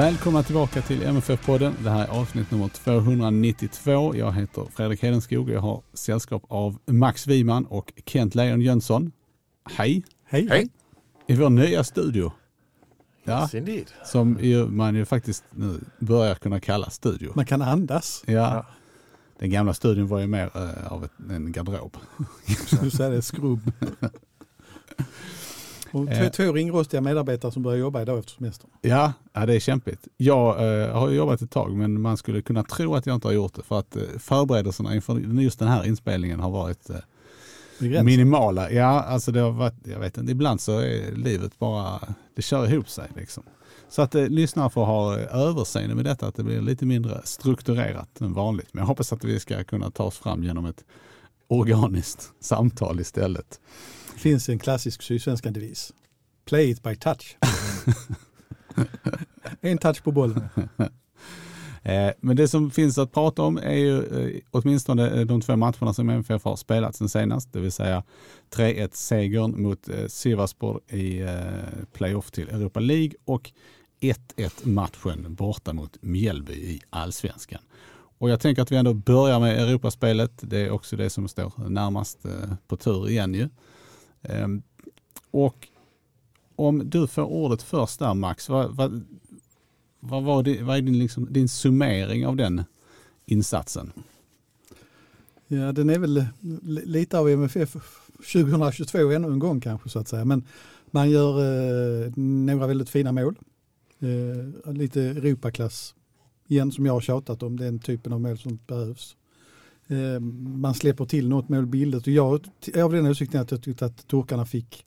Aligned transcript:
Välkomna 0.00 0.42
tillbaka 0.42 0.82
till 0.82 1.02
MFF-podden. 1.02 1.72
Det 1.82 1.90
här 1.90 2.04
är 2.04 2.08
avsnitt 2.08 2.50
nummer 2.50 2.68
292. 2.68 4.16
Jag 4.16 4.32
heter 4.32 4.66
Fredrik 4.74 5.02
Hedenskog 5.02 5.48
och 5.48 5.54
jag 5.54 5.60
har 5.60 5.82
sällskap 5.92 6.44
av 6.48 6.78
Max 6.86 7.26
Wiman 7.26 7.66
och 7.66 7.92
Kent 8.06 8.34
Leon 8.34 8.60
Jönsson. 8.60 9.12
Hej! 9.70 10.02
Hej! 10.24 10.48
Hej! 10.50 10.68
I 11.26 11.34
vår 11.34 11.50
nya 11.50 11.84
studio. 11.84 12.32
Ja, 13.24 13.42
yes, 13.42 13.54
indeed. 13.54 13.86
Som 14.04 14.38
ju, 14.40 14.66
man 14.66 14.94
ju 14.94 15.04
faktiskt 15.04 15.44
nu 15.50 15.80
börjar 15.98 16.34
kunna 16.34 16.60
kalla 16.60 16.90
studio. 16.90 17.32
Man 17.34 17.46
kan 17.46 17.62
andas. 17.62 18.22
Ja. 18.26 18.32
ja. 18.32 18.66
Den 19.38 19.50
gamla 19.50 19.74
studion 19.74 20.06
var 20.06 20.20
ju 20.20 20.26
mer 20.26 20.50
uh, 20.56 20.92
av 20.92 21.04
ett, 21.04 21.12
en 21.30 21.52
garderob. 21.52 21.96
Du 22.82 22.90
säger 22.90 23.10
det, 23.10 23.22
skrubb. 23.22 23.72
Och 25.92 26.06
två, 26.06 26.12
eh. 26.12 26.30
två 26.30 26.52
ringrostiga 26.52 27.00
medarbetare 27.00 27.52
som 27.52 27.62
börjar 27.62 27.78
jobba 27.78 28.02
idag 28.02 28.18
efter 28.18 28.32
semestern. 28.32 28.70
Ja, 28.80 29.12
ja 29.32 29.46
det 29.46 29.54
är 29.54 29.60
kämpigt. 29.60 30.08
Jag 30.16 30.80
eh, 30.82 30.92
har 30.92 31.10
jobbat 31.10 31.42
ett 31.42 31.50
tag 31.50 31.76
men 31.76 32.00
man 32.00 32.16
skulle 32.16 32.42
kunna 32.42 32.62
tro 32.62 32.94
att 32.94 33.06
jag 33.06 33.14
inte 33.14 33.28
har 33.28 33.32
gjort 33.32 33.54
det 33.54 33.62
för 33.62 33.78
att 33.78 33.96
eh, 33.96 34.02
förberedelserna 34.18 34.94
inför 34.94 35.18
just 35.18 35.58
den 35.58 35.68
här 35.68 35.86
inspelningen 35.86 36.40
har 36.40 36.50
varit 36.50 36.90
eh, 36.90 38.02
minimala. 38.02 38.70
Ja, 38.70 39.02
alltså 39.02 39.32
det 39.32 39.40
har 39.40 39.50
varit, 39.50 39.74
jag 39.84 39.98
vet 39.98 40.18
inte, 40.18 40.32
ibland 40.32 40.60
så 40.60 40.78
är 40.78 41.12
livet 41.12 41.58
bara, 41.58 42.00
det 42.34 42.42
kör 42.42 42.72
ihop 42.72 42.88
sig 42.88 43.08
liksom. 43.16 43.42
Så 43.88 44.02
att 44.02 44.14
eh, 44.14 44.26
lyssnare 44.26 44.70
får 44.70 44.84
ha 44.84 45.18
överseende 45.18 45.94
med 45.94 46.04
detta, 46.04 46.26
att 46.26 46.34
det 46.34 46.42
blir 46.42 46.60
lite 46.60 46.86
mindre 46.86 47.20
strukturerat 47.24 48.20
än 48.20 48.32
vanligt. 48.32 48.68
Men 48.72 48.80
jag 48.80 48.86
hoppas 48.86 49.12
att 49.12 49.24
vi 49.24 49.40
ska 49.40 49.64
kunna 49.64 49.90
ta 49.90 50.04
oss 50.04 50.18
fram 50.18 50.44
genom 50.44 50.66
ett 50.66 50.84
organiskt 51.48 52.32
samtal 52.40 53.00
istället. 53.00 53.60
Finns 54.20 54.48
en 54.48 54.58
klassisk 54.58 55.02
sydsvenska 55.02 55.50
devis. 55.50 55.92
Play 56.44 56.70
it 56.70 56.82
by 56.82 56.96
touch. 56.96 57.36
en 59.60 59.78
touch 59.78 60.02
på 60.02 60.12
bollen. 60.12 60.48
Eh, 61.82 62.12
men 62.20 62.36
det 62.36 62.48
som 62.48 62.70
finns 62.70 62.98
att 62.98 63.12
prata 63.12 63.42
om 63.42 63.58
är 63.58 63.74
ju 63.74 63.98
eh, 63.98 64.40
åtminstone 64.50 65.24
de 65.24 65.40
två 65.40 65.56
matcherna 65.56 65.94
som 65.94 66.10
MFF 66.10 66.44
har 66.44 66.56
spelat 66.56 66.96
sen 66.96 67.08
senast, 67.08 67.52
det 67.52 67.60
vill 67.60 67.72
säga 67.72 68.02
3-1-segern 68.54 69.62
mot 69.62 69.88
eh, 69.88 70.06
Sivasspor 70.06 70.80
i 70.90 71.22
playoff 71.92 72.30
till 72.30 72.48
Europa 72.48 72.80
League 72.80 73.12
och 73.24 73.52
1-1 74.00 74.68
matchen 74.68 75.34
borta 75.34 75.72
mot 75.72 75.96
Mjällby 76.00 76.52
i 76.52 76.80
allsvenskan. 76.90 77.60
Och 78.18 78.30
jag 78.30 78.40
tänker 78.40 78.62
att 78.62 78.72
vi 78.72 78.76
ändå 78.76 78.94
börjar 78.94 79.40
med 79.40 79.60
Europaspelet. 79.60 80.32
Det 80.40 80.58
är 80.58 80.70
också 80.70 80.96
det 80.96 81.10
som 81.10 81.28
står 81.28 81.68
närmast 81.68 82.18
på 82.68 82.76
tur 82.76 83.08
igen 83.08 83.34
ju. 83.34 83.48
Ehm, 84.22 84.62
och 85.30 85.68
om 86.56 86.90
du 86.90 87.06
får 87.06 87.22
ordet 87.22 87.62
först 87.62 87.98
där 87.98 88.14
Max, 88.14 88.48
vad, 88.48 88.76
vad, 88.76 89.04
vad, 90.00 90.22
var 90.22 90.42
det, 90.42 90.62
vad 90.62 90.76
är 90.76 90.82
din, 90.82 90.98
liksom, 90.98 91.32
din 91.32 91.48
summering 91.48 92.26
av 92.26 92.36
den 92.36 92.64
insatsen? 93.26 93.92
Ja, 95.46 95.72
den 95.72 95.90
är 95.90 95.98
väl 95.98 96.24
lite 96.84 97.18
av 97.18 97.28
MFF 97.28 97.76
2022 98.16 98.98
ännu 99.10 99.28
en 99.28 99.38
gång 99.38 99.60
kanske 99.60 99.88
så 99.88 99.98
att 99.98 100.08
säga. 100.08 100.24
Men 100.24 100.44
man 100.90 101.10
gör 101.10 101.38
eh, 102.04 102.12
några 102.16 102.66
väldigt 102.66 102.90
fina 102.90 103.12
mål. 103.12 103.38
Eh, 103.98 104.72
lite 104.72 105.02
Europaklass 105.02 105.94
igen 106.48 106.72
som 106.72 106.86
jag 106.86 106.92
har 106.92 107.00
tjatat 107.00 107.42
om, 107.42 107.56
den 107.56 107.78
typen 107.78 108.12
av 108.12 108.20
mål 108.20 108.38
som 108.38 108.58
behövs. 108.66 109.16
Eh, 109.90 110.20
man 110.60 110.74
släpper 110.74 111.04
till 111.04 111.28
något 111.28 111.48
mål 111.48 111.66
billigt 111.66 112.06
och 112.06 112.12
jag 112.12 112.44
är 112.74 112.82
av 112.82 112.92
den 112.92 113.06
åsikten 113.06 113.40
att 113.40 113.50
jag 113.50 113.62
tyckte 113.62 113.86
att 113.86 114.08
turkarna 114.08 114.46
fick 114.46 114.86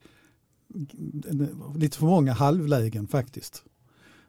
lite 1.76 1.98
för 1.98 2.06
många 2.06 2.34
halvlägen 2.34 3.08
faktiskt. 3.08 3.64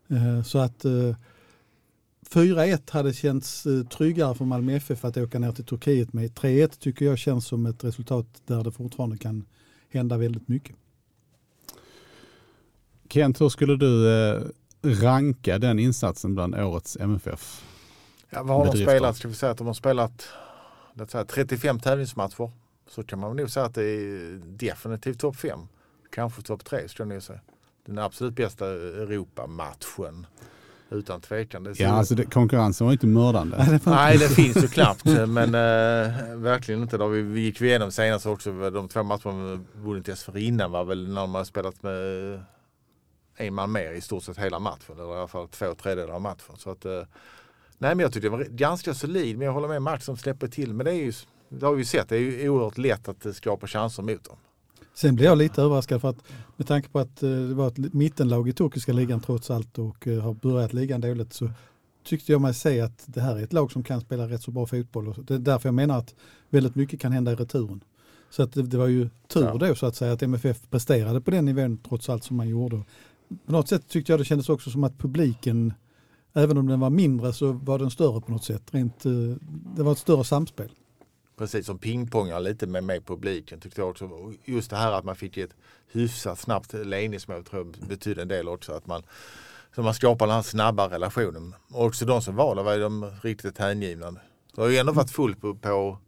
Eh, 0.09 0.43
så 0.43 0.59
att 0.59 0.85
4-1 0.85 2.73
eh, 2.73 2.79
hade 2.89 3.13
känts 3.13 3.67
tryggare 3.97 4.35
för 4.35 4.45
Malmö 4.45 4.73
FF 4.73 5.05
att 5.05 5.17
åka 5.17 5.39
ner 5.39 5.53
till 5.53 5.65
Turkiet 5.65 6.13
med. 6.13 6.31
3-1 6.31 6.79
tycker 6.79 7.05
jag 7.05 7.19
känns 7.19 7.47
som 7.47 7.67
ett 7.67 7.85
resultat 7.85 8.27
där 8.47 8.65
det 8.65 8.73
fortfarande 8.73 9.19
kan 9.19 9.45
hända 9.91 10.17
väldigt 10.17 10.49
mycket. 10.49 10.77
Kent, 13.09 13.41
hur 13.41 13.49
skulle 13.49 13.77
du 13.77 14.53
ranka 14.83 15.59
den 15.59 15.79
insatsen 15.79 16.35
bland 16.35 16.55
årets 16.55 16.97
MFF? 16.97 17.65
Ja, 18.31 18.43
vad 18.43 18.57
har 18.57 18.73
de 18.73 18.83
spelat? 18.83 19.17
Ska 19.17 19.29
vi 19.29 19.35
säga 19.35 19.53
att 19.53 19.59
de 19.59 19.67
har 19.67 19.75
spelat 19.75 20.29
låt 20.95 21.11
säga, 21.11 21.25
35 21.25 21.81
tävlingsmatcher 21.81 22.51
så 22.87 23.05
kan 23.05 23.19
man 23.19 23.37
nog 23.37 23.51
säga 23.51 23.67
att 23.67 23.75
det 23.75 23.85
är 23.85 24.41
definitivt 24.47 25.21
topp 25.21 25.37
5. 25.37 25.59
Kanske 26.11 26.43
topp 26.43 26.65
3 26.65 26.89
skulle 26.89 27.05
jag 27.05 27.15
nog 27.15 27.23
säga. 27.23 27.41
Den 27.87 27.99
absolut 27.99 28.35
bästa 28.35 28.67
Europamatchen. 28.67 30.27
Utan 30.91 31.21
tvekan. 31.21 31.65
Det 31.65 31.81
ja, 31.81 31.89
alltså 31.89 32.15
det, 32.15 32.25
konkurrensen 32.25 32.85
var 32.85 32.93
inte 32.93 33.07
mördande. 33.07 33.81
Nej, 33.85 34.19
det 34.19 34.29
finns 34.29 34.57
ju 34.57 34.69
knappt. 34.69 35.05
Men 35.29 35.49
äh, 35.55 36.37
verkligen 36.37 36.83
inte. 36.83 36.99
Då 36.99 37.09
vi, 37.09 37.23
vi 37.23 37.41
gick 37.41 37.61
igenom 37.61 37.91
senast 37.93 38.27
också. 38.27 38.71
De 38.71 38.89
två 38.89 39.03
matcherna 39.03 39.63
vi 39.75 39.81
vunnit 39.83 40.07
dessförinnan 40.07 40.71
var 40.71 40.85
väl 40.85 41.09
när 41.13 41.27
man 41.27 41.47
spelat 41.47 41.83
med 41.83 41.95
en 43.37 43.55
man 43.55 43.73
mer 43.73 43.93
i 43.93 44.01
stort 44.01 44.23
sett 44.23 44.39
hela 44.39 44.59
matchen. 44.59 44.95
Eller 44.95 45.15
i 45.15 45.19
alla 45.19 45.29
fall 45.29 45.49
två 45.49 45.75
tredjedelar 45.75 46.15
av 46.15 46.23
matchen. 46.23 46.57
Så 46.59 46.71
att, 46.71 46.85
äh, 46.85 47.03
Nej 47.79 47.95
men 47.95 47.99
jag 47.99 48.13
tyckte 48.13 48.27
det 48.27 48.37
var 48.37 48.45
ganska 48.45 48.95
solid. 48.95 49.39
Men 49.39 49.47
jag 49.47 49.53
håller 49.53 49.69
med 49.69 49.83
Max 49.83 50.05
som 50.05 50.17
släpper 50.17 50.49
till. 50.49 50.75
Men 50.75 50.87
det 50.87 50.93
är 50.93 51.05
ju, 51.05 51.13
det 51.49 51.67
har 51.67 51.75
vi 51.75 51.85
sett, 51.85 52.09
det 52.09 52.17
är 52.17 52.21
ju 52.21 52.49
oerhört 52.49 52.79
lätt 52.79 53.09
att 53.09 53.37
skapa 53.37 53.67
chanser 53.67 54.03
mot 54.03 54.25
dem. 54.25 54.37
Sen 54.95 55.17
blir 55.17 55.27
jag 55.27 55.39
lite 55.39 55.63
överraskad 55.63 56.01
för 56.01 56.09
att 56.09 56.19
med 56.57 56.67
tanke 56.67 56.89
på 56.89 56.99
att 56.99 57.23
eh, 57.23 57.31
det 57.31 57.55
var 57.55 57.69
ett 57.69 57.95
mittenlag 57.95 58.49
i 58.49 58.53
turkiska 58.53 58.93
ligan 58.93 59.21
trots 59.21 59.51
allt 59.51 59.79
och 59.79 60.07
eh, 60.07 60.21
har 60.21 60.35
börjat 60.35 60.73
ligan 60.73 61.01
dåligt 61.01 61.33
så 61.33 61.51
tyckte 62.05 62.33
jag 62.33 62.41
mig 62.41 62.55
se 62.55 62.81
att 62.81 63.05
det 63.07 63.21
här 63.21 63.37
är 63.37 63.43
ett 63.43 63.53
lag 63.53 63.73
som 63.73 63.83
kan 63.83 64.01
spela 64.01 64.29
rätt 64.29 64.43
så 64.43 64.51
bra 64.51 64.67
fotboll. 64.67 65.15
Det 65.27 65.35
är 65.35 65.39
därför 65.39 65.69
jag 65.69 65.75
menar 65.75 65.99
att 65.99 66.15
väldigt 66.51 66.75
mycket 66.75 67.01
kan 67.01 67.13
hända 67.13 67.33
i 67.33 67.35
returen. 67.35 67.85
Så 68.31 68.43
att 68.43 68.53
det, 68.53 68.63
det 68.63 68.79
var 68.79 68.87
ju 68.87 69.09
tur 69.29 69.43
ja. 69.43 69.55
då 69.55 69.75
så 69.75 69.87
att 69.87 69.97
säga 69.97 70.13
att 70.13 70.23
MFF 70.23 70.71
presterade 70.71 71.21
på 71.21 71.31
den 71.31 71.45
nivån 71.45 71.79
trots 71.89 72.09
allt 72.09 72.25
som 72.25 72.37
man 72.37 72.49
gjorde. 72.49 72.83
På 73.47 73.53
något 73.53 73.69
sätt 73.69 73.89
tyckte 73.89 74.13
jag 74.13 74.21
det 74.21 74.25
kändes 74.25 74.49
också 74.49 74.71
som 74.71 74.85
att 74.85 74.99
publiken 74.99 75.73
även 76.35 76.59
om 76.59 76.67
den 76.67 76.81
var 76.81 76.91
mindre 76.91 77.33
så 77.33 77.53
var 77.53 77.79
den 77.79 77.91
större 77.91 78.21
på 78.21 78.33
något 78.33 78.45
sätt. 78.45 78.63
Rent, 78.71 79.07
eh, 79.07 79.13
det 79.77 79.83
var 79.83 79.93
ett 79.93 79.99
större 79.99 80.25
samspel. 80.25 80.71
Precis 81.37 81.67
som 81.67 81.79
pingpongar 81.79 82.41
lite 82.41 82.67
med, 82.67 82.85
med 82.85 83.07
publiken 83.07 83.61
tyckte 83.61 83.81
jag 83.81 83.91
också. 83.91 84.33
Just 84.45 84.71
det 84.71 84.77
här 84.77 84.93
att 84.93 85.05
man 85.05 85.17
fick 85.17 85.37
ett 85.37 85.55
hyfsat 85.93 86.39
snabbt 86.39 86.73
ledningsmål 86.73 87.45
tror 87.45 87.67
jag 87.67 87.89
betydde 87.89 88.23
en 88.23 88.29
del 88.29 88.49
också. 88.49 88.73
Att 88.73 88.87
man, 88.87 89.03
så 89.75 89.83
man 89.83 89.95
skapar 89.95 90.27
den 90.27 90.35
här 90.35 90.43
snabba 90.43 90.89
relationen. 90.89 91.55
Och 91.71 91.85
också 91.85 92.05
de 92.05 92.23
som 92.23 92.37
var 92.37 92.55
där 92.55 92.63
var 92.63 92.75
ju 92.75 92.81
de 92.81 93.11
riktigt 93.23 93.59
hängivna. 93.59 94.11
Det 94.55 94.61
har 94.61 94.69
ju 94.69 94.77
ändå 94.77 94.93
varit 94.93 95.11
fullt 95.11 95.41
på, 95.41 95.55
på 95.55 95.99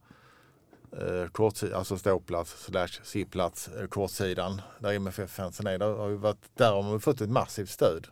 eh, 0.93 1.31
kortsidan, 1.32 1.78
alltså 1.78 1.99
ståplats 1.99 2.64
slash 2.64 3.00
sittplats, 3.02 3.69
eh, 3.69 3.87
kortsidan 3.87 4.61
där 4.78 4.93
MFF-fansen 4.93 5.67
är. 5.67 5.78
Där 5.78 5.93
har 5.93 6.08
ju 6.08 6.17
varit, 6.17 6.50
där 6.55 6.73
har 6.73 6.82
man 6.82 7.00
fått 7.00 7.20
ett 7.20 7.31
massivt 7.31 7.70
stöd 7.70 8.06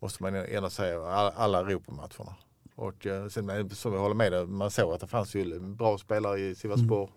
måste 0.00 0.22
man 0.22 0.34
ändå 0.34 0.70
säga, 0.70 1.00
alla 1.36 1.60
Europamatcherna. 1.60 2.34
Och 2.74 3.06
eh, 3.06 3.28
sen 3.28 3.70
som 3.70 3.92
jag 3.92 4.00
håller 4.00 4.14
med 4.14 4.32
dig, 4.32 4.46
man 4.46 4.70
såg 4.70 4.94
att 4.94 5.00
det 5.00 5.06
fanns 5.06 5.34
ju 5.34 5.60
bra 5.60 5.98
spelare 5.98 6.40
i 6.40 6.54
Sivasspor. 6.54 7.02
Mm. 7.02 7.14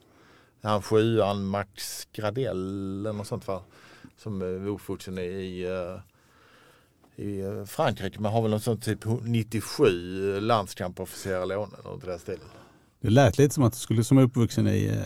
Han 0.62 0.82
sjuan, 0.82 1.46
Max 1.46 2.08
Gradell 2.14 3.00
eller 3.00 3.14
något 3.14 3.28
sånt 3.28 3.44
fall. 3.44 3.62
Som 4.18 4.42
är 4.42 4.56
eh, 4.56 5.24
i, 5.24 5.64
eh, 5.64 7.26
i 7.26 7.66
Frankrike. 7.66 8.20
Man 8.20 8.34
har 8.34 8.42
väl 8.42 8.52
något 8.52 8.64
sånt 8.64 8.84
typ 8.84 9.06
97 9.24 10.40
landskamper 10.40 11.06
för 11.06 11.18
Sierra 11.18 11.46
Leone 11.46 11.72
eller 11.80 11.98
det 11.98 12.12
där 12.12 12.18
stället. 12.18 12.42
Det 13.00 13.10
lät 13.10 13.38
lite 13.38 13.54
som 13.54 13.64
att 13.64 13.74
du 13.74 13.80
skulle 13.80 14.04
som 14.04 14.18
uppvuxen 14.18 14.68
i 14.68 15.04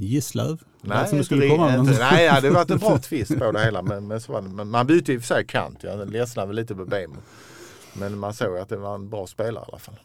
Gisslöv? 0.00 0.62
Nej, 0.82 1.08
som 1.08 1.24
skulle 1.24 1.48
komma 1.48 1.74
inte, 1.74 1.98
nej 1.98 2.24
ja, 2.24 2.40
det 2.40 2.50
var 2.50 2.62
ett 2.62 2.68
bra 2.80 2.98
twist 2.98 3.38
på 3.38 3.52
det 3.52 3.64
hela. 3.64 3.82
Men, 3.82 4.06
men, 4.06 4.20
så 4.20 4.32
var 4.32 4.42
det. 4.42 4.48
men 4.48 4.70
man 4.70 4.86
bytte 4.86 5.12
i 5.12 5.16
och 5.16 5.20
för 5.20 5.26
sig 5.26 5.46
kant. 5.46 5.78
Jag 5.82 6.10
ledsnade 6.10 6.46
väl 6.46 6.56
lite 6.56 6.74
på 6.74 6.84
Bemo. 6.84 7.16
Men 7.94 8.18
man 8.18 8.34
såg 8.34 8.58
att 8.58 8.68
det 8.68 8.76
var 8.76 8.94
en 8.94 9.08
bra 9.08 9.26
spelare 9.26 9.64
i 9.64 9.70
alla 9.70 9.78
fall. 9.78 9.98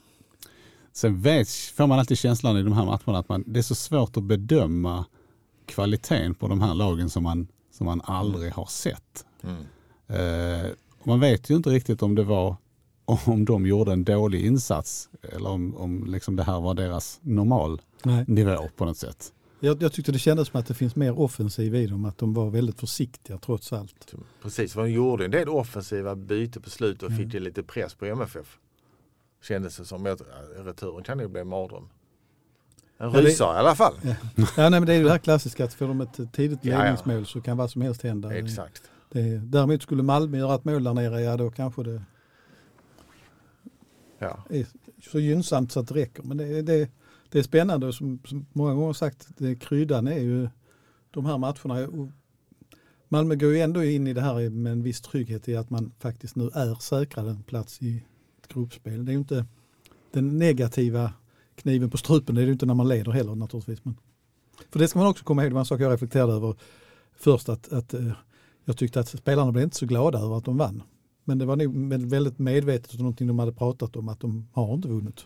Sen 0.94 1.22
vet, 1.22 1.50
får 1.50 1.88
man 1.88 2.00
alltid 2.00 2.18
känslan 2.18 2.58
i 2.58 2.64
de 2.64 2.74
här 2.74 2.86
matcherna 2.86 3.20
att 3.20 3.30
man, 3.30 3.44
det 3.48 3.60
är 3.60 3.64
så 3.64 3.76
svårt 3.76 4.18
att 4.18 4.24
bedöma 4.24 5.06
kvaliteten 5.66 6.36
på 6.36 6.48
de 6.48 6.62
här 6.62 6.74
lagen 6.74 7.10
som 7.10 7.24
man, 7.24 7.48
som 7.72 7.86
man 7.86 8.02
aldrig 8.06 8.54
har 8.54 8.66
sett. 8.66 9.26
Mm. 9.42 9.66
Eh, 10.08 10.70
man 11.04 11.20
vet 11.20 11.50
ju 11.50 11.56
inte 11.56 11.70
riktigt 11.70 12.04
om 12.04 12.16
det 12.16 12.24
var 12.24 12.56
om 13.06 13.46
de 13.46 13.66
gjorde 13.66 13.92
en 13.94 14.04
dålig 14.04 14.46
insats 14.46 15.10
eller 15.22 15.50
om, 15.50 15.76
om 15.76 16.06
liksom 16.08 16.36
det 16.36 16.44
här 16.44 16.62
var 16.62 16.74
deras 16.74 17.20
normal 17.22 17.82
Nej. 18.04 18.26
nivå 18.28 18.70
på 18.78 18.86
något 18.86 18.98
sätt. 18.98 19.34
Jag, 19.66 19.82
jag 19.84 19.94
tyckte 19.94 20.12
det 20.12 20.20
kändes 20.20 20.48
som 20.48 20.60
att 20.60 20.66
det 20.68 20.74
finns 20.74 20.96
mer 20.96 21.20
offensiv 21.20 21.76
i 21.76 21.88
dem, 21.88 22.06
att 22.06 22.18
de 22.18 22.34
var 22.34 22.50
väldigt 22.50 22.80
försiktiga 22.80 23.38
trots 23.38 23.74
allt. 23.74 24.14
Precis, 24.42 24.74
de 24.74 24.92
gjorde 24.92 25.26
en 25.26 25.32
del 25.32 25.50
offensiva 25.50 26.16
byte 26.16 26.60
på 26.60 26.70
slutet 26.70 27.04
och 27.04 27.10
Mm. 27.12 27.24
fick 27.32 27.42
lite 27.42 27.64
press 27.64 27.94
på 27.96 28.06
MFF. 28.06 28.58
Kändes 29.44 29.78
det 29.78 29.86
som. 29.86 30.06
Jag, 30.06 30.20
returen 30.58 31.04
kan 31.04 31.20
ju 31.20 31.28
bli 31.28 31.42
en 31.42 31.48
mardröm. 31.48 31.84
En 31.84 31.90
Ja, 32.98 33.10
det- 33.10 33.22
rysare 33.22 33.56
i 33.56 33.60
alla 33.60 33.76
fall. 33.76 33.94
Ja. 34.04 34.16
Ja, 34.38 34.46
nej, 34.58 34.70
men 34.70 34.86
det 34.86 34.94
är 34.94 34.98
ju 34.98 35.04
det 35.04 35.10
här 35.12 35.18
klassiska 35.18 35.66
att 35.66 35.74
får 35.74 35.88
de 35.88 36.02
ett 36.02 36.34
tidigt 36.34 36.60
Ja, 36.62 36.72
ja. 36.72 36.78
ledningsmål 36.80 37.26
så 37.26 37.42
kan 37.42 37.58
vad 37.58 37.72
som 37.72 37.82
helst 37.82 38.02
hända. 38.04 38.36
Exakt. 38.38 38.84
Det, 39.12 39.22
däremot 39.38 39.82
skulle 39.82 40.04
Malmö 40.04 40.38
göra 40.38 40.56
ett 40.56 40.66
mål 40.66 40.84
där 40.84 40.94
nere, 40.94 41.22
ja 41.22 41.38
då 41.38 41.52
kanske 41.52 41.84
det 41.84 42.02
Ja. 44.20 44.44
är 44.50 44.66
så 45.12 45.20
gynnsamt 45.20 45.72
så 45.72 45.80
att 45.80 45.88
det 45.88 45.96
räcker. 45.96 46.24
Men 46.24 46.38
det, 46.38 46.62
det, 46.62 46.90
det 47.34 47.40
är 47.40 47.44
spännande 47.44 47.88
och 47.88 47.96
som, 47.96 48.20
som 48.26 48.46
många 48.54 48.74
gånger 48.74 48.94
sagt, 48.94 49.28
det, 49.38 49.56
kryddan 49.56 50.08
är 50.08 50.20
ju 50.20 50.50
de 51.12 51.26
här 51.26 51.38
matcherna. 51.38 51.88
Malmö 53.10 53.36
går 53.36 53.52
ju 53.52 53.60
ändå 53.60 53.84
in 53.84 54.08
i 54.08 54.14
det 54.14 54.22
här 54.22 54.50
med 54.50 54.72
en 54.72 54.84
viss 54.84 55.02
trygghet 55.02 55.50
i 55.50 55.56
att 55.56 55.70
man 55.70 55.92
faktiskt 56.00 56.36
nu 56.36 56.50
är 56.54 56.76
säkrad 56.76 57.28
en 57.28 57.44
plats 57.44 57.82
i 57.82 58.04
ett 58.42 58.48
gruppspel. 58.48 59.06
Det 59.06 59.12
är 59.12 59.14
ju 59.14 59.20
inte 59.20 59.46
den 60.12 60.38
negativa 60.38 61.14
kniven 61.56 61.90
på 61.90 61.98
strupen, 61.98 62.36
det 62.36 62.42
är 62.42 62.44
det 62.44 62.48
ju 62.48 62.54
inte 62.54 62.66
när 62.66 62.74
man 62.74 62.88
leder 62.88 63.12
heller 63.12 63.36
naturligtvis. 63.36 63.86
Men, 63.86 63.98
för 64.70 64.80
det 64.80 64.88
ska 64.88 65.00
man 65.00 65.08
också 65.08 65.24
komma 65.24 65.44
ihåg, 65.44 65.52
det 65.52 65.54
var 65.54 65.62
en 65.62 65.66
sak 65.66 65.82
jag 65.82 65.94
reflekterade 65.94 66.34
över 66.34 66.56
först 67.16 67.50
att, 67.50 67.74
att 67.74 67.94
eh, 67.94 68.12
jag 68.66 68.78
tyckte 68.78 69.00
att 69.00 69.08
spelarna 69.08 69.52
blev 69.52 69.64
inte 69.64 69.78
så 69.78 69.86
glada 69.86 70.20
över 70.20 70.38
att 70.38 70.46
de 70.46 70.58
vann. 70.58 70.84
Men 71.24 71.38
det 71.38 71.46
var 71.46 71.56
nog 71.56 71.94
väldigt 72.10 72.40
medvetet 72.40 72.94
och 72.94 73.00
någonting 73.00 73.28
de 73.28 73.40
hade 73.40 73.54
pratat 73.54 73.96
om 73.96 74.10
att 74.10 74.20
de 74.20 74.48
har 74.52 74.74
inte 74.74 74.88
vunnit. 74.88 75.26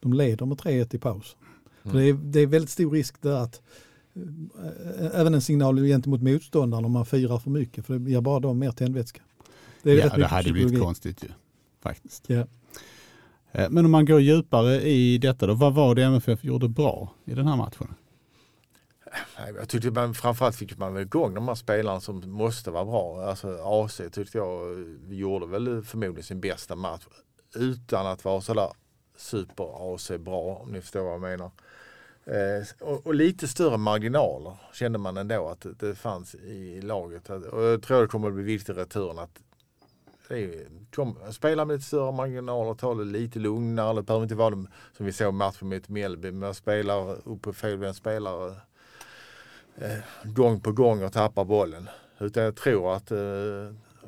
De 0.00 0.12
leder 0.12 0.46
med 0.46 0.58
3-1 0.58 0.94
i 0.94 0.98
paus. 0.98 1.36
För 1.82 1.98
det, 1.98 2.04
är, 2.04 2.12
det 2.12 2.40
är 2.40 2.46
väldigt 2.46 2.70
stor 2.70 2.90
risk 2.90 3.22
där 3.22 3.36
att 3.36 3.62
eh, 4.16 5.20
även 5.20 5.34
en 5.34 5.40
signal 5.42 5.78
gentemot 5.78 6.22
motståndaren 6.22 6.84
om 6.84 6.92
man 6.92 7.06
firar 7.06 7.38
för 7.38 7.50
mycket 7.50 7.86
för 7.86 7.98
det 7.98 8.10
ger 8.10 8.20
bara 8.20 8.40
dem 8.40 8.58
mer 8.58 8.70
tändvätska. 8.70 9.20
Det 9.82 9.92
är 9.92 9.96
rätt 9.96 10.12
ja, 10.12 10.18
det 10.18 10.26
hade 10.26 10.52
blivit 10.52 10.68
psykologi. 10.68 10.84
konstigt 10.84 11.24
ju. 11.24 11.28
Faktiskt. 11.82 12.24
Ja. 12.26 12.46
Eh, 13.52 13.70
Men 13.70 13.84
om 13.84 13.90
man 13.90 14.04
går 14.04 14.20
djupare 14.20 14.82
i 14.82 15.18
detta 15.18 15.46
då, 15.46 15.54
vad 15.54 15.74
var 15.74 15.94
det 15.94 16.02
MFF 16.04 16.44
gjorde 16.44 16.68
bra 16.68 17.14
i 17.24 17.34
den 17.34 17.46
här 17.46 17.56
matchen? 17.56 17.94
Jag 19.56 19.68
tyckte 19.68 19.90
man, 19.90 20.14
framförallt 20.14 20.56
fick 20.56 20.78
man 20.78 20.94
väl 20.94 21.02
igång 21.02 21.34
de 21.34 21.48
här 21.48 21.54
spelarna 21.54 22.00
som 22.00 22.32
måste 22.32 22.70
vara 22.70 22.84
bra. 22.84 23.24
Alltså 23.24 23.58
AC 23.64 24.00
tyckte 24.12 24.38
jag 24.38 24.74
vi 25.08 25.16
gjorde 25.16 25.46
väl 25.46 25.82
förmodligen 25.82 26.22
sin 26.22 26.40
bästa 26.40 26.74
match 26.76 27.02
utan 27.54 28.06
att 28.06 28.24
vara 28.24 28.40
sådär 28.40 28.68
super 29.20 29.94
AC 29.94 30.10
bra 30.18 30.60
om 30.62 30.72
ni 30.72 30.80
förstår 30.80 31.00
vad 31.00 31.12
jag 31.12 31.20
menar. 31.20 31.50
Eh, 32.24 32.88
och, 32.88 33.06
och 33.06 33.14
lite 33.14 33.48
större 33.48 33.76
marginaler 33.76 34.56
kände 34.72 34.98
man 34.98 35.16
ändå 35.16 35.48
att 35.48 35.60
det, 35.60 35.72
det 35.72 35.94
fanns 35.94 36.34
i 36.34 36.80
laget. 36.80 37.30
Och 37.30 37.62
jag 37.62 37.82
tror 37.82 38.02
det 38.02 38.08
kommer 38.08 38.28
att 38.28 38.34
bli 38.34 38.42
viktigt 38.42 38.76
i 38.76 38.80
returen 38.80 39.18
att 39.18 39.40
är, 40.34 40.66
kom, 40.94 41.16
spela 41.30 41.64
med 41.64 41.74
lite 41.74 41.86
större 41.86 42.12
marginaler, 42.12 42.74
ta 42.74 42.94
det 42.94 43.04
lite 43.04 43.38
lugnare. 43.38 43.94
Det 43.94 44.02
behöver 44.02 44.22
inte 44.22 44.34
vara 44.34 44.50
de, 44.50 44.68
som 44.96 45.06
vi 45.06 45.12
såg 45.12 45.34
matchen 45.34 45.68
mot 45.68 45.88
Mjällby, 45.88 46.30
men 46.30 46.54
spelar 46.54 47.28
upp 47.28 47.42
på 47.42 47.52
fel 47.52 47.94
spelare 47.94 48.54
eh, 49.76 49.98
gång 50.24 50.60
på 50.60 50.72
gång 50.72 51.02
och 51.02 51.12
tappar 51.12 51.44
bollen. 51.44 51.88
Utan 52.18 52.42
jag 52.42 52.56
tror 52.56 52.94
att 52.94 53.10
eh, 53.10 53.18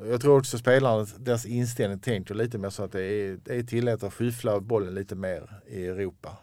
jag 0.09 0.21
tror 0.21 0.37
också 0.37 0.57
spelarna, 0.57 1.07
deras 1.17 1.45
inställning 1.45 1.99
tänker 1.99 2.35
lite 2.35 2.57
mer 2.57 2.69
så 2.69 2.83
att 2.83 2.91
det 2.91 3.03
är, 3.03 3.39
det 3.43 3.55
är 3.55 3.63
tillåtet 3.63 4.03
att 4.03 4.13
skyffla 4.13 4.59
bollen 4.59 4.95
lite 4.95 5.15
mer 5.15 5.49
i 5.67 5.85
Europa. 5.85 6.37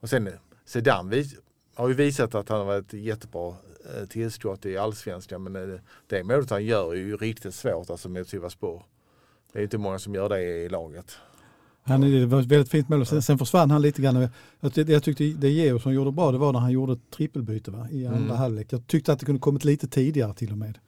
Och 0.00 0.08
sen 0.10 0.28
Sedan 0.66 1.08
vis, 1.08 1.34
har 1.74 1.88
ju 1.88 1.94
visat 1.94 2.34
att 2.34 2.48
han 2.48 2.58
har 2.58 2.64
varit 2.66 2.92
jättebra 2.92 3.48
eh, 3.48 4.06
tillskott 4.08 4.66
i 4.66 4.76
allsvenskan 4.76 5.42
men 5.42 5.72
eh, 5.74 5.80
det 6.06 6.24
målet 6.24 6.50
han 6.50 6.64
gör 6.64 6.90
är 6.92 6.96
ju 6.96 7.16
riktigt 7.16 7.54
svårt 7.54 7.90
alltså 7.90 8.08
mot 8.08 8.28
Sivasspor. 8.28 8.82
Det 9.52 9.58
är 9.58 9.62
inte 9.62 9.78
många 9.78 9.98
som 9.98 10.14
gör 10.14 10.28
det 10.28 10.42
i 10.42 10.68
laget. 10.68 11.16
Han, 11.82 12.00
det 12.00 12.26
var 12.26 12.40
ett 12.40 12.46
väldigt 12.46 12.70
fint 12.70 12.88
mål. 12.88 13.06
Sen, 13.06 13.22
sen 13.22 13.38
försvann 13.38 13.70
han 13.70 13.82
lite 13.82 14.02
grann. 14.02 14.28
Jag, 14.60 14.74
tyckte- 14.74 14.92
jag 14.92 15.02
tyckte 15.02 15.24
det 15.24 15.48
Geo 15.50 15.78
som 15.78 15.94
gjorde 15.94 16.12
bra 16.12 16.32
det 16.32 16.38
var 16.38 16.52
när 16.52 16.60
han 16.60 16.70
gjorde 16.72 16.92
ett 16.92 17.10
trippelbyte 17.10 17.70
va, 17.70 17.88
i 17.90 18.06
andra 18.06 18.18
Mm. 18.18 18.36
halvlek. 18.36 18.72
Jag 18.72 18.86
tyckte 18.86 19.12
att 19.12 19.18
det 19.18 19.26
kunde 19.26 19.40
kommit 19.40 19.64
lite 19.64 19.88
tidigare 19.88 20.34
till 20.34 20.52
och 20.52 20.58
med. 20.58 20.78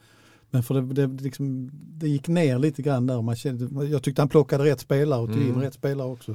Men 0.57 0.63
för 0.63 0.75
det, 0.75 1.07
det, 1.07 1.23
liksom, 1.23 1.71
det 1.73 2.09
gick 2.09 2.29
ner 2.29 2.59
lite 2.59 2.83
grann 2.83 3.07
där. 3.07 3.23
Man 3.23 3.37
kände, 3.37 3.85
jag 3.87 4.03
tyckte 4.03 4.23
han 4.23 4.29
plockade 4.29 4.65
rätt 4.65 4.81
spelare 4.81 5.21
och 5.21 5.29
tog 5.29 5.43
in 5.43 5.49
Mm. 5.49 5.61
rätt 5.61 5.75
spelare 5.75 6.09
också. 6.09 6.35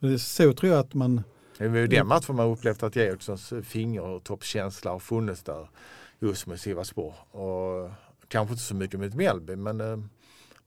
För 0.00 0.06
det 0.06 0.18
så 0.18 0.52
tror 0.52 0.72
jag 0.72 0.80
att 0.80 0.94
man, 0.94 1.22
Det 1.58 1.68
var 1.68 1.78
ju 1.78 1.86
den 1.86 2.06
matchen 2.06 2.36
man 2.36 2.50
upplevt 2.52 2.82
att 2.82 2.96
Georgssons 2.96 3.52
fingertoppskänsla 3.64 4.90
har 4.90 4.98
funnits 4.98 5.42
där 5.42 5.68
just 6.20 6.46
med 6.46 6.60
Sivasspor. 6.60 7.14
Och 7.30 7.90
kanske 8.28 8.52
inte 8.52 8.64
så 8.64 8.74
mycket 8.74 9.00
med 9.00 9.14
Mjällby 9.14 9.56
men 9.56 9.80
eh, 9.80 9.98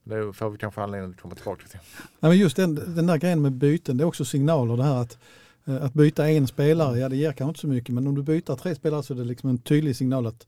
det 0.04 0.34
får 0.34 0.50
vi 0.50 0.58
kanske 0.58 0.82
anledning 0.82 1.12
att 1.12 1.22
komma 1.22 1.36
tillbaka 1.36 1.68
till. 1.68 1.80
Nej, 2.20 2.30
men 2.32 2.38
just 2.38 2.56
den, 2.56 2.76
den 2.76 3.08
där 3.08 3.18
grejen 3.18 3.42
med 3.42 3.52
byten, 3.54 3.98
det 3.98 4.04
är 4.04 4.06
också 4.06 4.26
signaler 4.26 4.78
det 4.78 4.84
här 4.84 5.02
att, 5.02 5.18
eh, 5.66 5.84
att 5.84 5.94
byta 5.94 6.30
en 6.30 6.48
spelare, 6.48 7.00
ja 7.00 7.10
det 7.10 7.16
ger 7.16 7.32
kanske 7.32 7.50
inte 7.50 7.60
så 7.60 7.68
mycket, 7.68 7.96
men 7.96 8.08
om 8.08 8.16
du 8.16 8.24
byter 8.24 8.56
tre 8.56 8.76
spelare 8.76 9.04
så 9.04 9.14
är 9.14 9.18
det 9.18 9.24
liksom 9.24 9.50
en 9.50 9.58
tydlig 9.58 9.96
signal 9.96 10.28
att 10.28 10.48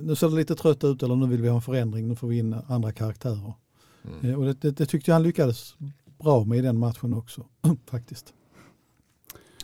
nu 0.00 0.16
ser 0.16 0.28
det 0.28 0.36
lite 0.36 0.54
trött 0.54 0.84
ut 0.84 1.02
eller 1.02 1.16
nu 1.16 1.26
vill 1.26 1.42
vi 1.42 1.48
ha 1.48 1.56
en 1.56 1.62
förändring, 1.62 2.08
nu 2.08 2.16
får 2.16 2.28
vi 2.28 2.38
in 2.38 2.56
andra 2.68 2.92
karaktärer. 2.92 3.52
Mm. 4.04 4.30
Eh, 4.30 4.38
och 4.38 4.44
det, 4.44 4.60
det, 4.60 4.70
det 4.70 4.86
tyckte 4.86 5.10
jag 5.10 5.14
han 5.14 5.22
lyckades 5.22 5.74
bra 6.18 6.44
med 6.44 6.58
i 6.58 6.62
den 6.62 6.78
matchen 6.78 7.14
också, 7.14 7.46
faktiskt. 7.90 8.34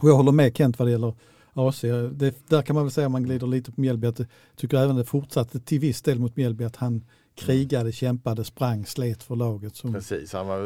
Och 0.03 0.09
jag 0.09 0.15
håller 0.15 0.33
med 0.33 0.57
Kent 0.57 0.79
vad 0.79 0.89
det 0.89 0.93
gäller 0.93 1.15
AC. 1.53 1.81
Det, 2.13 2.49
där 2.49 2.63
kan 2.63 2.75
man 2.75 2.85
väl 2.85 2.93
säga 2.93 3.07
om 3.07 3.13
man 3.13 3.23
glider 3.23 3.47
lite 3.47 3.73
på 3.73 3.81
Mjällby 3.81 4.07
att 4.07 4.19
jag 4.19 4.29
tycker 4.57 4.77
även 4.77 4.97
det 4.97 5.05
fortsatte 5.05 5.61
till 5.61 5.81
viss 5.81 6.03
del 6.03 6.19
mot 6.19 6.37
Mjällby 6.37 6.65
att 6.65 6.77
han 6.77 7.05
krigade, 7.35 7.93
kämpade, 7.93 8.45
sprang, 8.45 8.87
slet 8.87 9.23
för 9.23 9.37
laget. 9.37 9.77
Som, 9.77 9.93
Precis, 9.93 10.33
han 10.33 10.47
var, 10.47 10.59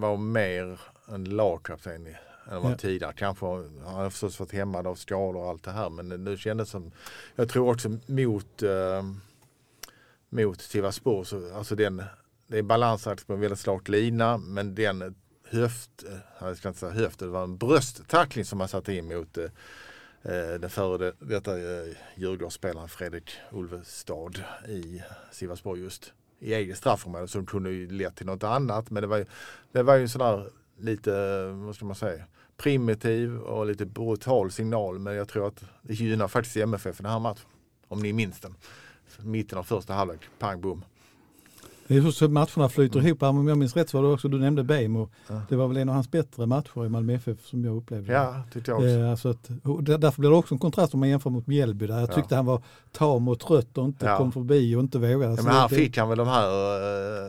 var 0.00 0.16
mer 0.16 0.80
en 1.08 1.24
lagkapten 1.24 2.06
än 2.50 2.62
vad 2.62 2.72
Ja. 2.72 2.76
tidigare. 2.76 3.12
Kanske 3.12 3.46
har 3.46 3.64
han 3.84 3.94
har 3.94 4.10
förstås 4.10 4.40
varit 4.40 4.52
hämmad 4.52 4.86
av 4.86 4.94
skador 4.94 5.36
och 5.36 5.48
allt 5.48 5.62
det 5.62 5.70
här 5.70 5.90
men 5.90 6.08
nu 6.08 6.36
kändes 6.36 6.68
det 6.68 6.70
som, 6.72 6.90
jag 7.36 7.48
tror 7.48 7.70
också 7.72 7.88
mot, 8.06 8.62
eh, 8.62 9.02
mot 10.28 10.60
Sivasspor 10.60 11.24
så 11.24 11.54
alltså 11.54 11.74
den, 11.74 12.02
det 12.46 12.58
är 12.58 12.62
balansakt 12.62 13.26
på 13.26 13.32
en 13.32 13.40
väldigt 13.40 13.58
slak 13.58 13.88
lina 13.88 14.38
men 14.38 14.74
den 14.74 15.14
höft, 15.50 15.90
eh, 16.08 16.46
jag 16.46 16.56
ska 16.56 16.68
inte 16.68 16.80
säga 16.80 16.92
höft, 16.92 17.18
det 17.18 17.26
var 17.26 17.44
en 17.44 17.56
brösttackling 17.58 18.44
som 18.44 18.58
man 18.58 18.68
satte 18.68 18.94
in 18.94 19.06
mot 19.08 19.38
eh, 19.38 19.44
eh, 20.22 20.54
den 20.60 20.70
före 20.70 21.12
detta 21.18 21.58
eh, 21.58 21.94
Djurgårdsspelaren 22.14 22.88
Fredrik 22.88 23.30
Ulvestad 23.52 24.38
i 24.68 25.02
Sivasspor 25.32 25.78
just 25.78 26.12
i 26.40 26.54
eget 26.54 26.78
straffområde 26.78 27.28
som 27.28 27.46
kunde 27.46 27.70
ju 27.70 27.90
lett 27.90 28.16
till 28.16 28.26
något 28.26 28.42
annat. 28.44 28.90
Men 28.90 29.00
det 29.02 29.06
var 29.06 29.16
ju, 29.16 29.26
det 29.72 29.82
var 29.82 29.94
ju 29.94 30.02
en 30.02 30.08
sån 30.08 30.18
där 30.18 30.50
lite, 30.78 31.44
vad 31.46 31.74
ska 31.74 31.84
man 31.84 31.96
säga, 31.96 32.24
primitiv 32.56 33.38
och 33.38 33.66
lite 33.66 33.86
brutal 33.86 34.50
signal. 34.50 34.98
Men 34.98 35.14
jag 35.14 35.28
tror 35.28 35.48
att 35.48 35.64
det 35.82 35.94
gynnar 35.94 36.28
faktiskt 36.28 36.56
MFF 36.56 37.00
i 37.00 37.02
den 37.02 37.12
här 37.12 37.18
matchen. 37.18 37.46
Om 37.88 38.00
ni 38.00 38.12
minns 38.12 38.40
den. 38.40 38.54
Mitten 39.18 39.58
av 39.58 39.62
första 39.62 39.94
halvlek, 39.94 40.20
pang 40.38 40.60
bom. 40.60 40.84
Det 41.88 41.96
är 41.96 42.10
så 42.10 42.28
matcherna 42.28 42.68
flyter 42.68 43.06
ihop. 43.06 43.22
Om 43.22 43.48
jag 43.48 43.58
minns 43.58 43.76
rätt 43.76 43.88
så 43.90 43.96
var 44.00 44.08
det 44.08 44.14
också, 44.14 44.28
du 44.28 44.38
nämnde 44.38 44.64
Bejmo. 44.64 45.08
Ja. 45.28 45.42
Det 45.48 45.56
var 45.56 45.68
väl 45.68 45.76
en 45.76 45.88
av 45.88 45.94
hans 45.94 46.10
bättre 46.10 46.46
matcher 46.46 46.86
i 46.86 46.88
Malmö 46.88 47.12
FF 47.14 47.46
som 47.46 47.64
jag 47.64 47.76
upplevde. 47.76 48.12
Ja, 48.12 48.42
tyckte 48.52 48.70
jag 48.70 48.78
också. 48.78 48.88
Eh, 48.88 49.10
alltså 49.10 49.28
att, 49.28 49.48
därför 50.00 50.20
blir 50.20 50.30
det 50.30 50.36
också 50.36 50.54
en 50.54 50.58
kontrast 50.58 50.94
om 50.94 51.00
man 51.00 51.08
jämför 51.08 51.30
mot 51.30 51.46
Mjällby 51.46 51.86
där 51.86 52.00
jag 52.00 52.08
Ja. 52.10 52.14
tyckte 52.14 52.36
han 52.36 52.46
var 52.46 52.62
tam 52.92 53.28
och 53.28 53.40
trött 53.40 53.78
och 53.78 53.84
inte 53.84 54.06
Ja. 54.06 54.16
kom 54.16 54.32
förbi 54.32 54.74
och 54.76 54.80
inte 54.80 54.98
vågade. 54.98 55.24
Ja, 55.34 55.42
men 55.42 55.54
här 55.54 55.68
det- 55.68 55.74
fick 55.76 55.96
han 55.98 56.08
väl 56.08 56.18
de 56.18 56.28
här, 56.28 56.48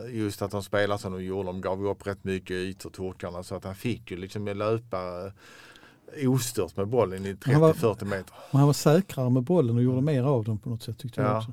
eh, 0.08 0.16
just 0.18 0.42
att 0.42 0.50
de 0.50 0.62
spelade 0.62 1.00
som 1.00 1.12
de 1.12 1.24
gjorde, 1.24 1.48
de 1.48 1.60
gav 1.60 1.86
upp 1.86 2.06
rätt 2.06 2.24
mycket 2.24 2.50
ytor 2.50 2.90
turkarna 2.90 3.42
så 3.42 3.54
att 3.54 3.64
han 3.64 3.74
fick 3.74 4.10
ju 4.10 4.16
liksom 4.16 4.44
löpa 4.46 4.98
eh, 6.22 6.30
ostört 6.30 6.76
med 6.76 6.88
bollen 6.88 7.26
i 7.26 7.36
Han 7.44 7.60
var- 7.60 7.72
30-40 7.72 8.04
meter. 8.04 8.34
Men 8.50 8.58
han 8.58 8.66
var 8.66 8.72
säkrare 8.72 9.30
med 9.30 9.42
bollen 9.42 9.76
och 9.76 9.82
gjorde 9.82 10.00
mer 10.00 10.22
av 10.22 10.44
den 10.44 10.58
på 10.58 10.68
något 10.70 10.82
sätt 10.82 10.98
tyckte 10.98 11.20
jag 11.20 11.30
Ja. 11.30 11.38
också. 11.38 11.52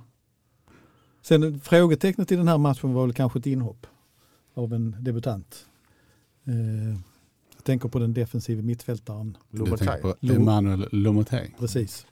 Sen 1.27 1.59
frågetecknet 1.59 2.31
i 2.31 2.35
den 2.35 2.47
här 2.47 2.57
matchen 2.57 2.93
var 2.93 3.05
väl 3.05 3.13
kanske 3.13 3.39
ett 3.39 3.45
inhopp 3.45 3.87
av 4.53 4.73
en 4.73 4.95
debutant. 4.99 5.65
Eh, 6.45 6.99
jag 7.55 7.63
tänker 7.63 7.89
på 7.89 7.99
den 7.99 8.13
defensiva 8.13 8.61
mittfältaren. 8.61 9.37
Du 9.49 9.57
tänker 9.57 9.71
Lomotaj. 9.71 10.01
på 10.01 10.15
Lo- 10.19 10.35
Emanuel 10.35 10.87
Lomotey. 10.91 11.49
Precis. 11.59 12.05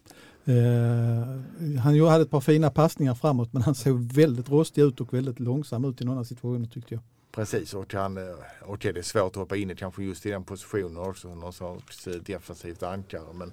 Eh, 0.46 1.78
han 1.80 1.96
ju 1.96 2.06
hade 2.08 2.22
ett 2.24 2.30
par 2.30 2.42
fina 2.42 2.70
passningar 2.70 3.14
framåt 3.16 3.54
men 3.54 3.62
han 3.62 3.76
såg 3.76 4.00
väldigt 4.14 4.50
rostig 4.50 4.82
ut 4.82 5.02
och 5.02 5.14
väldigt 5.14 5.40
långsam 5.40 5.86
ut 5.86 6.02
i 6.02 6.06
några 6.06 6.24
situationer 6.24 6.68
tyckte 6.68 6.94
jag. 6.94 7.04
Precis, 7.32 7.74
och 7.74 7.94
han, 7.94 8.18
eh, 8.18 8.24
okej 8.66 8.94
det 8.94 9.00
är 9.00 9.04
svårt 9.04 9.24
att 9.32 9.36
hoppa 9.36 9.56
in 9.56 9.72
i 9.72 9.76
kanske 9.76 10.04
just 10.04 10.26
i 10.26 10.30
den 10.30 10.44
positionen 10.44 10.98
också, 10.98 11.36
någon 11.36 11.54
sorts 11.54 12.08
eh, 12.08 12.14
defensivt 12.14 12.84
ankare. 12.84 13.34
Men, 13.34 13.52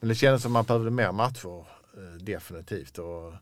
men 0.00 0.08
det 0.08 0.14
kändes 0.14 0.42
som 0.42 0.56
att 0.56 0.68
man 0.68 0.76
behövde 0.76 0.90
mer 0.90 1.12
matcher 1.12 1.58
eh, 1.96 2.24
definitivt. 2.24 2.98
Och, 2.98 3.32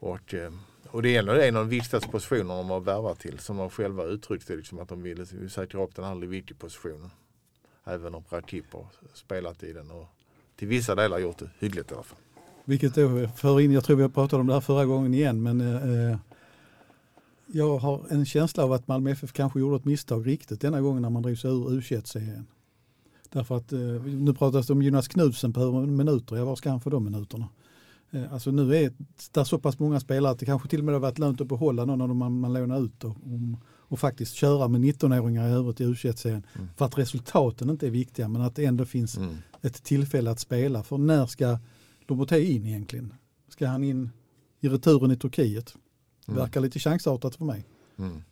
och, 0.00 0.34
eh, 0.34 0.52
och 0.90 1.02
det 1.02 1.16
är 1.16 1.48
en 1.48 1.56
av 1.56 1.64
de 1.64 1.68
viktigaste 1.68 2.08
positionerna 2.08 2.56
de 2.56 2.70
har 2.70 2.80
värvat 2.80 3.18
till 3.18 3.38
som 3.38 3.56
de 3.56 3.70
själva 3.70 4.04
uttryckte 4.04 4.56
liksom 4.56 4.78
att 4.78 4.88
de 4.88 5.02
ville 5.02 5.26
säkra 5.48 5.84
upp 5.84 5.94
den 5.94 6.04
här 6.04 6.14
Lewicki-positionen. 6.14 7.10
Även 7.84 8.14
om 8.14 8.24
Rakip 8.30 8.72
har 8.72 8.86
spelat 9.14 9.62
i 9.62 9.72
den 9.72 9.90
och 9.90 10.06
till 10.56 10.68
vissa 10.68 10.94
delar 10.94 11.18
gjort 11.18 11.38
det 11.38 11.50
hyggligt 11.58 11.90
i 11.90 11.94
alla 11.94 12.02
fall. 12.02 12.18
Vilket 12.64 12.94
då 12.94 13.28
för 13.36 13.60
in, 13.60 13.72
jag 13.72 13.84
tror 13.84 13.96
vi 13.96 14.08
pratade 14.08 14.40
om 14.40 14.46
det 14.46 14.52
här 14.52 14.60
förra 14.60 14.84
gången 14.84 15.14
igen, 15.14 15.42
men 15.42 15.60
eh, 15.60 16.10
eh 16.10 16.18
jag 17.52 17.78
har 17.78 18.06
en 18.10 18.26
känsla 18.26 18.64
av 18.64 18.72
att 18.72 18.88
Malmö 18.88 19.10
FF 19.10 19.32
kanske 19.32 19.60
gjorde 19.60 19.76
ett 19.76 19.84
misstag 19.84 20.26
riktigt 20.26 20.60
denna 20.60 20.80
gången 20.80 21.02
när 21.02 21.10
man 21.10 21.22
drog 21.22 21.38
sig 21.38 21.50
ur 21.50 21.72
u 21.72 21.82
serien 21.82 22.46
Därför 23.28 23.56
att 23.56 23.72
eh, 23.72 23.78
nu 24.04 24.34
pratas 24.34 24.66
det 24.66 24.72
om 24.72 24.82
Jonas 24.82 25.08
Knudsen 25.08 25.52
på 25.52 25.72
minuter, 25.72 26.36
ja 26.36 26.44
var 26.44 26.56
ska 26.56 26.70
han 26.70 26.80
få 26.80 26.90
de 26.90 27.04
minuterna? 27.04 27.48
Eh, 28.10 28.32
alltså 28.32 28.50
nu 28.50 28.76
är 28.76 28.92
det 29.32 29.44
så 29.44 29.58
pass 29.58 29.78
många 29.78 30.00
spelare 30.00 30.32
att 30.32 30.38
det 30.38 30.46
kanske 30.46 30.68
till 30.68 30.78
och 30.78 30.84
med 30.84 30.94
har 30.94 31.00
varit 31.00 31.18
lönt 31.18 31.40
att 31.40 31.46
behålla 31.46 31.84
någon 31.84 32.00
av 32.00 32.08
dem 32.08 32.16
man, 32.16 32.40
man 32.40 32.52
lånar 32.52 32.84
ut 32.84 33.04
och, 33.04 33.16
och, 33.78 33.98
faktiskt 33.98 34.34
köra 34.34 34.68
med 34.68 34.80
19-åringar 34.80 35.48
i 35.48 35.52
övrigt 35.52 35.80
i 35.80 35.84
u 35.84 35.96
serien 35.96 36.46
mm. 36.54 36.68
För 36.76 36.84
att 36.84 36.98
resultaten 36.98 37.70
inte 37.70 37.86
är 37.86 37.90
viktiga 37.90 38.28
men 38.28 38.42
att 38.42 38.56
det 38.56 38.64
ändå 38.64 38.84
finns 38.84 39.16
mm. 39.16 39.36
ett 39.62 39.82
tillfälle 39.82 40.30
att 40.30 40.40
spela. 40.40 40.82
För 40.82 40.98
när 40.98 41.26
ska 41.26 41.58
Loboté 42.06 42.52
in 42.54 42.66
egentligen? 42.66 43.14
Ska 43.48 43.66
han 43.66 43.84
in 43.84 44.10
i 44.60 44.68
returen 44.68 45.10
i 45.10 45.16
Turkiet? 45.16 45.74
Mm. 46.28 46.40
Verkar 46.40 46.60
lite 46.60 46.78
chansartat 46.78 47.36
för 47.36 47.44
mig. 47.44 47.66
Mm. 47.98 48.22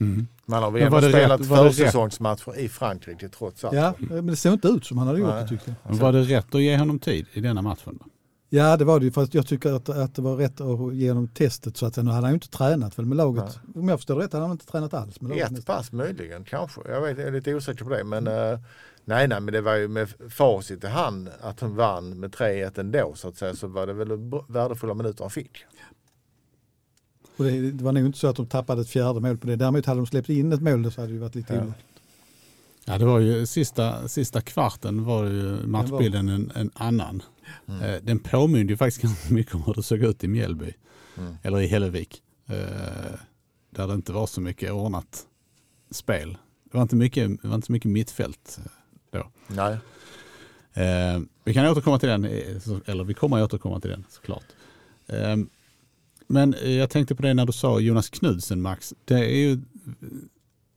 Mm. 0.00 0.26
Man 0.46 0.62
har 0.62 0.70
väl 0.70 1.12
spelat 1.12 1.46
försäsongsmatcher 1.46 2.58
i 2.58 2.68
Frankrike 2.68 3.28
trots 3.28 3.64
allt. 3.64 3.74
Ja, 3.74 3.94
men 3.98 4.26
det 4.26 4.36
ser 4.36 4.52
inte 4.52 4.68
ut 4.68 4.84
som 4.84 4.98
han 4.98 5.06
hade 5.06 5.18
gjort 5.18 5.30
det 5.30 5.48
tyckte 5.48 5.74
jag. 5.82 5.94
Var 5.94 6.12
det 6.12 6.22
rätt 6.22 6.54
att 6.54 6.62
ge 6.62 6.76
honom 6.76 6.98
tid 6.98 7.26
i 7.32 7.40
denna 7.40 7.62
matchen? 7.62 7.98
Då? 8.00 8.10
Ja 8.54 8.76
det 8.76 8.84
var 8.84 9.00
det 9.00 9.04
ju, 9.04 9.12
fast 9.12 9.34
jag 9.34 9.46
tycker 9.46 9.72
att, 9.72 9.88
att 9.88 10.14
det 10.14 10.22
var 10.22 10.36
rätt 10.36 10.60
att 10.60 10.94
ge 10.94 11.10
honom 11.10 11.28
testet 11.28 11.76
så 11.76 11.86
att 11.86 11.96
nu 11.96 12.10
hade 12.10 12.22
han 12.26 12.30
ju 12.30 12.34
inte 12.34 12.50
tränat 12.50 12.98
väl 12.98 13.06
med 13.06 13.16
laget. 13.16 13.60
Ja. 13.74 13.80
Om 13.80 13.88
jag 13.88 13.98
förstår 13.98 14.16
rätt 14.16 14.32
hade 14.32 14.44
han 14.44 14.52
inte 14.52 14.66
tränat 14.66 14.94
alls. 14.94 15.20
Med 15.20 15.30
laget 15.30 15.58
Ett 15.58 15.66
pass 15.66 15.92
möjligen 15.92 16.44
kanske, 16.44 16.80
jag, 16.88 17.00
vet, 17.00 17.18
jag 17.18 17.28
är 17.28 17.32
lite 17.32 17.54
osäker 17.54 17.84
på 17.84 17.90
det. 17.90 18.04
Men 18.04 18.28
uh, 18.28 18.58
nej, 19.04 19.28
nej, 19.28 19.40
men 19.40 19.54
det 19.54 19.60
var 19.60 19.74
ju 19.74 19.88
med 19.88 20.08
facit 20.30 20.84
i 20.84 20.86
hand 20.86 21.30
att 21.40 21.60
han 21.60 21.76
vann 21.76 22.20
med 22.20 22.34
3-1 22.34 22.80
ändå 22.80 23.12
så 23.14 23.28
att 23.28 23.36
säga 23.36 23.54
så 23.54 23.66
var 23.66 23.86
det 23.86 23.92
väl 23.92 24.08
värdefulla 24.48 24.94
minuter 24.94 25.24
han 25.24 25.30
fick. 25.30 25.64
Och 27.36 27.44
det, 27.44 27.70
det, 27.70 27.84
var 27.84 27.92
nog 27.92 28.06
inte 28.06 28.18
så 28.18 28.26
att 28.26 28.36
de 28.36 28.46
tappade 28.46 28.80
ett 28.80 28.88
fjärde 28.88 29.20
mål 29.20 29.38
på 29.38 29.46
det. 29.46 29.56
Däremot 29.56 29.86
hade 29.86 30.00
de 30.00 30.06
släppt 30.06 30.28
in 30.28 30.52
ett 30.52 30.62
mål 30.62 30.92
så 30.92 31.00
hade 31.00 31.12
det 31.12 31.18
varit 31.18 31.34
lite 31.34 31.54
ja. 31.54 31.72
Ja, 32.86 32.98
det 32.98 33.04
var 33.04 33.18
ju 33.18 33.46
sista, 33.46 34.08
sista 34.08 34.40
kvarten 34.40 35.04
var 35.04 35.24
ju 35.24 35.66
matchbilden 35.66 36.28
en, 36.28 36.52
en 36.54 36.70
annan. 36.74 37.22
Mm. 37.68 37.82
Eh, 37.82 38.02
den 38.02 38.18
påminner 38.18 38.70
ju 38.70 38.76
faktiskt 38.76 39.02
ganska 39.02 39.34
mycket 39.34 39.54
om 39.54 39.62
hur 39.62 39.74
det 39.74 39.82
såg 39.82 39.98
ut 39.98 40.24
i 40.24 40.28
Mjällby. 40.28 40.74
Mm. 41.18 41.36
Eller 41.42 41.60
i 41.60 41.66
Hällevik. 41.66 42.22
Eh, 42.46 42.56
där 43.70 43.86
det 43.86 43.94
inte 43.94 44.12
var 44.12 44.26
så 44.26 44.40
mycket 44.40 44.72
ordnat 44.72 45.26
spel. 45.90 46.36
Det 46.64 46.76
var 46.76 46.82
inte 46.82 46.96
mycket, 46.96 47.42
det 47.42 47.48
var 47.48 47.54
inte 47.54 47.66
så 47.66 47.72
mycket 47.72 47.90
mittfält 47.90 48.60
eh, 48.64 48.70
då. 49.10 49.30
Nej. 49.46 49.78
Vi 51.44 51.54
kan 51.54 51.66
återkomma 51.66 51.98
till 51.98 52.08
den, 52.08 52.24
eller 52.24 53.04
vi 53.04 53.14
kommer 53.14 53.36
att 53.36 53.42
återkomma 53.42 53.80
till 53.80 53.90
den 53.90 54.04
såklart. 54.08 54.44
Men 56.26 56.54
jag 56.62 56.90
tänkte 56.90 57.14
på 57.14 57.22
det 57.22 57.34
när 57.34 57.46
du 57.46 57.52
sa 57.52 57.80
Jonas 57.80 58.10
Knudsen 58.10 58.62
Max. 58.62 58.94
Det 59.04 59.14
är 59.14 59.36
ju 59.36 59.60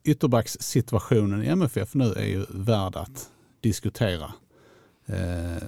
ytterbackssituationen 0.08 1.44
i 1.44 1.48
MFF 1.48 1.94
nu 1.94 2.14
är 2.14 2.26
ju 2.26 2.46
värd 2.50 2.96
att 2.96 3.30
diskutera. 3.62 4.34
Eh, 5.06 5.64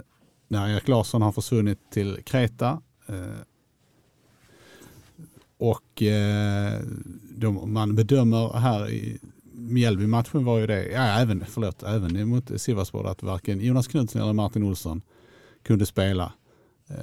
när 0.48 0.70
Erik 0.70 0.88
Larsson 0.88 1.22
har 1.22 1.32
försvunnit 1.32 1.80
till 1.92 2.24
Kreta 2.24 2.82
eh, 3.08 3.42
och 5.58 6.04
eh, 6.04 6.80
de, 7.38 7.74
man 7.74 7.96
bedömer 7.96 8.54
här 8.54 8.90
i 8.90 9.20
Mjällby-matchen 9.54 10.46
var 10.46 10.60
ju 10.60 10.68
det, 10.68 10.88
ja, 10.88 11.02
även, 11.02 11.46
förlåt, 11.48 11.84
även 11.84 12.30
mot 12.30 12.62
Sivasspor 12.62 13.08
att 13.08 13.24
varken 13.24 13.62
Jonas 13.62 13.88
Knutsson 13.88 14.22
eller 14.22 14.34
Martin 14.34 14.64
Olsson 14.64 15.02
kunde 15.64 15.86
spela. 15.86 16.34
Eh, 16.88 16.96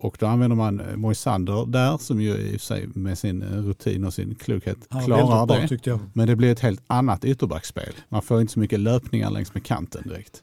och 0.00 0.16
då 0.20 0.26
använder 0.26 0.56
man 0.56 0.80
eh, 0.80 0.96
Moisander 0.96 1.66
där 1.66 1.98
som 1.98 2.20
ju 2.20 2.36
i 2.36 2.58
sig 2.58 2.86
med 2.94 3.18
sin 3.18 3.42
eh, 3.42 3.62
rutin 3.62 4.04
och 4.04 4.14
sin 4.14 4.34
klokhet 4.34 4.78
ja, 4.90 5.00
klarar 5.00 5.46
det. 5.46 5.82
Bra, 5.84 5.98
Men 6.12 6.26
det 6.26 6.36
blir 6.36 6.52
ett 6.52 6.60
helt 6.60 6.82
annat 6.86 7.24
ytterbackspel. 7.24 7.92
Man 8.08 8.22
får 8.22 8.40
inte 8.40 8.52
så 8.52 8.60
mycket 8.60 8.80
löpningar 8.80 9.30
längs 9.30 9.54
med 9.54 9.64
kanten 9.64 10.02
direkt. 10.08 10.42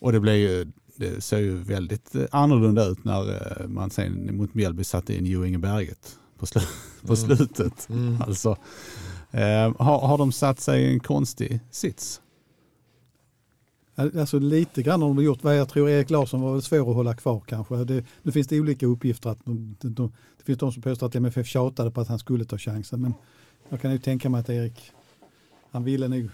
Och 0.00 0.12
det 0.12 0.20
blir 0.20 0.34
ju, 0.34 0.66
det 0.96 1.20
ser 1.20 1.38
ju 1.38 1.56
väldigt 1.56 2.14
eh, 2.14 2.24
annorlunda 2.30 2.84
ut 2.84 3.04
när 3.04 3.66
man 3.66 3.90
sen 3.90 4.36
mot 4.36 4.54
Mjällby 4.54 4.84
satte 4.84 5.16
in 5.16 5.26
Jo 5.26 5.44
Inge 5.44 5.58
Berget 5.58 6.18
på, 6.38 6.46
sl 6.46 6.58
på 7.06 7.14
mm. 7.14 7.16
slutet. 7.16 7.88
Mm. 7.88 8.22
Alltså, 8.22 8.56
eh, 9.30 9.72
har, 9.78 9.98
har 10.06 10.18
de 10.18 10.32
satt 10.32 10.60
sig 10.60 10.82
i 10.82 10.92
en 10.92 11.00
konstig 11.00 11.60
sits? 11.70 12.20
Alltså 13.98 14.38
lite 14.38 14.82
grann 14.82 15.02
har 15.02 15.08
de 15.08 15.24
gjort 15.24 15.44
vad 15.44 15.58
jag 15.58 15.68
tror 15.68 15.90
Erik 15.90 16.10
Larsson 16.10 16.40
var 16.40 16.52
väl 16.52 16.62
svår 16.62 16.90
att 16.90 16.96
hålla 16.96 17.14
kvar 17.14 17.42
kanske. 17.46 17.76
Det, 17.84 18.04
nu 18.22 18.32
finns 18.32 18.46
det 18.46 18.60
olika 18.60 18.86
uppgifter. 18.86 19.30
Att 19.30 19.44
de, 19.44 19.76
de, 19.80 20.12
det 20.38 20.44
finns 20.44 20.58
de 20.58 20.72
som 20.72 20.82
påstår 20.82 21.06
att 21.06 21.14
MFF 21.14 21.46
tjatade 21.46 21.90
på 21.90 22.00
att 22.00 22.08
han 22.08 22.18
skulle 22.18 22.44
ta 22.44 22.58
chansen. 22.58 23.00
Men 23.00 23.14
jag 23.68 23.80
kan 23.80 23.92
ju 23.92 23.98
tänka 23.98 24.28
mig 24.28 24.40
att 24.40 24.48
Erik, 24.48 24.92
han 25.70 25.84
ville 25.84 26.08
nog 26.08 26.30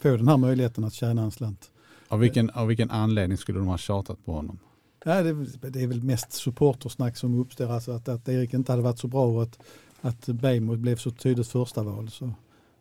få 0.00 0.16
den 0.16 0.28
här 0.28 0.36
möjligheten 0.36 0.84
att 0.84 0.94
tjäna 0.94 1.22
en 1.22 1.30
slant. 1.30 1.70
Av 2.08 2.18
vilken, 2.18 2.50
av 2.50 2.66
vilken 2.66 2.90
anledning 2.90 3.38
skulle 3.38 3.58
de 3.58 3.68
ha 3.68 3.78
tjatat 3.78 4.24
på 4.24 4.32
honom? 4.32 4.58
Ja, 5.04 5.22
det, 5.22 5.32
det 5.70 5.82
är 5.82 5.86
väl 5.86 6.02
mest 6.02 6.32
supportersnack 6.32 7.16
som 7.16 7.40
uppstår. 7.40 7.72
Alltså 7.72 7.92
att, 7.92 8.08
att 8.08 8.28
Erik 8.28 8.54
inte 8.54 8.72
hade 8.72 8.82
varit 8.82 8.98
så 8.98 9.08
bra 9.08 9.26
och 9.26 9.42
att, 9.42 9.58
att 10.00 10.26
Bejmo 10.26 10.76
blev 10.76 10.96
så 10.96 11.10
tydligt 11.10 11.48
första 11.48 11.82
val. 11.82 12.10
Så 12.10 12.32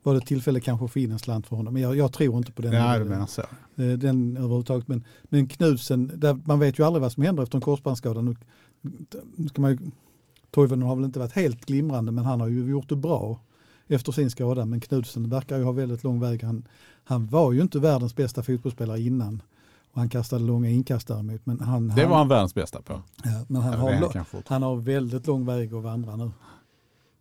var 0.03 0.13
det 0.13 0.21
tillfälle 0.21 0.59
kanske 0.59 0.85
att 0.85 0.91
få 0.91 0.99
in 0.99 1.11
en 1.11 1.19
slant 1.19 1.47
för 1.47 1.55
honom. 1.55 1.73
Men 1.73 1.83
jag, 1.83 1.95
jag 1.95 2.13
tror 2.13 2.37
inte 2.37 2.51
på 2.51 2.61
den. 2.61 2.73
Ja, 2.73 2.99
du 2.99 3.05
menar 3.05 3.25
så. 3.25 3.41
Eh, 3.41 3.47
den 3.97 4.37
överhuvudtaget. 4.37 4.87
Men, 4.87 5.03
men 5.23 5.47
Knudsen, 5.47 6.11
där, 6.15 6.39
man 6.45 6.59
vet 6.59 6.79
ju 6.79 6.85
aldrig 6.85 7.01
vad 7.01 7.11
som 7.11 7.23
händer 7.23 7.43
efter 7.43 7.57
en 7.57 7.61
korsbandsskada. 7.61 8.21
Nu, 8.21 8.35
nu 9.35 9.47
ska 9.47 9.61
man 9.61 9.71
ju, 9.71 9.77
Toivonen 10.51 10.87
har 10.87 10.95
väl 10.95 11.05
inte 11.05 11.19
varit 11.19 11.33
helt 11.33 11.65
glimrande 11.65 12.11
men 12.11 12.25
han 12.25 12.41
har 12.41 12.47
ju 12.47 12.69
gjort 12.69 12.89
det 12.89 12.95
bra 12.95 13.39
efter 13.87 14.11
sin 14.11 14.31
skada. 14.31 14.65
Men 14.65 14.79
Knudsen 14.79 15.29
verkar 15.29 15.57
ju 15.57 15.63
ha 15.63 15.71
väldigt 15.71 16.03
lång 16.03 16.19
väg. 16.19 16.43
Han, 16.43 16.67
han 17.03 17.27
var 17.27 17.51
ju 17.51 17.61
inte 17.61 17.79
världens 17.79 18.15
bästa 18.15 18.43
fotbollsspelare 18.43 19.01
innan. 19.01 19.41
Och 19.91 19.99
han 19.99 20.09
kastade 20.09 20.43
långa 20.43 20.69
inkast 20.69 21.07
däremot. 21.07 21.45
Men 21.45 21.59
han, 21.59 21.87
det 21.87 22.05
var 22.05 22.17
han 22.17 22.27
världens 22.27 22.55
bästa 22.55 22.81
på. 22.81 23.01
Ja, 23.23 23.45
men 23.47 23.61
han, 23.61 23.79
har, 23.79 23.91
han, 23.91 24.43
han 24.45 24.63
har 24.63 24.75
väldigt 24.75 25.27
lång 25.27 25.45
väg 25.45 25.73
att 25.73 25.83
vandra 25.83 26.15
nu. 26.15 26.31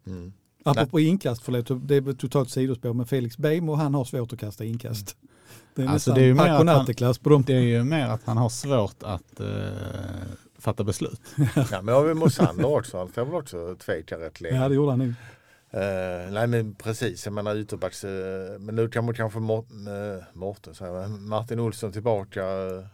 Mm. 0.06 0.32
Apropå 0.64 0.96
Nej. 0.96 1.06
inkast, 1.06 1.42
förlåt, 1.42 1.88
det 1.88 1.96
är 1.96 2.12
totalt 2.12 2.50
sidospår, 2.50 2.92
men 2.92 3.06
Felix 3.06 3.38
Beijmo 3.38 3.74
han 3.74 3.94
har 3.94 4.04
svårt 4.04 4.32
att 4.32 4.38
kasta 4.38 4.64
inkast. 4.64 5.16
Det 5.74 5.82
är 5.82 5.88
alltså 5.88 6.12
det 6.12 6.20
är 6.20 6.24
ju 6.24 6.34
mer 6.34 6.42
att 6.42 7.00
han, 7.00 7.14
på 7.22 7.30
dem. 7.30 7.44
Det 7.46 7.54
är 7.54 7.60
ju 7.60 7.84
mer 7.84 8.06
att 8.06 8.24
han 8.24 8.36
har 8.36 8.48
svårt 8.48 9.02
att 9.02 9.40
uh, 9.40 9.46
fatta 10.58 10.84
beslut. 10.84 11.20
ja, 11.70 11.82
men 11.82 11.94
har 11.94 12.04
vi 12.04 12.14
Mosander 12.14 12.64
också, 12.64 12.98
han 12.98 13.08
får 13.08 13.24
väl 13.24 13.34
också 13.34 13.76
tveka 13.76 14.18
rätt 14.18 14.40
länge. 14.40 14.56
Ja, 14.56 14.68
det 14.68 14.74
gjorde 14.74 14.90
han 14.90 14.98
nog. 14.98 15.08
Uh, 15.74 16.32
nej 16.32 16.46
men 16.46 16.74
precis, 16.74 17.24
jag 17.26 17.32
menar 17.32 17.56
ytterbacks, 17.56 18.04
uh, 18.04 18.10
men 18.58 18.74
nu 18.74 18.88
kan 18.88 19.04
man 19.04 19.14
kanske 19.14 19.38
Mårten, 19.38 19.88
uh, 19.88 20.22
Mårten 20.32 20.74
säger 20.74 21.08
Martin 21.08 21.60
Olsson 21.60 21.92
tillbaka 21.92 22.44
uh, 22.44 22.84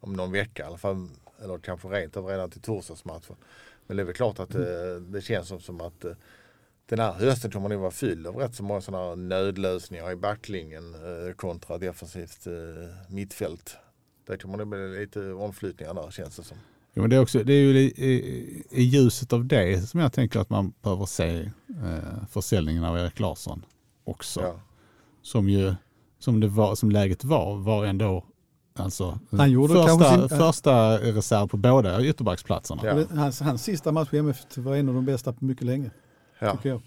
om 0.00 0.12
någon 0.12 0.32
vecka 0.32 0.62
i 0.62 0.66
alla 0.66 0.78
fall. 0.78 1.08
Eller 1.44 1.58
kanske 1.58 1.88
rent 1.88 2.16
av 2.16 2.26
redan 2.26 2.50
till 2.50 2.60
torsdagsmatchen. 2.60 3.36
Men 3.86 3.96
det 3.96 4.02
är 4.02 4.04
väl 4.04 4.14
klart 4.14 4.38
att 4.38 4.54
mm. 4.54 5.12
det 5.12 5.20
känns 5.20 5.48
som, 5.48 5.60
som 5.60 5.80
att 5.80 6.04
den 6.88 6.98
här 6.98 7.12
hösten 7.12 7.50
kommer 7.50 7.68
nog 7.68 7.80
vara 7.80 7.90
fylld 7.90 8.26
av 8.26 8.36
rätt 8.36 8.54
så 8.54 8.62
många 8.62 8.80
sådana 8.80 9.14
nödlösningar 9.14 10.12
i 10.12 10.16
backlinjen 10.16 10.94
eh, 10.94 11.34
kontra 11.34 11.78
defensivt 11.78 12.46
eh, 12.46 12.52
mittfält. 13.08 13.76
Det 14.26 14.38
kommer 14.38 14.58
nog 14.58 14.68
bli 14.68 15.00
lite 15.00 15.32
omflyttningar 15.32 15.94
där 15.94 16.10
känns 16.10 16.36
det 16.36 16.42
som. 16.42 16.56
Ja, 16.94 17.00
men 17.00 17.10
det, 17.10 17.16
är 17.16 17.20
också, 17.20 17.44
det 17.44 17.52
är 17.52 17.60
ju 17.60 17.78
i, 17.78 17.84
i, 17.84 18.64
i 18.70 18.82
ljuset 18.82 19.32
av 19.32 19.44
det 19.44 19.88
som 19.88 20.00
jag 20.00 20.12
tänker 20.12 20.40
att 20.40 20.50
man 20.50 20.72
behöver 20.82 21.06
se 21.06 21.50
eh, 21.68 22.26
försäljningen 22.30 22.84
av 22.84 22.98
Erik 22.98 23.20
Larsson 23.20 23.64
också. 24.04 24.40
Ja. 24.40 24.60
Som 25.22 25.48
ju, 25.48 25.74
som, 26.18 26.40
det 26.40 26.48
var, 26.48 26.74
som 26.74 26.90
läget 26.90 27.24
var, 27.24 27.56
var 27.56 27.84
ändå 27.84 28.24
Alltså 28.78 29.18
han 29.30 29.50
gjorde 29.50 29.74
första, 29.74 30.28
sin, 30.28 30.38
första 30.38 30.98
reserv 30.98 31.48
på 31.48 31.56
båda 31.56 32.04
ytterbacksplatserna. 32.04 32.82
Ja. 32.84 33.04
Hans, 33.16 33.40
hans 33.40 33.62
sista 33.64 33.92
match 33.92 34.08
i 34.12 34.18
MF 34.18 34.56
var 34.56 34.76
en 34.76 34.88
av 34.88 34.94
de 34.94 35.04
bästa 35.04 35.32
på 35.32 35.44
mycket 35.44 35.66
länge. 35.66 35.90
Ja. 36.38 36.58
jag. 36.62 36.80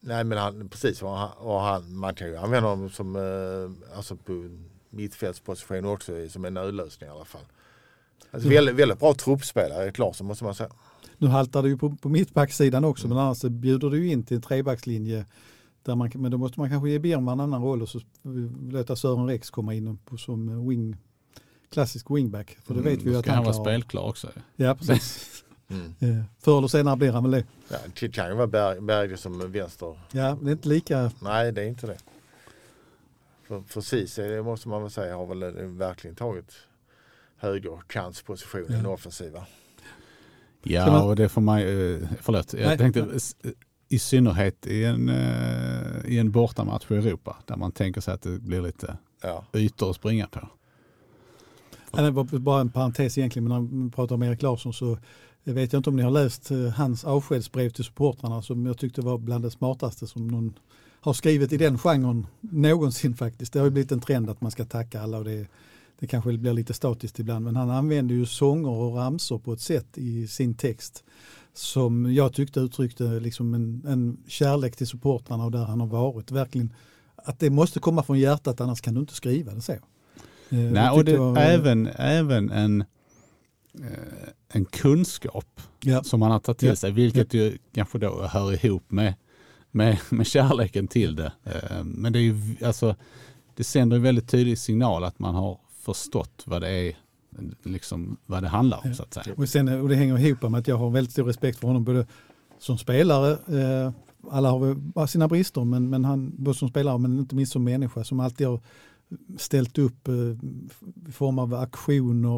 Nej 0.00 0.24
men 0.24 0.38
han, 0.38 0.68
precis, 0.68 1.02
och 1.02 1.10
han, 1.10 1.30
och 1.38 1.60
han, 1.60 1.96
man 1.96 2.14
kan 2.14 2.28
ju 2.28 2.36
använda 2.36 2.68
honom 2.68 2.90
som 2.90 3.16
eh, 3.16 3.96
alltså 3.96 4.16
på 4.16 4.48
mittfältsposition 4.90 5.84
också 5.84 6.28
som 6.28 6.44
en 6.44 6.54
nödlösning 6.54 7.08
i 7.08 7.12
alla 7.12 7.24
fall. 7.24 7.44
Alltså, 8.30 8.48
mm. 8.48 8.56
väldigt, 8.56 8.74
väldigt 8.74 8.98
bra 8.98 9.14
truppspelare, 9.14 9.92
Klasen 9.92 10.26
måste 10.26 10.44
man 10.44 10.54
säga. 10.54 10.70
Nu 11.18 11.26
haltar 11.26 11.62
det 11.62 11.68
ju 11.68 11.78
på, 11.78 11.96
på 11.96 12.08
mittbacksidan 12.08 12.84
också 12.84 13.08
men 13.08 13.18
annars 13.18 13.38
så 13.38 13.50
bjuder 13.50 13.90
du 13.90 14.04
ju 14.04 14.12
in 14.12 14.22
till 14.22 14.36
en 14.36 14.42
trebackslinje. 14.42 15.26
Där 15.82 15.94
man, 15.94 16.10
men 16.14 16.30
då 16.30 16.38
måste 16.38 16.60
man 16.60 16.70
kanske 16.70 16.90
ge 16.90 16.98
Björnman 16.98 17.40
en 17.40 17.44
annan 17.44 17.62
roll 17.62 17.82
och 17.82 17.88
så 17.88 18.00
låta 18.70 18.96
Sören 18.96 19.26
Rex 19.26 19.50
komma 19.50 19.74
in 19.74 19.98
på, 19.98 20.16
som 20.16 20.68
wing, 20.68 20.96
klassisk 21.70 22.10
wingback. 22.10 22.58
För 22.64 22.74
det 22.74 22.80
vet 22.80 23.02
vi 23.02 23.10
ju 23.10 23.16
att 23.16 23.26
han 23.26 23.34
han 23.34 23.44
vara 23.44 23.54
spelklar 23.54 24.02
också. 24.02 24.28
Ja, 24.56 24.74
precis. 24.74 25.41
Mm. 25.72 25.94
Eh, 26.18 26.24
Förr 26.38 26.58
eller 26.58 26.68
senare 26.68 26.96
blir 26.96 27.12
han 27.12 27.22
väl 27.22 27.30
det. 27.32 27.44
Ja, 27.68 27.76
det 28.00 28.08
kan 28.08 28.28
ju 28.28 28.34
vara 28.34 28.46
Berg, 28.46 28.80
Berge 28.80 29.16
som 29.16 29.52
vänster. 29.52 29.98
Ja, 30.12 30.38
det 30.42 30.50
är 30.50 30.52
inte 30.52 30.68
lika 30.68 31.10
Nej, 31.22 31.52
det 31.52 31.62
är 31.62 31.66
inte 31.66 31.86
det. 31.86 31.98
För, 33.42 33.62
för 33.66 33.80
Ceesay, 33.80 34.28
det 34.28 34.42
måste 34.42 34.68
man 34.68 34.82
väl 34.82 34.90
säga, 34.90 35.16
har 35.16 35.26
väl 35.26 35.42
eh, 35.42 35.50
verkligen 35.66 36.16
tagit 36.16 36.52
högerkantspositionen 37.36 38.80
i 38.80 38.82
Ja. 38.84 38.88
offensiva. 38.90 39.46
Ja, 40.62 41.02
och 41.02 41.16
det 41.16 41.28
får 41.28 41.40
man 41.40 41.60
ju, 41.60 42.06
förlåt, 42.20 42.52
jag 42.54 42.66
Nej. 42.66 42.78
tänkte 42.78 43.06
s- 43.14 43.36
i 43.88 43.98
synnerhet 43.98 44.66
i 44.66 44.84
en, 44.84 45.08
eh, 45.08 46.04
i 46.12 46.18
en 46.18 46.30
bortamatch 46.30 46.90
i 46.90 46.94
Europa 46.94 47.36
där 47.46 47.56
man 47.56 47.72
tänker 47.72 48.00
sig 48.00 48.14
att 48.14 48.22
det 48.22 48.38
blir 48.38 48.62
lite 48.62 48.96
Ja. 49.22 49.44
ytor 49.52 49.90
att 49.90 49.96
springa 49.96 50.26
på. 50.26 50.48
Ja, 51.92 52.02
Det 52.02 52.10
var 52.10 52.24
bara 52.24 52.60
en 52.60 52.70
parentes 52.70 53.18
egentligen, 53.18 53.48
men 53.48 53.62
när 53.62 53.76
man 53.76 53.90
pratar 53.90 54.14
om 54.14 54.22
Erik 54.22 54.42
Larsson 54.42 54.72
så 54.72 54.98
vet 55.44 55.72
jag 55.72 55.80
inte 55.80 55.90
om 55.90 55.96
ni 55.96 56.02
har 56.02 56.10
läst 56.10 56.50
eh, 56.50 56.58
hans 56.68 57.04
avskedsbrev 57.04 57.70
till 57.70 57.84
supportrarna 57.84 58.42
som 58.42 58.66
jag 58.66 58.78
tyckte 58.78 59.00
var 59.00 59.18
bland 59.18 59.44
det 59.44 59.50
smartaste 59.50 60.06
som 60.06 60.28
någon 60.28 60.54
har 61.00 61.12
skrivit 61.12 61.52
i 61.52 61.56
den 61.56 61.78
genren 61.78 62.26
någonsin 62.40 63.14
faktiskt. 63.14 63.52
Det 63.52 63.58
har 63.58 63.66
ju 63.66 63.70
blivit 63.70 63.92
en 63.92 64.00
trend 64.00 64.30
att 64.30 64.40
man 64.40 64.50
ska 64.50 64.64
tacka 64.64 65.00
alla 65.02 65.18
och 65.18 65.24
det, 65.24 65.46
det 65.98 66.06
kanske 66.06 66.38
blir 66.38 66.52
lite 66.52 66.74
statiskt 66.74 67.18
ibland 67.18 67.44
men 67.44 67.56
han 67.56 67.70
använder 67.70 68.14
ju 68.14 68.26
sånger 68.26 68.68
och 68.70 68.96
ramsor 68.96 69.38
på 69.38 69.52
ett 69.52 69.60
sätt 69.60 69.98
i 69.98 70.26
sin 70.26 70.54
text 70.54 71.04
som 71.54 72.14
jag 72.14 72.32
tyckte 72.32 72.60
uttryckte 72.60 73.04
liksom 73.04 73.54
en, 73.54 73.82
en 73.86 74.16
kärlek 74.26 74.76
till 74.76 74.86
supportrarna 74.86 75.44
och 75.44 75.50
där 75.50 75.64
han 75.64 75.80
har 75.80 75.86
varit. 75.86 76.30
Verkligen 76.30 76.72
att 77.16 77.38
det 77.38 77.50
måste 77.50 77.80
komma 77.80 78.02
från 78.02 78.18
hjärtat 78.18 78.60
annars 78.60 78.80
kan 78.80 78.94
du 78.94 79.00
inte 79.00 79.14
skriva 79.14 79.52
det 79.54 79.60
så. 79.60 79.72
Eh, 79.72 79.78
Nej, 80.50 80.90
och 80.90 81.04
det, 81.04 81.16
var- 81.18 81.36
även, 81.36 81.86
även 81.96 82.50
en, 82.50 82.84
en 84.48 84.64
kunskap 84.64 85.60
ja. 85.80 86.02
som 86.02 86.20
man 86.20 86.30
har 86.30 86.38
tagit 86.38 86.58
till 86.58 86.68
Ja. 86.68 86.76
sig, 86.76 86.90
vilket 86.92 87.34
ju 87.34 87.58
kanske 87.74 87.98
då 87.98 88.22
hör 88.22 88.64
ihop 88.66 88.90
med, 88.90 89.14
med, 89.70 89.98
med 90.10 90.26
kärleken 90.26 90.88
till 90.88 91.16
det. 91.16 91.32
Eh, 91.44 91.84
Men 91.84 92.12
det, 92.12 92.18
är 92.18 92.22
ju, 92.22 92.56
alltså, 92.66 92.96
det 93.56 93.64
sänder 93.64 93.96
en 93.96 94.02
väldigt 94.02 94.28
tydlig 94.28 94.58
signal 94.58 95.04
att 95.04 95.18
man 95.18 95.34
har 95.34 95.58
förstått 95.80 96.42
vad 96.46 96.62
det 96.62 96.68
är, 96.70 96.96
liksom, 97.62 98.16
vad 98.26 98.42
det 98.42 98.48
handlar 98.48 98.78
om 98.78 98.82
Ja. 98.88 98.94
så 98.94 99.02
att 99.02 99.14
säga. 99.14 99.34
Och, 99.36 99.48
sen, 99.48 99.68
och 99.68 99.88
det 99.88 99.94
hänger 99.94 100.18
ihop 100.18 100.42
med 100.42 100.58
att 100.58 100.68
jag 100.68 100.76
har 100.76 100.90
väldigt 100.90 101.12
stor 101.12 101.24
respekt 101.24 101.58
för 101.58 101.66
honom 101.68 101.84
både 101.84 102.06
som 102.58 102.78
spelare, 102.78 103.30
eh, 103.32 103.92
alla 104.30 104.50
har 104.50 105.06
sina 105.06 105.28
brister, 105.28 105.64
men, 105.64 105.90
men 105.90 106.04
han 106.04 106.32
både 106.36 106.58
som 106.58 106.68
spelare 106.68 106.98
men 106.98 107.18
inte 107.18 107.34
minst 107.34 107.52
som 107.52 107.64
människa 107.64 108.04
som 108.04 108.20
alltid 108.20 108.46
har 108.46 108.60
ställt 109.38 109.78
upp 109.78 110.08
eh, 110.08 110.14
i 111.08 111.12
form 111.12 111.38
av 111.38 111.54
aktioner. 111.54 112.36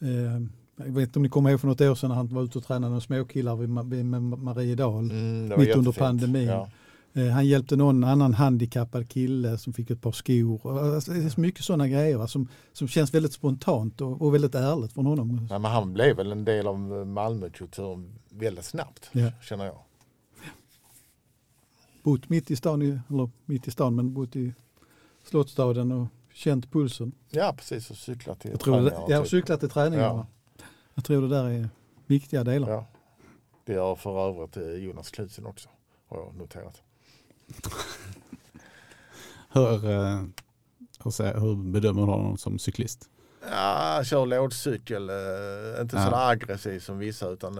Eh, 0.00 0.46
jag 0.76 0.84
vet 0.84 1.08
inte 1.08 1.18
om 1.18 1.22
ni 1.22 1.28
kommer 1.28 1.50
ihåg 1.50 1.60
för 1.60 1.68
något 1.68 1.80
år 1.80 1.94
sedan 1.94 2.08
när 2.08 2.16
han 2.16 2.26
var 2.34 2.42
ute 2.42 2.58
och 2.58 2.64
tränade 2.64 2.92
med 2.92 3.02
småkillar 3.02 3.56
vid, 3.56 3.90
vid 3.90 4.04
med 4.06 4.22
Mariedal. 4.22 5.10
Mm, 5.10 5.60
Mitt 5.60 5.76
under 5.76 5.92
pandemin. 5.92 6.46
Ja. 6.48 6.68
Eh, 7.14 7.26
han 7.28 7.46
hjälpte 7.46 7.76
någon 7.76 8.04
annan 8.04 8.34
handikappad 8.34 9.08
kille 9.08 9.58
som 9.58 9.72
fick 9.72 9.90
ett 9.90 10.00
par 10.00 10.12
skor. 10.12 10.80
Alltså, 10.94 11.12
det 11.12 11.24
är 11.24 11.28
så 11.28 11.40
mycket 11.40 11.64
sådana 11.64 11.88
grejer 11.88 12.16
va, 12.16 12.26
som, 12.28 12.48
som 12.72 12.88
känns 12.88 13.14
väldigt 13.14 13.32
spontant 13.32 14.00
och, 14.00 14.22
och 14.22 14.34
väldigt 14.34 14.54
ärligt 14.54 14.92
från 14.92 15.06
honom. 15.06 15.46
Nej, 15.50 15.58
men 15.58 15.70
han 15.70 15.92
blev 15.92 16.16
väl 16.16 16.32
en 16.32 16.44
del 16.44 16.66
av 16.66 16.78
Malmökulturen 17.06 18.12
väldigt 18.30 18.64
snabbt, 18.64 19.08
Ja. 19.12 19.30
känner 19.42 19.64
jag. 19.64 19.78
bott 22.02 22.28
mitt 22.28 22.50
i 22.50 22.56
stan, 22.56 22.82
eller 22.82 23.30
mitt 23.44 23.68
i 23.68 23.70
stan, 23.70 23.94
men 23.94 24.14
bott 24.14 24.36
i 24.36 24.54
Slottsstaden 25.24 25.92
och 25.92 26.06
känt 26.34 26.72
pulsen. 26.72 27.12
Ja, 27.30 27.54
precis. 27.56 27.90
Och 27.90 27.96
cyklat 27.96 28.40
till 28.40 28.50
Jag 28.50 28.60
tror 28.60 28.74
det, 28.76 28.82
träningar 28.82 29.04
och 29.04 29.10
jag 29.10 29.16
har 29.16 29.24
typ. 29.24 29.30
cyklat 29.30 29.60
till 29.60 29.68
träningarna. 29.70 30.06
Ja. 30.08 30.26
Jag 30.94 31.04
tror 31.04 31.22
det 31.22 31.28
där 31.28 31.44
är 31.44 31.68
viktiga 32.06 32.44
delar. 32.44 32.70
Ja. 32.70 32.86
Det 33.64 33.72
gör 33.72 33.94
för 33.94 34.28
övrigt 34.28 34.56
eh, 34.56 34.84
Jonas 34.84 35.10
Knutsen 35.10 35.46
också, 35.46 35.68
har 36.08 36.18
jag 36.18 36.34
noterat. 36.36 36.82
Hur, 39.54 39.90
eh, 39.90 40.22
hur, 41.04 41.40
hur 41.40 41.72
bedömer 41.72 42.02
du 42.02 42.08
honom 42.12 42.36
som 42.36 42.58
cyklist? 42.58 43.08
Ja, 43.50 44.02
kör 44.04 44.26
lådcykel, 44.26 45.10
eh, 45.10 45.80
inte 45.80 45.96
Ja. 45.96 46.04
sådär 46.04 46.30
aggressiv 46.30 46.80
som 46.80 46.98
vissa 46.98 47.28
utan 47.28 47.58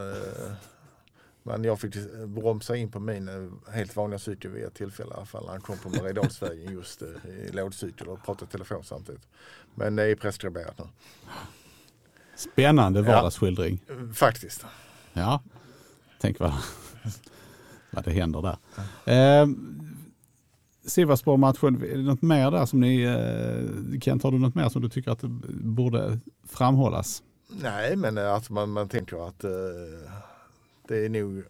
men 1.43 1.65
jag 1.65 1.81
fick 1.81 1.95
bromsa 2.27 2.77
in 2.77 2.91
på 2.91 3.01
min 3.01 3.53
helt 3.73 3.97
vanliga 3.97 4.19
cykel 4.19 4.51
vid 4.51 4.65
ett 4.65 4.75
tillfälle 4.75 5.11
i 5.11 5.15
alla 5.17 5.27
fall. 5.27 5.49
Han 5.49 5.61
kom 5.61 5.79
på 5.79 5.89
Mariedalsvägen 5.89 6.73
just 6.73 7.03
i 7.03 7.51
lådcykel 7.53 8.09
och 8.09 8.25
pratade 8.25 8.51
telefon 8.51 8.85
samtidigt. 8.85 9.29
Men 9.75 9.97
det 9.97 10.03
är 10.03 10.15
preskriberat 10.15 10.79
nu. 10.79 10.85
Spännande 12.43 13.01
Ja. 13.01 13.07
vardagsskildring. 13.07 13.85
Eh, 13.91 14.13
Faktiskt. 14.13 14.67
Ja, 15.13 15.43
tänk 16.21 16.39
vad, 16.41 16.53
vad 17.91 18.05
det 18.05 18.11
händer 18.11 18.43
där. 18.43 18.57
Eh, 19.43 19.47
Sivasspår-matchen, 20.87 21.83
är 21.83 21.97
det 21.97 22.03
något 22.03 22.23
mer 22.23 22.51
där 22.51 22.67
som 22.67 22.81
ni, 22.81 23.03
eh, 23.03 24.01
Kent, 24.01 24.23
har 24.23 24.31
du 24.33 24.39
något 24.39 24.55
mer 24.55 24.69
som 24.69 24.83
du 24.83 24.89
tycker 24.89 25.11
att 25.11 25.21
det 25.21 25.29
borde 25.65 26.19
framhållas? 26.49 27.23
Nej, 27.49 27.97
men 27.97 28.19
eh, 28.19 28.33
att 28.35 28.51
man, 28.51 28.71
man 28.71 28.89
tänker 28.89 29.29
att 29.29 29.45
eh, 29.45 29.51
det 30.89 31.05
är 31.05 31.09
nog 31.09 31.43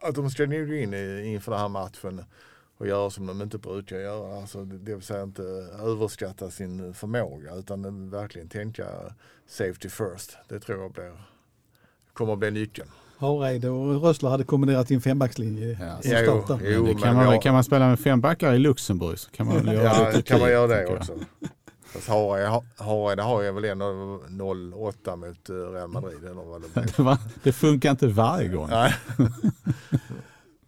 att 0.00 0.14
de 0.14 0.30
ska 0.30 0.46
nog 0.46 0.68
gå 0.68 0.74
in 0.74 0.94
inför 1.24 1.52
den 1.52 1.60
här 1.60 1.68
matchen 1.68 2.24
och 2.78 2.86
göra 2.86 3.10
som 3.10 3.26
de 3.26 3.42
inte 3.42 3.58
brukar 3.58 3.96
göra. 3.96 4.40
Alltså, 4.40 4.64
det 4.64 4.78
det 4.78 4.94
vill 4.94 5.02
säga 5.02 5.22
inte 5.22 5.42
överskatta 5.82 6.50
sin 6.50 6.94
förmåga 6.94 7.54
utan 7.54 8.10
verkligen 8.10 8.48
tänka 8.48 8.86
safety 9.48 9.88
first. 9.88 10.36
Det 10.48 10.60
tror 10.60 10.82
jag 10.82 10.92
blir, 10.92 11.12
kommer 12.12 12.32
att 12.32 12.38
bli 12.38 12.50
nyckeln. 12.50 12.88
Hareide 13.18 13.68
och 13.70 14.02
Rössler 14.02 14.30
hade 14.30 14.44
kombinerat 14.44 14.90
i 14.90 14.94
en 14.94 15.00
fembackslinje 15.00 15.78
Ja, 15.80 15.98
Ja, 16.02 16.20
jo, 16.20 16.58
jo. 16.60 16.86
det 16.86 16.94
kan, 16.94 17.16
man, 17.16 17.26
har- 17.26 17.40
kan 17.42 17.54
man 17.54 17.64
spela 17.64 17.88
med 17.88 18.00
fem 18.00 18.20
backar 18.20 18.54
i 18.54 18.58
Luxemburg 18.58 19.18
så 19.18 19.30
kan 19.30 19.46
man 19.46 19.56
väl 19.56 19.66
göra 19.74 19.82
det 19.82 19.88
Ja, 19.88 20.04
Turkiet, 20.04 20.24
kan 20.26 20.40
man 20.40 20.50
göra 20.50 20.66
det 20.66 20.82
jag. 20.82 20.92
också. 20.92 21.12
Fast 21.86 22.08
Hareide 22.78 23.22
har 23.22 23.42
ju 23.42 23.52
väl 23.52 23.64
ändå 23.64 23.84
0-8 24.28 25.16
mot 25.16 25.48
eh, 25.48 25.54
Real 25.54 25.88
Madrid 25.88 26.24
eller 26.24 26.44
vad 26.44 26.62
det. 26.62 26.68
Det, 26.96 26.98
var, 27.02 27.18
det 27.42 27.52
funkar 27.52 27.90
inte 27.90 28.06
varje 28.06 28.48
gång. 28.48 28.68
Nej. 28.70 28.94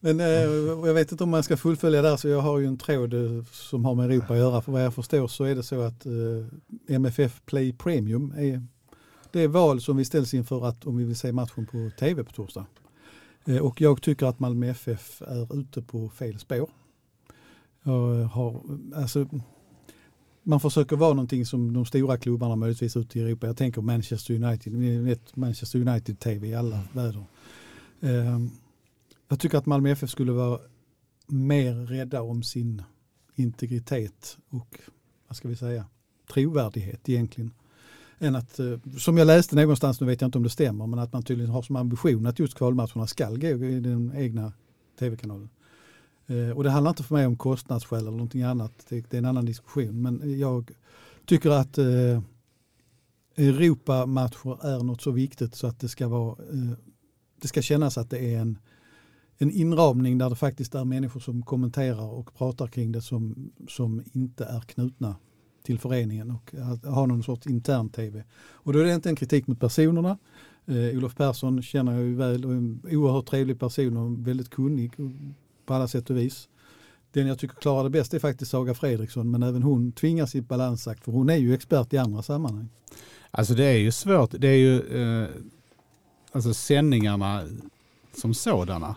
Men 0.08 0.20
eh, 0.20 0.86
jag 0.88 0.94
vet 0.94 1.12
inte 1.12 1.24
om 1.24 1.30
man 1.30 1.42
ska 1.42 1.56
fullfölja 1.56 2.02
där 2.02 2.16
så 2.16 2.28
jag 2.28 2.40
har 2.40 2.58
ju 2.58 2.66
en 2.66 2.78
tråd 2.78 3.14
eh, 3.14 3.44
som 3.52 3.84
har 3.84 3.94
med 3.94 4.10
Europa 4.10 4.32
att 4.32 4.38
göra. 4.38 4.62
För 4.62 4.72
vad 4.72 4.84
jag 4.84 4.94
förstår 4.94 5.28
så 5.28 5.44
är 5.44 5.54
det 5.54 5.62
så 5.62 5.80
att 5.80 6.06
eh, 6.06 6.12
MFF 6.88 7.42
Play 7.46 7.72
Premium 7.72 8.34
är 8.36 8.62
det 9.32 9.40
är 9.40 9.48
val 9.48 9.80
som 9.80 9.96
vi 9.96 10.04
ställs 10.04 10.34
inför 10.34 10.66
att 10.66 10.86
om 10.86 10.96
vi 10.96 11.04
vill 11.04 11.16
se 11.16 11.32
matchen 11.32 11.66
på 11.66 11.90
tv 11.98 12.24
på 12.24 12.32
torsdag. 12.32 12.66
Eh, 13.44 13.58
och 13.58 13.80
jag 13.80 14.02
tycker 14.02 14.26
att 14.26 14.40
Malmö 14.40 14.68
FF 14.68 15.22
är 15.22 15.60
ute 15.60 15.82
på 15.82 16.08
fel 16.08 16.38
spår. 16.38 16.70
Jag 17.82 18.24
har, 18.24 18.62
alltså, 18.94 19.28
man 20.42 20.60
försöker 20.60 20.96
vara 20.96 21.14
någonting 21.14 21.46
som 21.46 21.72
de 21.72 21.86
stora 21.86 22.18
klubbarna 22.18 22.56
möjligtvis 22.56 22.96
ute 22.96 23.18
i 23.18 23.22
Europa. 23.22 23.46
Jag 23.46 23.56
tänker 23.56 23.82
Manchester 23.82 24.34
United, 24.34 24.72
ni 24.72 24.98
vet 24.98 25.36
Manchester 25.36 25.78
United 25.78 26.18
TV 26.18 26.48
i 26.48 26.54
alla 26.54 26.80
väder. 26.92 27.24
Ehm, 28.00 28.50
jag 29.28 29.40
tycker 29.40 29.58
att 29.58 29.66
Malmö 29.66 29.90
FF 29.90 30.10
skulle 30.10 30.32
vara 30.32 30.60
mer 31.26 31.74
rädda 31.74 32.22
om 32.22 32.42
sin 32.42 32.82
integritet 33.34 34.38
och 34.48 34.80
vad 35.28 35.36
ska 35.36 35.48
vi 35.48 35.56
säga, 35.56 35.86
trovärdighet 36.32 37.08
egentligen. 37.08 37.50
Än 38.18 38.36
att, 38.36 38.58
eh, 38.58 38.78
som 38.98 39.18
jag 39.18 39.26
läste 39.26 39.56
någonstans, 39.56 40.00
nu 40.00 40.06
vet 40.06 40.20
jag 40.20 40.28
inte 40.28 40.38
om 40.38 40.44
det 40.44 40.50
stämmer, 40.50 40.86
men 40.86 40.98
att 40.98 41.12
man 41.12 41.22
tydligen 41.22 41.52
har 41.52 41.62
som 41.62 41.76
ambition 41.76 42.26
att 42.26 42.38
just 42.38 42.54
kvalmatcherna 42.54 43.06
ska 43.06 43.30
gå 43.30 43.46
i 43.46 43.80
den 43.80 44.12
egna 44.16 44.52
tv-kanalen. 44.98 45.48
Eh, 46.26 46.50
och 46.50 46.64
det 46.64 46.70
handlar 46.70 46.90
inte 46.90 47.02
för 47.02 47.14
mig 47.14 47.26
om 47.26 47.36
kostnadsskäl 47.36 47.98
eller 47.98 48.10
någonting 48.10 48.42
annat, 48.42 48.86
det, 48.88 49.14
är 49.14 49.18
en 49.18 49.24
annan 49.24 49.44
diskussion. 49.44 50.02
Men 50.02 50.38
jag 50.38 50.70
tycker 51.24 51.50
att 51.50 51.78
eh, 51.78 52.22
Europamatcher 53.36 54.66
är 54.66 54.82
något 54.82 55.02
så 55.02 55.10
viktigt 55.10 55.54
så 55.54 55.66
att 55.66 55.80
det 55.80 55.88
ska 55.88 56.08
vara, 56.08 56.36
det 57.40 57.48
ska 57.48 57.62
kännas 57.62 57.98
att 57.98 58.10
det 58.10 58.34
är 58.34 58.40
en 58.40 58.58
en 59.38 59.50
inramning 59.50 60.18
där 60.18 60.30
det 60.30 60.36
faktiskt 60.36 60.74
är 60.74 60.84
människor 60.84 61.20
som 61.20 61.42
kommenterar 61.42 62.12
och 62.12 62.34
pratar 62.34 62.66
kring 62.66 62.92
det 62.92 63.02
som, 63.02 63.50
som 63.68 64.04
inte 64.12 64.44
är 64.44 64.60
knutna 64.60 65.16
till 65.62 65.78
föreningen 65.78 66.30
och 66.30 66.54
har 66.84 67.06
någon 67.06 67.22
sorts 67.22 67.46
intern 67.46 67.88
tv. 67.88 68.24
Och 68.50 68.72
då 68.72 68.78
är 68.78 68.84
det 68.84 68.94
inte 68.94 69.08
en 69.08 69.16
kritik 69.16 69.46
mot 69.46 69.60
personerna. 69.60 70.18
Eh, 70.66 70.96
Olof 70.96 71.16
Persson 71.16 71.62
känner 71.62 71.92
jag 71.92 72.02
ju 72.02 72.14
väl 72.14 72.44
och 72.44 72.52
är 72.52 72.56
en 72.56 72.82
oerhört 72.90 73.26
trevlig 73.26 73.60
person 73.60 73.96
och 73.96 74.28
väldigt 74.28 74.50
kunnig 74.50 74.92
på 75.66 75.74
alla 75.74 75.88
sätt 75.88 76.10
och 76.10 76.16
vis. 76.16 76.48
Den 77.12 77.26
jag 77.26 77.38
tycker 77.38 77.56
klarar 77.56 77.84
det 77.84 77.90
bäst 77.90 78.14
är 78.14 78.18
faktiskt 78.18 78.50
Saga 78.50 78.74
Fredriksson 78.74 79.30
men 79.30 79.42
även 79.42 79.62
hon 79.62 79.92
tvingas 79.92 80.34
i 80.34 80.38
ett 80.38 80.48
balansakt 80.48 81.04
för 81.04 81.12
hon 81.12 81.30
är 81.30 81.36
ju 81.36 81.54
expert 81.54 81.92
i 81.92 81.98
andra 81.98 82.22
sammanhang. 82.22 82.68
Alltså 83.30 83.54
det 83.54 83.64
är 83.64 83.78
ju 83.78 83.92
svårt. 83.92 84.30
Det 84.38 84.48
är 84.48 84.56
ju, 84.56 84.80
eh, 84.80 85.28
alltså 86.32 86.54
sändningarna 86.54 87.42
som 88.12 88.34
sådana 88.34 88.96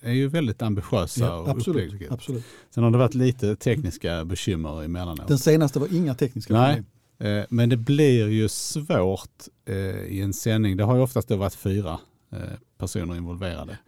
är 0.00 0.12
ju 0.12 0.28
väldigt 0.28 0.62
ambitiösa 0.62 1.24
Ja, 1.24 1.36
och 1.36 1.48
absolut. 1.48 2.44
Sen 2.70 2.84
har 2.84 2.90
det 2.90 2.98
varit 2.98 3.14
lite 3.14 3.56
tekniska 3.56 4.24
bekymmer 4.24 4.82
emellanåt. 4.82 5.28
Den 5.28 5.38
senaste 5.38 5.78
var 5.78 5.94
inga 5.94 6.14
tekniska 6.14 6.54
Nej. 6.54 6.82
problem. 7.16 7.38
Eh, 7.38 7.46
Men 7.50 7.68
det 7.68 7.76
blir 7.76 8.28
ju 8.28 8.48
svårt 8.48 9.48
eh, 9.64 9.76
i 10.04 10.20
en 10.20 10.32
sändning. 10.32 10.76
Det 10.76 10.84
har 10.84 10.96
ju 10.96 11.02
oftast 11.02 11.28
då 11.28 11.36
varit 11.36 11.54
fyra 11.54 11.98
eh, 12.32 12.38
personer 12.78 13.16
involverade. 13.16 13.78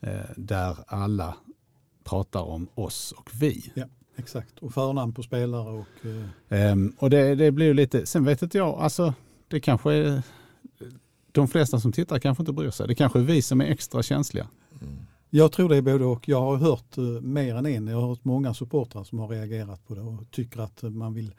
eh, 0.00 0.10
Där 0.36 0.76
alla 0.86 1.36
pratar 2.04 2.40
om 2.42 2.68
oss 2.74 3.12
och 3.16 3.30
vi. 3.40 3.72
Exakt, 4.16 4.58
och 4.58 4.74
förnamn 4.74 5.12
på 5.14 5.22
spelare 5.22 5.70
och 5.70 6.06
eh, 6.06 6.60
Ehm, 6.70 6.92
Och 6.98 7.10
det, 7.10 7.34
det 7.34 7.50
blir 7.50 7.66
ju 7.66 7.74
lite, 7.74 8.06
sen 8.06 8.24
vet 8.24 8.42
inte 8.42 8.58
jag, 8.58 8.78
alltså 8.78 9.14
det 9.48 9.60
kanske 9.60 9.92
är, 9.92 10.22
de 11.32 11.48
flesta 11.48 11.80
som 11.80 11.92
tittar 11.92 12.18
kanske 12.18 12.42
inte 12.42 12.52
bryr 12.52 12.70
sig. 12.70 12.88
Det 12.88 12.94
kanske 12.94 13.18
är 13.18 13.22
vi 13.22 13.42
som 13.42 13.60
är 13.60 13.64
extra 13.64 14.02
känsliga. 14.02 14.46
Jag 15.34 15.52
tror 15.52 15.68
det 15.68 15.76
är 15.76 15.82
både 15.82 16.04
och. 16.04 16.28
Jag 16.28 16.40
har 16.40 16.56
hört 16.56 16.98
eh, 16.98 17.04
mer 17.20 17.54
än 17.54 17.66
en. 17.66 17.86
Jag 17.86 18.00
har 18.00 18.08
hört 18.08 18.24
många 18.24 18.54
supportrar 18.54 19.04
som 19.04 19.18
har 19.18 19.28
reagerat 19.28 19.86
på 19.86 19.94
det 19.94 20.00
och 20.00 20.30
tycker 20.30 20.60
att 20.60 20.82
man 20.82 21.14
vill... 21.14 21.34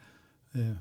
Eh, 0.52 0.76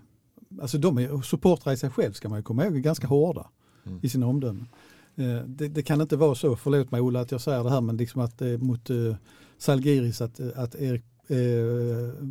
alltså 0.62 0.78
de 0.78 0.98
är, 0.98 1.22
supportrar 1.22 1.74
i 1.74 1.78
sig 1.78 1.90
själv 1.90 2.14
ska 2.14 2.30
man 2.30 2.40
ju 2.40 2.44
komma 2.44 2.66
ihåg 2.66 2.76
är 2.76 2.80
ganska 2.80 3.08
hårda 3.08 3.50
Mm. 3.86 4.00
i 4.04 4.10
sina 4.10 4.28
omdömen. 4.28 4.68
Eh, 5.16 5.42
det, 5.48 5.68
det 5.68 5.84
kan 5.84 6.02
inte 6.02 6.18
vara 6.18 6.36
så, 6.36 6.56
förlåt 6.56 6.92
mig 6.92 7.02
Ola 7.02 7.22
att 7.22 7.32
jag 7.32 7.42
säger 7.42 7.64
det 7.64 7.70
här, 7.70 7.82
men 7.82 7.98
liksom 7.98 8.22
att 8.22 8.42
eh, 8.42 8.58
mot 8.58 8.90
eh, 8.90 9.16
Salgiris 9.58 10.22
att, 10.22 10.40
att 10.40 10.76
Erik, 10.76 11.04
eh, 11.28 12.24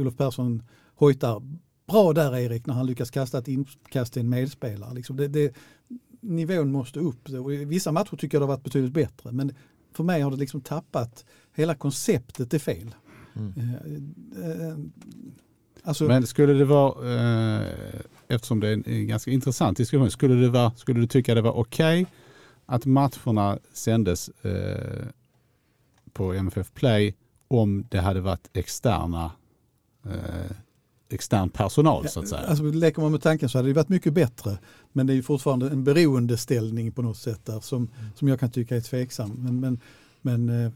Olof 0.00 0.16
Persson 0.16 0.62
hojtar 0.94 1.42
bra 1.86 2.12
där 2.12 2.36
Erik 2.36 2.66
när 2.66 2.74
han 2.74 2.86
lyckas 2.86 3.10
kasta 3.10 3.38
ett 3.38 3.48
inkast 3.48 4.12
till 4.12 4.20
en 4.20 4.28
medspelare. 4.28 4.94
Liksom 4.94 5.16
det, 5.16 5.28
det, 5.28 5.54
nivån 6.20 6.72
måste 6.72 7.00
upp. 7.00 7.28
I 7.28 7.64
vissa 7.64 7.92
matcher 7.92 8.16
tycker 8.16 8.36
jag 8.36 8.42
det 8.42 8.46
har 8.46 8.56
varit 8.56 8.64
betydligt 8.64 8.92
bättre. 8.92 9.32
Men 9.32 9.52
för 9.96 10.04
mig 10.04 10.22
har 10.22 10.30
det 10.30 10.36
liksom 10.36 10.60
tappat, 10.60 11.24
hela 11.54 11.74
konceptet 11.74 12.54
är 12.54 12.58
fel. 12.58 12.94
Mm. 13.36 13.52
Eh, 13.56 14.68
eh, 14.68 14.76
alltså, 15.82 16.04
Men 16.04 16.26
skulle 16.26 16.52
det 16.52 16.64
vara, 16.64 17.14
eh, 17.14 18.00
eftersom 18.28 18.60
det 18.60 18.68
är 18.68 18.88
en, 18.88 19.06
ganska 19.06 19.30
intressant 19.30 19.76
diskussion, 19.76 20.10
skulle, 20.10 20.34
det 20.34 20.48
vara, 20.48 20.70
skulle 20.76 21.00
du 21.00 21.06
tycka 21.06 21.34
det 21.34 21.42
var 21.42 21.52
okej 21.52 22.06
att 22.66 22.84
matcherna 22.84 23.58
sändes 23.72 24.28
eh, 24.28 25.06
på 26.12 26.32
MFF 26.32 26.72
Play 26.72 27.14
om 27.48 27.86
det 27.90 27.98
hade 27.98 28.20
varit 28.20 28.50
externa 28.52 29.32
eh, 30.06 30.56
extern 31.14 31.50
personal 31.50 32.08
så 32.08 32.20
att 32.20 32.28
säga? 32.28 32.40
Alltså, 32.40 32.64
leker 32.64 33.02
man 33.02 33.12
med 33.12 33.22
tanken 33.22 33.48
så 33.48 33.58
hade 33.58 33.68
det 33.68 33.74
varit 33.74 33.88
mycket 33.88 34.12
bättre. 34.12 34.58
Men 34.92 35.06
det 35.06 35.12
är 35.12 35.14
ju 35.14 35.22
fortfarande 35.22 35.68
en 35.68 35.84
beroendeställning 35.84 36.92
på 36.92 37.02
något 37.02 37.16
sätt 37.16 37.40
där 37.44 37.60
som, 37.60 37.90
som 38.14 38.28
jag 38.28 38.40
kan 38.40 38.50
tycka 38.50 38.76
är 38.76 38.80
tveksam. 38.80 39.30
Men, 39.38 39.60
men, 39.60 39.80
men 40.20 40.64
eh, 40.64 40.72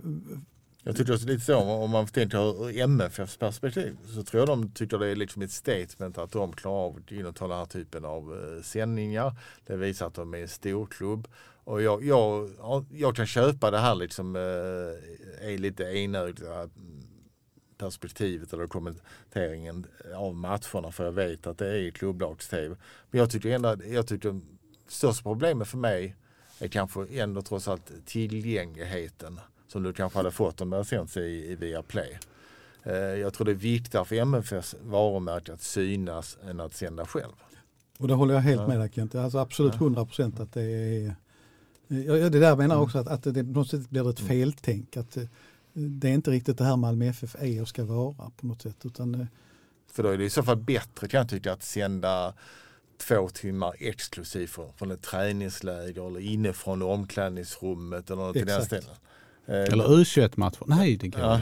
Jag 0.83 0.97
tycker 0.97 1.15
också 1.15 1.27
lite 1.27 1.45
så, 1.45 1.59
om 1.59 1.91
man 1.91 2.07
tänker 2.07 2.69
ur 2.69 2.81
MFFs 2.81 3.37
perspektiv 3.37 3.97
så 4.15 4.23
tror 4.23 4.41
jag 4.41 4.49
de 4.49 4.71
tycker 4.71 4.99
det 4.99 5.07
är 5.07 5.17
liksom 5.17 5.43
ett 5.43 5.53
statement 5.53 6.19
att 6.19 6.33
de 6.33 6.53
klarar 6.53 6.87
av 6.87 6.97
att 7.27 7.37
ta 7.37 7.49
den 7.49 7.59
här 7.59 7.67
typen 7.67 8.05
av 8.05 8.33
eh, 8.33 8.63
sändningar. 8.63 9.37
Det 9.67 9.77
visar 9.77 10.07
att 10.07 10.15
de 10.15 10.35
är 10.35 10.39
en 10.39 10.49
storklubb. 10.49 11.29
Och 11.65 11.83
jag, 11.83 12.05
jag, 12.05 12.51
jag 12.91 13.17
kan 13.17 13.27
köpa 13.27 13.71
det 13.71 13.79
här 13.79 13.95
liksom 13.95 14.37
är 14.37 15.59
lite 15.59 15.85
enögda 15.85 16.55
mm, 16.55 17.08
perspektivet 17.79 18.53
eller 18.53 18.67
kommenteringen 18.67 19.87
av 20.17 20.35
matcherna 20.35 20.93
för 20.93 21.05
jag 21.05 21.13
vet 21.13 21.47
att 21.47 21.59
det 21.59 21.79
är 21.79 21.91
klubblags-tv. 21.91 22.77
Men 23.11 23.19
jag 23.19 23.31
tycker 23.31 23.51
ändå, 23.51 23.77
jag 23.87 24.07
tycker 24.07 24.41
största 24.89 25.23
problemet 25.23 25.69
för 25.69 25.79
mig 25.79 26.17
är 26.59 26.69
kanske 26.69 27.07
ändå 27.11 27.43
trots 27.43 27.69
allt 27.69 27.93
tillgängligheten 28.07 29.41
som 29.69 29.83
du 29.83 29.93
kanske 29.93 30.19
hade 30.19 30.31
fått 30.31 30.61
om 30.61 30.71
det 30.71 30.85
sänts 30.85 31.17
i, 31.17 31.21
i 31.21 31.55
Viaplay. 31.55 32.19
Eh, 32.83 32.93
jag 32.95 33.33
tror 33.35 33.45
det 33.45 33.53
är 33.53 33.55
viktigare 33.55 34.05
för 34.05 34.17
MFFs 34.17 34.75
varumärke 34.85 35.53
att 35.53 35.63
synas 35.63 36.39
än 36.49 36.61
att 36.61 36.75
sända 36.75 37.07
själv. 37.07 37.33
Och 37.99 38.09
det 38.09 38.15
håller 38.15 38.35
jag 38.35 38.41
helt 38.41 38.61
Ja. 38.61 38.69
med 38.69 38.79
dig 38.81 38.91
Kent. 38.95 39.15
Alltså 39.15 39.39
absolut 39.39 39.73
Ja. 39.75 39.79
100 39.79 40.05
procent 40.07 40.41
att 40.41 40.53
det 40.53 40.63
är... 40.63 41.15
Ja, 41.89 42.17
ja, 42.17 42.29
det 42.29 42.39
där 42.41 42.57
menar 42.57 42.75
jag 42.75 42.83
också 42.83 42.99
att, 42.99 43.09
att 43.09 43.23
det 43.23 43.45
på 43.45 43.51
något 43.51 43.69
sätt 43.71 43.91
blir 43.91 44.11
ett 44.11 44.21
Mm. 44.21 44.29
feltänk. 44.29 44.97
Att 44.97 45.17
eh, 45.17 45.25
det 45.79 46.09
är 46.09 46.13
inte 46.13 46.31
riktigt 46.31 46.59
det 46.59 46.65
här 46.65 46.77
Malmö 46.77 47.07
FF 47.07 47.37
är 47.39 47.63
och 47.63 47.69
ska 47.69 47.85
vara 47.85 48.31
på 48.37 48.47
något 48.47 48.63
sätt. 48.63 48.77
Utan, 48.87 49.15
eh, 49.15 49.27
För 49.93 50.03
då 50.03 50.09
är 50.09 50.19
det 50.19 50.25
i 50.25 50.31
så 50.31 50.43
fall 50.43 50.57
bättre 50.57 51.09
kan 51.09 51.19
jag 51.19 51.29
tycka 51.29 51.53
att 51.53 51.63
sända 51.63 52.35
två 52.97 53.29
timmar 53.29 53.75
exklusivt 53.79 54.51
från, 54.51 54.73
från 54.73 54.91
ett 54.91 55.03
träningsläger 55.03 56.07
eller 56.07 56.21
inifrån 56.21 56.83
omklädningsrummet 56.83 58.11
eller 58.11 58.23
något 58.23 58.37
i 58.37 58.39
den 58.39 58.49
Exakt. 58.49 58.67
stilen. 58.67 58.97
Eh, 59.47 59.73
Eller 59.73 59.85
U21-matcher? 59.85 60.65
Nej, 60.67 60.97
det 60.97 61.09
går 61.09 61.21
Ja. 61.21 61.41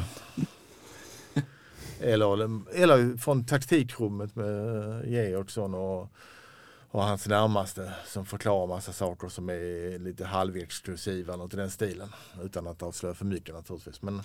Eller, 2.01 2.61
eller 2.77 3.17
från 3.17 3.45
taktikrummet 3.45 4.37
med 4.37 5.09
Georgsson 5.09 5.75
och, 5.75 6.09
och 6.91 7.03
hans 7.03 7.29
närmaste 7.29 7.93
som 8.07 8.27
förklarar 8.27 8.67
massa 8.67 8.93
saker 8.93 9.29
som 9.29 9.49
är 9.49 9.99
lite 9.99 10.25
halvexklusiva 10.25 11.35
och 11.35 11.51
till 11.51 11.59
den 11.59 11.71
stilen. 11.71 12.09
Utan 12.43 12.67
att 12.67 12.83
avslöja 12.83 13.15
för 13.15 13.25
mycket 13.25 13.55
naturligtvis. 13.55 14.03
Men 14.03 14.23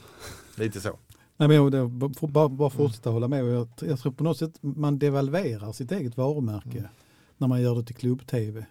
lite 0.55 0.81
så. 0.81 0.97
nej, 1.37 1.47
men 1.47 1.71
jag, 1.73 1.89
bara, 1.91 2.49
bara 2.49 2.69
fortsätta 2.69 3.09
hålla 3.09 3.27
med. 3.27 3.45
Jag, 3.45 3.67
jag 3.81 3.99
tror 3.99 4.11
på 4.11 4.23
något 4.23 4.37
sätt 4.37 4.53
man 4.61 4.99
devalverar 4.99 5.71
sitt 5.71 5.91
eget 5.91 6.17
varumärke 6.17 6.77
Mm. 6.77 6.89
när 7.37 7.47
man 7.47 7.61
gör 7.61 7.75
det 7.75 7.83
till 7.83 7.95
klubb-tv. 7.95 8.65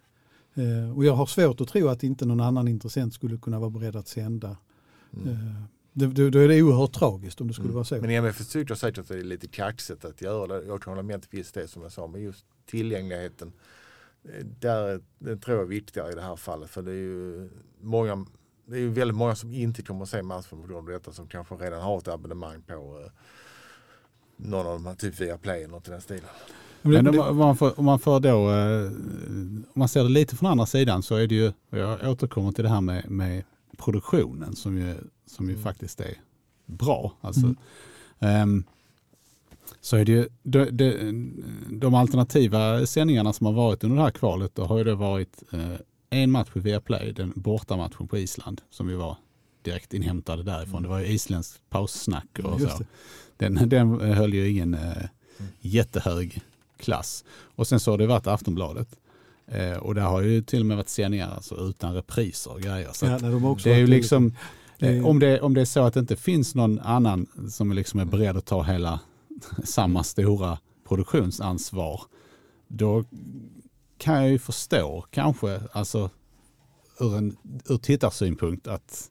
Eh, 0.55 0.97
och 0.97 1.05
jag 1.05 1.13
har 1.13 1.27
svårt 1.27 1.61
att 1.61 1.69
tro 1.69 1.89
att 1.89 2.03
inte 2.03 2.27
någon 2.27 2.41
annan 2.41 2.69
intressent 2.69 3.15
skulle 3.15 3.37
kunna 3.39 3.59
vara 3.59 3.71
beredd 3.71 3.97
att 3.97 4.09
sända. 4.09 4.57
Mm. 5.17 5.29
Eh, 5.29 6.09
då 6.31 6.39
är 6.39 6.49
det 6.49 6.63
oerhört 6.63 6.93
tragiskt 6.93 7.41
om 7.41 7.49
det 7.49 7.55
skulle 7.55 7.65
Mm. 7.67 7.75
vara 7.75 7.85
så. 7.85 7.95
Men 8.01 8.11
MFF 8.11 8.49
tycker 8.49 8.75
säkert 8.75 8.99
att 8.99 9.09
det 9.09 9.19
är 9.19 9.25
lite 9.25 9.49
kaxigt 9.49 10.05
att 10.05 10.23
göra 10.23 10.47
det. 10.47 10.67
Jag 10.67 10.83
kan 10.83 10.91
hålla 10.91 11.03
med 11.03 11.23
till 11.23 11.39
viss 11.39 11.53
del 11.53 11.69
som 11.69 11.83
jag 11.83 11.93
sa. 11.93 12.07
Men 12.07 12.23
just 12.23 12.45
tillgängligheten. 12.67 13.53
Där, 14.61 15.01
den 15.19 15.39
tror 15.41 15.57
jag 15.57 15.65
är 15.65 15.69
viktigare 15.69 16.13
i 16.13 16.15
det 16.15 16.23
här 16.23 16.37
fallet. 16.37 16.71
För 16.71 16.83
det 16.83 16.91
är 16.91 16.95
ju 16.95 17.49
många 17.81 18.27
det 18.67 18.77
är 18.77 18.81
ju 18.81 18.89
väldigt 18.91 19.17
många 19.17 19.35
som 19.35 19.51
inte 19.53 19.83
kommer 19.83 20.03
att 20.03 20.09
se 20.09 20.23
matchen 20.23 20.61
på 20.63 20.67
grund 20.67 20.79
av 20.89 20.93
detta 20.93 21.13
som 21.13 21.27
kanske 21.29 21.55
redan 21.55 21.83
har 21.83 21.99
ett 21.99 22.09
abonnemang 22.09 22.63
på 22.63 22.73
eh, 23.05 23.11
någon 24.37 24.67
av 24.67 24.73
de 24.73 24.87
här, 24.87 24.95
typ 24.95 25.21
via 25.21 25.39
play 25.39 25.59
eller 25.63 25.73
något 25.73 25.89
i 25.89 25.91
den 25.91 26.01
stilen. 26.01 26.25
Men 26.83 26.93
det- 26.93 27.03
Men 27.03 27.13
det- 27.13 27.21
om 27.21 27.37
man, 27.37 27.57
får, 27.57 27.79
om 27.79 27.85
man 27.85 27.99
får 27.99 28.21
då, 28.21 28.51
eh, 28.51 28.87
om 29.53 29.65
man 29.75 29.89
ser 29.89 30.03
det 30.03 30.09
lite 30.09 30.37
från 30.37 30.51
andra 30.51 30.67
sidan 30.67 31.03
så 31.03 31.15
är 31.15 31.27
det 31.27 31.35
ju, 31.35 31.49
och 31.71 31.79
jag 31.79 32.09
återkommer 32.11 32.53
till 32.53 32.65
det 32.65 32.71
här 32.71 32.81
med, 32.81 33.11
med 33.11 33.43
produktionen 33.79 34.57
som 34.57 34.79
ju, 34.79 34.95
som 35.27 35.47
ju 35.49 35.53
Mm. 35.53 35.63
faktiskt 35.65 36.01
är 36.01 36.15
bra. 36.67 37.13
Alltså, 37.21 37.47
Mm. 37.47 37.57
ehm, 38.19 38.65
så 39.81 39.97
är 39.97 40.05
det 40.05 40.13
ju, 40.13 40.29
de, 40.43 40.65
de, 40.65 41.33
de 41.71 41.95
alternativa 41.95 42.87
sändningarna 42.87 43.33
som 43.33 43.47
har 43.47 43.53
varit 43.53 43.85
under 43.85 43.97
det 43.97 44.03
här 44.03 44.11
kvalet, 44.11 44.55
då 44.55 44.65
har 44.65 44.79
ju 44.79 44.85
det 44.85 44.95
varit 44.95 45.43
eh, 45.53 45.75
en 46.11 46.31
match 46.31 46.49
på 46.51 46.61
Viaplay, 46.61 47.13
den 47.13 47.33
bortamatchen 47.37 48.09
på 48.09 48.19
Island 48.19 48.61
som 48.71 48.87
vi 48.87 48.95
var 48.95 49.17
direkt 49.63 49.95
inhämtade 49.95 50.43
därifrån. 50.43 50.83
Det 50.83 50.89
var 50.89 50.99
ju 50.99 51.07
isländskt 51.07 51.61
paussnack 51.71 52.39
och 52.45 52.61
så. 52.61 52.67
det. 52.67 52.85
Den, 53.37 53.69
den 53.69 54.01
höll 54.01 54.35
ju 54.35 54.51
ingen 54.51 54.75
eh, 54.75 55.05
jättehög 55.61 56.41
klass. 56.79 57.25
Och 57.55 57.67
sen 57.67 57.81
så 57.81 57.91
har 57.91 57.99
det 57.99 58.07
varit 58.07 58.27
Aftonbladet. 58.27 58.89
Eh, 59.47 59.77
och 59.77 59.95
där 59.95 60.03
har 60.03 60.21
ju 60.21 60.43
till 60.43 60.61
och 60.61 60.67
med 60.67 60.77
varit 60.77 60.89
sändningar 60.89 61.35
alltså, 61.35 61.57
utan 61.57 61.95
repriser 61.95 62.53
och 62.53 62.61
grejer. 62.61 62.91
Så 62.93 63.07
Ja, 63.07 63.19
de 63.19 63.57
det 63.65 63.73
är 63.73 63.79
ju 63.79 63.87
liksom, 63.87 64.37
Det 64.79 64.97
eh, 64.97 65.07
om, 65.07 65.19
det, 65.19 65.41
om 65.41 65.55
det 65.55 65.61
är 65.61 65.65
så 65.65 65.81
att 65.81 65.95
det 65.95 66.01
inte 66.01 66.17
finns 66.17 66.55
någon 66.55 66.81
annan 66.81 67.27
som 67.51 67.73
liksom 67.73 68.01
är 68.01 68.05
beredd 68.05 68.37
att 68.37 68.47
ta 68.47 68.63
hela 68.63 69.01
samma 69.65 70.05
stora 70.05 70.59
produktionsansvar, 70.89 72.03
då 72.69 73.05
kan 73.99 74.15
jag 74.15 74.31
ju 74.31 74.39
förstå 74.39 75.05
kanske, 75.11 75.61
alltså 75.73 76.11
ur, 77.01 77.17
en, 77.17 77.37
ur 77.69 77.79
tittarsynpunkt 77.79 78.67
att, 78.67 79.11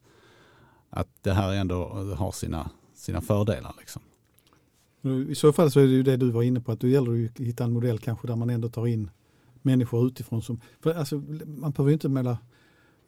att 0.90 1.08
det 1.22 1.34
här 1.34 1.54
ändå 1.54 1.86
har 2.18 2.32
sina, 2.32 2.70
sina 2.96 3.22
fördelar. 3.22 3.76
Liksom. 3.80 4.02
I 5.30 5.36
så 5.36 5.54
fall 5.54 5.72
så 5.72 5.80
är 5.80 5.84
det 5.84 5.94
ju 5.94 6.04
det 6.04 6.18
du 6.18 6.32
var 6.32 6.44
inne 6.44 6.62
på, 6.62 6.72
att 6.72 6.80
då 6.80 6.88
gäller 6.88 7.12
det 7.12 7.26
att 7.26 7.48
hitta 7.48 7.64
en 7.64 7.74
modell 7.74 8.00
kanske 8.00 8.28
där 8.28 8.36
man 8.36 8.50
ändå 8.50 8.70
tar 8.70 8.88
in 8.88 9.10
människor 9.62 10.08
utifrån. 10.08 10.42
Som, 10.42 10.62
för 10.82 10.94
alltså, 10.94 11.16
man 11.46 11.72
behöver 11.72 11.90
ju 11.90 11.94
inte 11.94 12.10
måla 12.10 12.38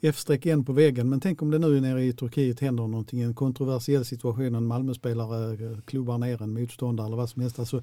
Igen 0.01 0.65
på 0.65 0.73
väggen, 0.73 1.09
men 1.09 1.19
tänk 1.19 1.41
om 1.41 1.51
det 1.51 1.59
nu 1.59 1.81
nere 1.81 2.03
i 2.03 2.13
Turkiet 2.13 2.59
händer 2.59 2.87
någonting, 2.87 3.21
en 3.21 3.33
kontroversiell 3.33 4.05
situation, 4.05 4.55
en 4.55 4.65
Malmöspelare 4.65 5.53
eh, 5.71 5.77
klubbar 5.85 6.17
ner 6.17 6.41
en 6.41 6.53
motståndare 6.53 7.07
eller 7.07 7.17
vad 7.17 7.29
som 7.29 7.41
helst. 7.41 7.59
Alltså, 7.59 7.81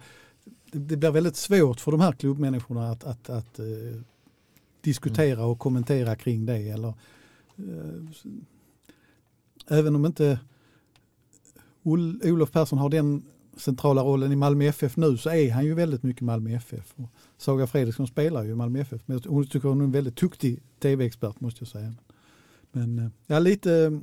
det, 0.73 0.79
det 0.79 0.97
blir 0.97 1.11
väldigt 1.11 1.37
svårt 1.37 1.81
för 1.81 1.91
de 1.93 2.01
här 2.01 2.13
klubbmänniskorna 2.13 2.91
att, 2.91 3.05
att, 3.05 3.31
att 3.31 3.59
eh, 3.59 3.65
diskutera 4.81 5.45
och 5.47 5.59
kommentera 5.59 6.17
kring 6.17 6.47
det. 6.47 6.69
Eller, 6.69 6.95
eh, 7.57 8.03
även 9.69 9.95
om 9.95 10.07
inte 10.07 10.41
Ol- 11.83 12.21
Olof 12.25 12.51
Persson 12.53 12.79
har 12.79 12.89
den 12.89 13.23
centrala 13.57 14.03
rollen 14.03 14.33
i 14.33 14.37
Malmö 14.37 14.65
FF 14.65 14.97
nu 14.97 15.17
så 15.17 15.31
är 15.31 15.53
han 15.53 15.65
ju 15.65 15.75
väldigt 15.75 16.03
mycket 16.03 16.23
Malmö 16.23 16.51
FF. 16.57 16.93
Och 16.97 17.09
Saga 17.37 17.67
Fredriksson 17.67 18.07
spelar 18.07 18.45
ju 18.45 18.51
i 18.51 18.55
Malmö 18.55 18.81
FF. 18.81 19.03
Men 19.07 19.23
hon 19.27 19.47
tycker 19.47 19.69
hon 19.69 19.81
är 19.81 19.85
en 19.85 19.93
väldigt 19.93 20.17
duktig 20.17 20.63
tv-expert 20.81 21.41
måste 21.41 21.61
jag 21.61 21.69
säga. 21.69 21.95
Men 22.73 22.99
eh, 22.99 23.11
ja, 23.27 23.39
lite 23.39 24.01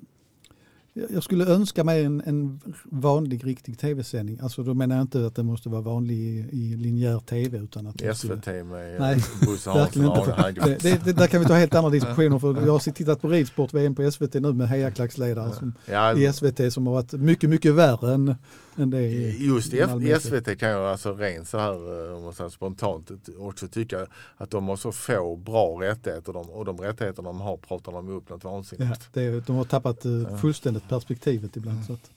jag 1.10 1.24
skulle 1.24 1.46
önska 1.46 1.84
mig 1.84 2.04
en, 2.04 2.22
en 2.26 2.60
vanlig 2.84 3.48
riktig 3.48 3.80
tv-sändning. 3.80 4.40
Alltså 4.42 4.64
då 4.64 4.74
menar 4.74 4.96
jag 4.96 5.04
inte 5.04 5.26
att 5.26 5.36
det 5.36 5.44
måste 5.44 5.70
vara 5.70 5.82
vanlig 5.82 6.16
i, 6.16 6.50
i 6.52 6.76
linjär 6.76 7.20
tv. 7.20 7.58
Utan 7.58 7.88
att 7.88 8.00
SVT 8.00 8.18
skulle... 8.18 8.64
med 8.64 9.00
Nej, 9.00 9.16
verkligen 9.66 10.12
inte. 10.12 10.66
Det, 10.66 10.78
det, 10.82 11.06
det, 11.06 11.14
där 11.14 11.28
kan 11.28 11.40
vi 11.40 11.48
ta 11.48 11.54
helt 11.54 11.76
andra 11.76 11.90
diskussioner. 11.90 12.40
För 12.40 12.66
jag 12.66 12.72
har 12.72 12.92
tittat 12.92 13.22
på 13.22 13.28
ridsport-VM 13.28 13.96
på 13.96 14.12
SVT 14.12 14.34
nu 14.34 14.54
med 14.54 14.70
hejaklacksledare 14.70 15.52
som, 15.52 15.74
ja. 15.86 16.18
i 16.18 16.34
SVT 16.34 16.74
som 16.74 16.88
har 16.88 16.94
varit 16.94 17.14
mycket, 17.14 17.50
mycket 17.50 17.74
värre 17.74 18.14
än, 18.14 18.36
än 18.76 18.90
det 18.90 19.02
i 19.02 19.46
Just 19.46 19.74
i 19.74 20.16
SVT 20.20 20.60
kan 20.60 20.70
jag 20.70 20.92
alltså 20.92 21.14
rent 21.14 21.48
så 21.48 21.58
här 21.58 22.10
eh, 22.10 22.18
om 22.18 22.34
man 22.40 22.52
spontant 22.52 23.12
också 23.38 23.68
tycka 23.68 24.08
att 24.38 24.52
de 24.52 24.68
har 24.68 24.76
så 24.76 24.92
få 24.92 25.36
bra 25.36 25.82
rättigheter 25.82 26.34
de, 26.34 26.50
och 26.50 26.66
de 26.66 26.78
rättigheter 26.78 27.24
de 27.24 27.42
har 27.42 27.58
pratar 27.58 27.92
de 27.92 28.10
upp 28.10 28.30
något 28.30 28.44
vansinnigt. 28.44 29.10
Ja, 29.14 29.22
det, 29.22 29.48
de 29.48 29.56
har 29.56 29.64
tappat 29.64 30.06
uh, 30.06 30.38
fullständigt 30.38 30.85
perspektivet 30.90 31.58
ibland. 31.58 31.78
Mm. 31.78 31.88
Så 31.88 31.94
att. 31.94 32.12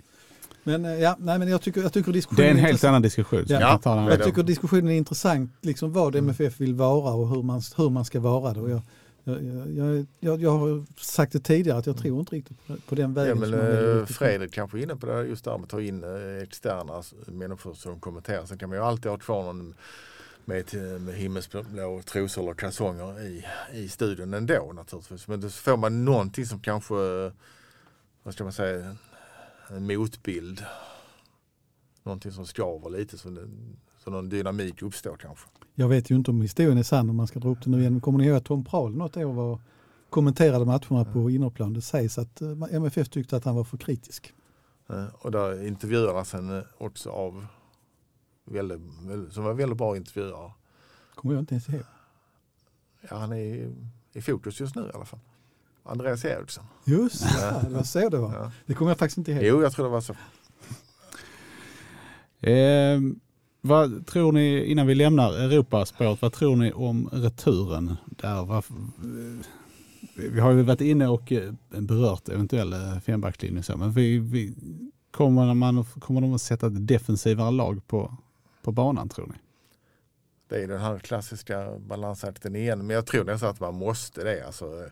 Men 0.63 0.85
eh, 0.85 1.01
ja, 1.01 1.17
nej, 1.19 1.39
men 1.39 1.49
jag 1.49 1.63
tycker, 1.63 1.83
jag 1.83 1.93
tycker 1.93 2.13
diskussionen 2.13 2.45
Det 2.45 2.49
är 2.49 2.51
en 2.51 2.67
helt 2.67 2.85
annan 2.85 3.03
diskussion. 3.03 3.45
Ja. 3.49 3.81
Jag, 3.85 4.13
jag 4.13 4.25
tycker 4.25 4.43
diskussionen 4.43 4.89
är 4.89 4.97
intressant, 4.97 5.51
liksom 5.61 5.93
vad 5.93 6.17
MFF 6.17 6.61
vill 6.61 6.75
vara 6.75 7.15
och 7.15 7.29
hur 7.29 7.43
man, 7.43 7.63
hur 7.77 7.91
man 7.91 8.05
ska 8.05 8.21
vara 8.21 8.55
det. 8.55 8.61
Och 8.61 8.71
jag, 8.71 8.83
jag, 9.25 10.07
jag, 10.21 10.43
jag, 10.43 10.51
har 10.51 10.85
sagt 11.01 11.33
det 11.33 11.41
tidigare 11.41 11.79
att 11.79 11.87
jag 11.87 11.97
tror 11.97 12.21
inte 12.21 12.37
riktigt 12.37 12.57
på, 12.87 12.95
den 12.95 13.15
vägen. 13.15 13.43
Ja, 13.43 13.47
men, 13.49 13.99
äh, 14.01 14.07
Fredrik 14.07 14.53
kanske 14.53 14.79
är 14.79 14.83
inne 14.83 14.97
på 14.97 15.07
det 15.07 15.25
just 15.27 15.45
där 15.45 15.59
med 15.59 15.65
att 15.65 15.71
ta 15.71 15.81
in 15.81 16.05
äh, 16.05 16.43
externa 16.43 17.03
människor 17.27 17.75
som 17.75 18.01
kommenterar. 18.01 18.47
Sen 18.47 18.59
kan 18.59 18.69
man 18.69 18.79
ju 18.79 18.85
alltid 18.85 19.11
ha 19.11 19.19
kvar 19.19 19.43
någon 19.43 19.75
med, 20.45 20.75
med 21.01 21.15
himmelsblå 21.15 22.03
trosor 22.05 22.43
eller 22.43 22.55
kalsonger 22.55 23.21
i, 23.21 23.45
i 23.73 23.89
studion 23.89 24.35
ändå 24.35 24.73
naturligtvis. 24.75 25.29
Men 25.29 25.41
då 25.41 25.49
får 25.49 25.77
man 25.77 26.05
någonting 26.05 26.47
som 26.47 26.61
kanske 26.61 26.95
vad 28.29 28.35
ska 28.35 28.45
man 28.45 28.53
säga, 28.53 28.97
en 29.69 29.87
motbild. 29.87 30.65
Någonting 32.03 32.33
som 32.33 32.47
skaver 32.47 32.91
lite 32.91 33.19
så, 33.19 33.37
så 33.99 34.11
någon 34.11 34.29
dynamik 34.29 34.83
uppstår 34.83 35.17
kanske. 35.17 35.49
Jag 35.75 35.89
vet 35.89 36.11
ju 36.11 36.15
inte 36.15 36.31
om 36.31 36.43
historien 36.43 36.79
är 36.79 36.83
sann 36.83 37.11
om 37.11 37.17
man 37.17 37.27
ska 37.27 37.39
dra 37.39 37.49
upp 37.49 37.65
det 37.65 37.71
nu 37.71 37.81
igen. 37.81 38.01
Kommer 38.01 38.19
ni 38.19 38.27
ihåg 38.27 38.37
att 38.37 38.45
Tom 38.45 38.65
Prahl 38.65 38.97
något 38.97 39.17
år 39.17 39.33
var, 39.33 39.61
kommenterade 40.11 40.65
matcherna 40.65 41.05
på 41.05 41.31
innerplan? 41.31 41.73
Det 41.73 41.81
sägs 41.81 42.19
att 42.19 42.41
eh, 42.41 42.51
MFF 42.71 43.09
tyckte 43.09 43.37
att 43.37 43.45
han 43.45 43.57
var 43.57 43.65
för 43.65 43.77
kritisk. 43.77 44.35
Och 45.13 45.31
där 45.31 45.67
intervjuades 45.67 46.33
han 46.33 46.59
eh, 46.59 46.65
också 46.79 47.11
av 47.11 47.47
väldigt, 48.45 48.81
som 49.31 49.45
var 49.45 49.55
väldigt 49.55 49.79
bra 49.79 49.97
intervjuare. 49.97 50.53
Kommer 51.15 51.35
jag 51.35 51.43
inte 51.43 51.55
ens 51.55 51.69
ihåg. 51.69 51.83
Ja, 53.11 53.17
han 53.17 53.33
är 53.33 53.37
i, 53.37 53.75
i 54.13 54.23
fokus 54.23 54.61
just 54.61 54.75
nu 54.75 54.83
i 54.83 54.91
alla 54.95 55.05
fall. 55.05 55.21
Andreas 55.89 56.25
Eriksson. 56.25 56.65
Just 56.85 57.25
ja, 57.41 57.63
det 57.69 57.75
var 57.75 57.83
så 57.83 58.09
det 58.09 58.19
var. 58.19 58.35
Ja. 58.35 58.53
Det 58.67 58.75
kommer 58.75 58.91
jag 58.91 58.99
faktiskt 58.99 59.19
inte 59.19 59.33
ihåg. 59.33 59.43
Jo, 59.43 59.63
jag 59.63 59.73
tror 59.73 59.85
det 59.85 59.91
var 59.91 60.01
så. 60.01 60.15
Eh, 62.41 63.01
vad 63.61 64.07
tror 64.07 64.33
ni, 64.33 64.65
innan 64.65 64.87
vi 64.87 64.95
lämnar 64.95 65.33
Europaspåret, 65.33 66.23
vad 66.23 66.33
tror 66.33 66.57
ni 66.57 66.73
om 66.73 67.09
returen? 67.13 67.97
Där, 68.07 68.63
vi 70.15 70.41
har 70.41 70.53
ju 70.53 70.63
varit 70.63 70.81
inne 70.81 71.09
och 71.09 71.33
eh, 71.33 71.53
berört 71.69 72.29
eventuell 72.29 72.73
eh, 72.73 72.99
fembackslinje 73.01 73.63
men 73.77 73.93
vi, 73.93 74.19
vi, 74.19 74.55
kommer, 75.11 75.55
man, 75.55 75.85
kommer 75.85 76.21
de 76.21 76.35
att 76.35 76.43
sätta 76.43 76.67
ett 76.67 76.87
defensivare 76.87 77.51
lag 77.51 77.87
på, 77.87 78.17
på 78.63 78.73
banan 78.73 79.09
tror 79.09 79.27
ni? 79.27 79.35
Det 80.49 80.63
är 80.63 80.69
den 80.69 80.81
här 80.81 80.99
klassiska 80.99 81.79
balansakten 81.79 82.57
igen, 82.57 82.87
men 82.87 82.95
jag 82.95 83.07
tror 83.07 83.25
nästan 83.25 83.51
att 83.51 83.61
man 83.61 83.75
måste 83.75 84.25
det. 84.25 84.47
Alltså, 84.47 84.89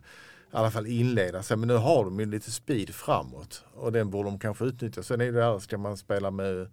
i 0.52 0.56
alla 0.56 0.70
fall 0.70 0.86
inleda 0.86 1.42
sig. 1.42 1.56
Men 1.56 1.68
nu 1.68 1.74
har 1.74 2.04
de 2.04 2.20
ju 2.20 2.26
lite 2.26 2.50
speed 2.50 2.94
framåt 2.94 3.64
och 3.74 3.92
den 3.92 4.10
borde 4.10 4.28
de 4.28 4.38
kanske 4.38 4.64
utnyttja. 4.64 5.02
Sen 5.02 5.20
är 5.20 5.32
det 5.32 5.40
där, 5.40 5.58
ska 5.58 5.78
man 5.78 5.96
spela 5.96 6.30
med 6.30 6.68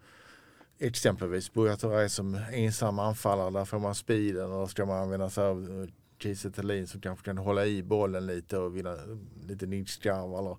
exempelvis 0.80 1.54
Buya 1.54 2.10
som 2.10 2.40
ensam 2.52 3.00
anfallare, 3.00 3.50
där 3.50 3.66
får 3.66 3.80
man 3.80 3.96
speeden. 3.96 4.52
och 4.52 4.70
ska 4.70 4.86
man 4.86 5.04
använda 5.04 5.30
sig 5.30 5.44
av 5.44 5.82
eh, 5.82 5.90
Kiese 6.20 6.52
Thelin 6.52 6.88
som 6.88 7.02
kanske 7.02 7.26
kan 7.26 7.38
hålla 7.38 7.66
i 7.66 7.84
bollen 7.84 8.26
lite 8.26 8.58
och 8.58 8.76
vinna 8.76 8.98
lite 9.48 9.66
nickskarv. 9.66 10.58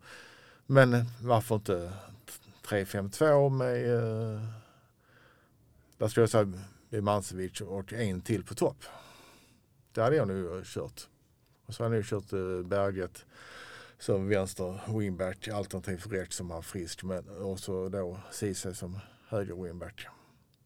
Men 0.66 1.04
varför 1.22 1.54
inte 1.54 1.92
3-5-2 2.68 3.50
med, 3.50 3.94
eh, 3.94 4.40
där 5.98 6.08
skulle 6.08 6.22
jag 6.22 6.30
säga, 6.30 7.02
Mancevic 7.02 7.60
och 7.60 7.92
en 7.92 8.20
till 8.20 8.44
på 8.44 8.54
topp. 8.54 8.84
Det 9.92 10.02
hade 10.02 10.16
jag 10.16 10.28
nog 10.28 10.64
kört. 10.64 11.08
Och 11.66 11.74
så 11.74 11.82
har 11.82 11.90
han 11.90 11.98
nu 11.98 12.02
kört 12.04 12.32
eh, 12.32 12.68
Berget 12.68 13.26
som 13.98 14.28
vänster 14.28 14.98
wingback 14.98 15.48
alternativt 15.48 16.06
rätt 16.12 16.32
som 16.32 16.50
han 16.50 16.62
frisk. 16.62 17.04
Men, 17.04 17.28
och 17.28 17.58
så 17.58 17.88
då 17.88 18.18
Ceesay 18.30 18.74
som 18.74 18.98
höger 19.28 19.54
wingback. 19.54 20.06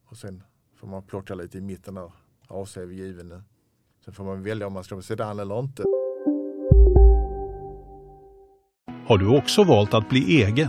Och 0.05 0.17
sen 0.17 0.43
får 0.77 0.89
man 0.89 1.03
plocka 1.03 1.35
lite 1.35 1.59
i 1.59 1.61
mitten 1.61 1.95
där. 1.95 2.13
AC 2.49 2.77
är 2.77 2.87
given 2.87 3.29
nu. 3.29 3.43
Sen 4.05 4.15
får 4.15 4.25
man 4.25 4.43
välja 4.43 4.67
om 4.67 4.73
man 4.73 4.85
ska 4.85 4.95
med 4.95 5.05
sedan 5.05 5.39
eller 5.39 5.59
inte. 5.59 5.85
Har 9.07 9.19
du 9.19 9.39
också 9.39 9.65
valt 9.65 9.95
att 9.95 10.09
bli 10.09 10.43
egen? 10.43 10.69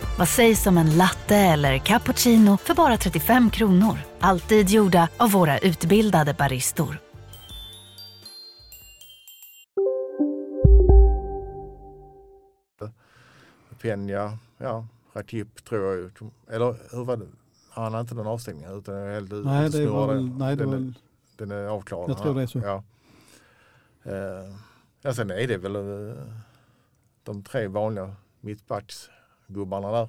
Vad 0.17 0.27
sägs 0.27 0.67
om 0.67 0.77
en 0.77 0.97
latte 0.97 1.35
eller 1.35 1.77
cappuccino 1.77 2.57
för 2.57 2.73
bara 2.73 2.97
35 2.97 3.49
kronor? 3.49 3.97
Alltid 4.19 4.69
gjorda 4.69 5.09
av 5.17 5.31
våra 5.31 5.59
utbildade 5.59 6.33
baristor. 6.33 6.97
Penja, 13.81 14.37
ja, 14.57 14.87
Rakip 15.13 15.65
tror 15.65 15.81
jag. 15.81 16.11
Eller 16.55 16.95
hur 16.95 17.03
var 17.03 17.17
det? 17.17 17.27
Han 17.69 17.93
har 17.93 18.01
inte 18.01 18.15
någon 18.15 18.27
avstängning 18.27 18.77
utan 18.77 18.95
är 18.95 19.13
helt 19.13 19.31
Nej, 19.45 19.69
det 19.69 19.87
var 19.87 20.07
väl, 20.07 20.29
nej, 20.37 20.55
det 20.55 20.63
den, 20.63 20.85
var 20.85 20.93
den 21.37 21.51
är 21.51 21.65
avklarad. 21.65 22.09
Jag 22.09 22.17
tror 22.17 22.35
det 22.35 22.41
är 22.41 22.47
så. 22.47 22.59
Ja. 22.59 22.83
Uh, 24.05 24.55
ja, 25.01 25.13
sen 25.13 25.31
är 25.31 25.47
det 25.47 25.57
väl 25.57 25.75
uh, 25.75 26.13
de 27.23 27.43
tre 27.43 27.67
vanliga 27.67 28.15
mittbacks 28.39 29.09
gubbarna 29.53 29.91
där. 29.91 30.07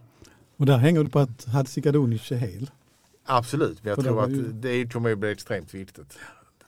Och 0.57 0.67
där 0.67 0.77
hänger 0.77 1.05
det 1.05 1.11
på 1.11 1.19
att 1.19 1.45
Hadzikadunic 1.45 2.33
är 2.33 2.37
hel. 2.37 2.71
Absolut, 3.25 3.85
men 3.85 3.89
jag 3.89 3.97
För 3.97 4.03
tror 4.03 4.25
att 4.25 4.31
ju... 4.31 4.53
det 4.53 4.93
kommer 4.93 5.13
att 5.13 5.19
bli 5.19 5.31
extremt 5.31 5.75
viktigt. 5.75 6.19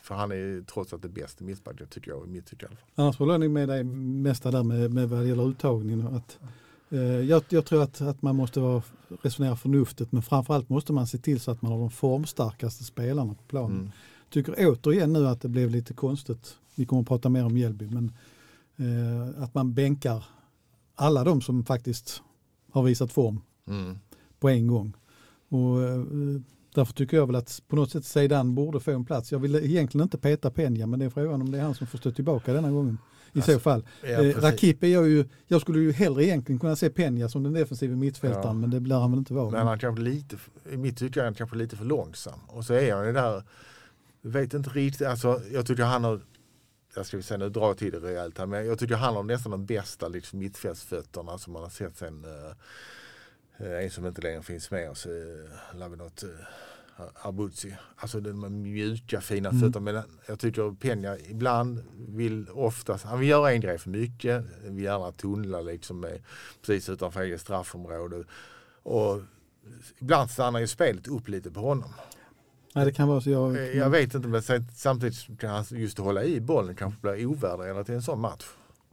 För 0.03 0.15
han 0.15 0.33
är 0.33 0.65
trots 0.73 0.93
allt 0.93 1.03
det 1.03 1.09
bästa 1.09 1.45
mittbacken 1.45 1.87
tycker 1.87 2.11
jag, 2.11 2.27
i 2.27 2.29
mitt 2.29 2.47
tycke 2.47 2.67
i 2.67 2.69
alla 2.69 2.77
fall. 2.77 2.89
Annars 2.95 3.19
håller 3.19 3.39
jag 3.39 3.51
med 3.51 3.69
dig 3.69 3.85
mesta 3.85 4.51
där 4.51 4.63
med, 4.63 4.91
med 4.91 5.09
vad 5.09 5.21
det 5.21 5.27
gäller 5.27 5.49
uttagningen. 5.49 6.07
Att, 6.07 6.39
eh, 6.91 7.01
jag, 7.01 7.43
jag, 7.49 7.67
tror 7.67 7.83
att, 7.83 8.01
att 8.01 8.23
man 8.23 8.37
måste 8.37 8.61
vara, 8.61 8.83
resonera 9.23 9.57
förnuftigt 9.57 10.13
men 10.13 10.23
framförallt 10.23 10.69
måste 10.69 10.93
man 10.93 11.07
se 11.07 11.19
till 11.19 11.41
så 11.41 11.51
att 11.51 11.63
man 11.63 11.73
har 11.73 11.79
de 11.79 11.91
formstarkaste 11.91 12.85
spelarna 12.85 13.35
på 13.35 13.43
planen. 13.43 13.79
Mm. 13.79 13.91
Tycker 14.31 14.55
återigen 14.59 15.13
nu 15.13 15.29
att 15.29 15.41
det 15.41 15.49
blev 15.49 15.71
lite 15.71 15.95
konstigt, 15.95 16.57
vi 16.75 16.87
kommer 16.87 17.03
att 17.03 17.09
prata 17.09 17.29
mer 17.29 17.45
om 17.45 17.55
Mjällby, 17.55 17.89
men 17.89 18.13
eh, 18.77 19.43
att 19.43 19.55
man 19.55 19.75
bänkar 19.75 20.25
alla 20.95 21.25
de 21.25 21.41
som 21.41 21.65
faktiskt 21.65 22.23
har 22.75 22.83
visat 22.83 23.13
form 23.13 23.41
mm. 23.67 23.99
på 24.39 24.49
en 24.49 24.67
gång. 24.67 24.93
Och, 25.49 25.83
eh, 25.83 26.05
därför 26.75 26.93
tycker 26.93 27.17
jag 27.17 27.27
väl 27.27 27.37
att 27.37 27.63
på 27.69 27.77
något 27.77 27.91
sätt 27.91 28.05
Zeidan 28.05 28.55
borde 28.55 28.81
få 28.81 28.91
en 28.91 29.05
plats. 29.05 29.33
Jag 29.33 29.39
vill 29.39 29.55
egentligen 29.55 30.03
inte 30.03 30.19
peta 30.19 30.51
Penja 30.51 30.87
men 30.87 30.99
det 30.99 31.05
är 31.05 31.11
frågan 31.11 31.43
om 31.43 31.51
det 31.51 31.59
är 31.59 31.63
han 31.63 31.75
som 31.75 31.87
får 31.87 31.99
stå 31.99 32.11
tillbaka 32.11 32.53
denna 32.53 32.71
gången. 32.71 32.99
I 33.33 33.39
alltså, 33.39 33.53
så 33.53 33.59
fall. 33.59 33.85
Ja, 34.03 34.09
eh, 34.09 34.41
Rakip 34.41 34.83
är 34.83 34.89
jag 34.89 35.09
ju, 35.09 35.25
jag 35.47 35.61
skulle 35.61 35.81
ju 35.81 35.93
hellre 35.93 36.25
egentligen 36.25 36.59
kunna 36.59 36.77
se 36.77 36.91
Penja 36.91 37.29
som 37.29 37.43
den 37.43 37.53
defensiva 37.53 37.97
mittfältaren 37.97 38.47
ja. 38.47 38.53
men 38.53 38.71
det 38.71 38.81
blir 38.81 38.97
han 38.97 39.11
väl 39.11 39.19
inte 39.19 39.35
vara. 39.35 39.51
Men 39.51 39.67
han 39.67 39.79
kanske 39.79 40.03
lite, 40.03 40.37
i 40.73 40.77
mitt 40.77 40.99
tycke 40.99 41.21
är 41.21 41.25
han 41.25 41.35
kanske 41.35 41.57
lite 41.57 41.77
för 41.77 41.85
långsam. 41.85 42.39
Och 42.47 42.65
så 42.65 42.75
är 42.75 42.95
han 42.95 43.07
ju 43.07 43.13
där, 43.13 43.43
vet 44.23 44.55
inte 44.55 44.71
riktigt, 44.71 45.07
alltså 45.07 45.41
jag 45.53 45.67
tycker 45.67 45.83
han 45.83 46.05
har 46.05 46.21
jag 46.96 47.07
ska 47.07 47.22
säga 47.22 47.38
nu 47.38 47.50
jag 47.54 47.78
till 47.78 47.92
det 47.92 47.98
rejält 47.98 48.38
här, 48.38 48.46
men 48.46 48.66
jag 48.66 48.78
tycker 48.78 48.94
han 48.94 49.16
har 49.16 49.22
nästan 49.22 49.50
de 49.50 49.66
bästa 49.66 50.09
liksom, 50.09 50.38
mittfältsfötterna 50.38 51.38
som 51.38 51.52
man 51.52 51.62
har 51.62 51.70
sett 51.70 51.96
sen 51.96 52.24
uh, 52.24 53.85
en 53.85 53.90
som 53.90 54.07
inte 54.07 54.22
längre 54.22 54.42
finns 54.42 54.70
med 54.70 54.90
oss, 54.90 55.07
uh, 55.07 55.48
Lavinot 55.74 56.24
uh, 56.24 56.30
Abruzzi. 57.22 57.74
Alltså 57.96 58.20
de 58.20 58.62
mjuka 58.62 59.20
fina 59.20 59.48
Mm. 59.48 59.61
fötter. 59.61 59.80
Men 59.80 60.02
jag 60.26 60.38
tycker 60.38 60.62
Peña 60.62 61.18
ibland 61.30 61.85
vill 62.09 62.48
oftast, 62.50 63.04
han 63.04 63.20
vill 63.20 63.28
göra 63.28 63.52
en 63.52 63.61
grej 63.61 63.78
för 63.78 63.90
mycket. 63.90 64.44
Vill 64.64 64.85
gärna 64.85 65.12
tunnla 65.12 65.61
liksom 65.61 66.00
med, 66.00 66.22
precis 66.61 66.88
utanför 66.88 67.20
eget 67.20 67.40
straffområde. 67.40 68.24
Och 68.83 69.20
ibland 69.98 70.30
stannar 70.30 70.61
ju 70.61 70.66
spelet 70.66 71.09
upp 71.09 71.28
lite 71.28 71.50
på 71.50 71.61
honom. 71.61 71.90
Nej, 72.77 72.85
det 72.85 72.93
kan 72.93 73.09
vara 73.09 73.21
så. 73.21 73.31
Jag, 73.31 73.57
Eh, 73.57 73.63
Jag 73.63 73.91
vet 73.91 74.15
inte 74.15 74.29
men 74.29 74.43
samtidigt 74.75 75.39
kan 75.41 75.51
han 75.51 75.65
just 75.71 75.99
hålla 75.99 76.25
i 76.25 76.41
bollen 76.41 76.75
kanske 76.75 77.01
bli 77.01 77.27
ovärderad 77.27 77.87
till 77.87 77.95
en 77.95 78.03
sån 78.03 78.21
match. 78.21 78.45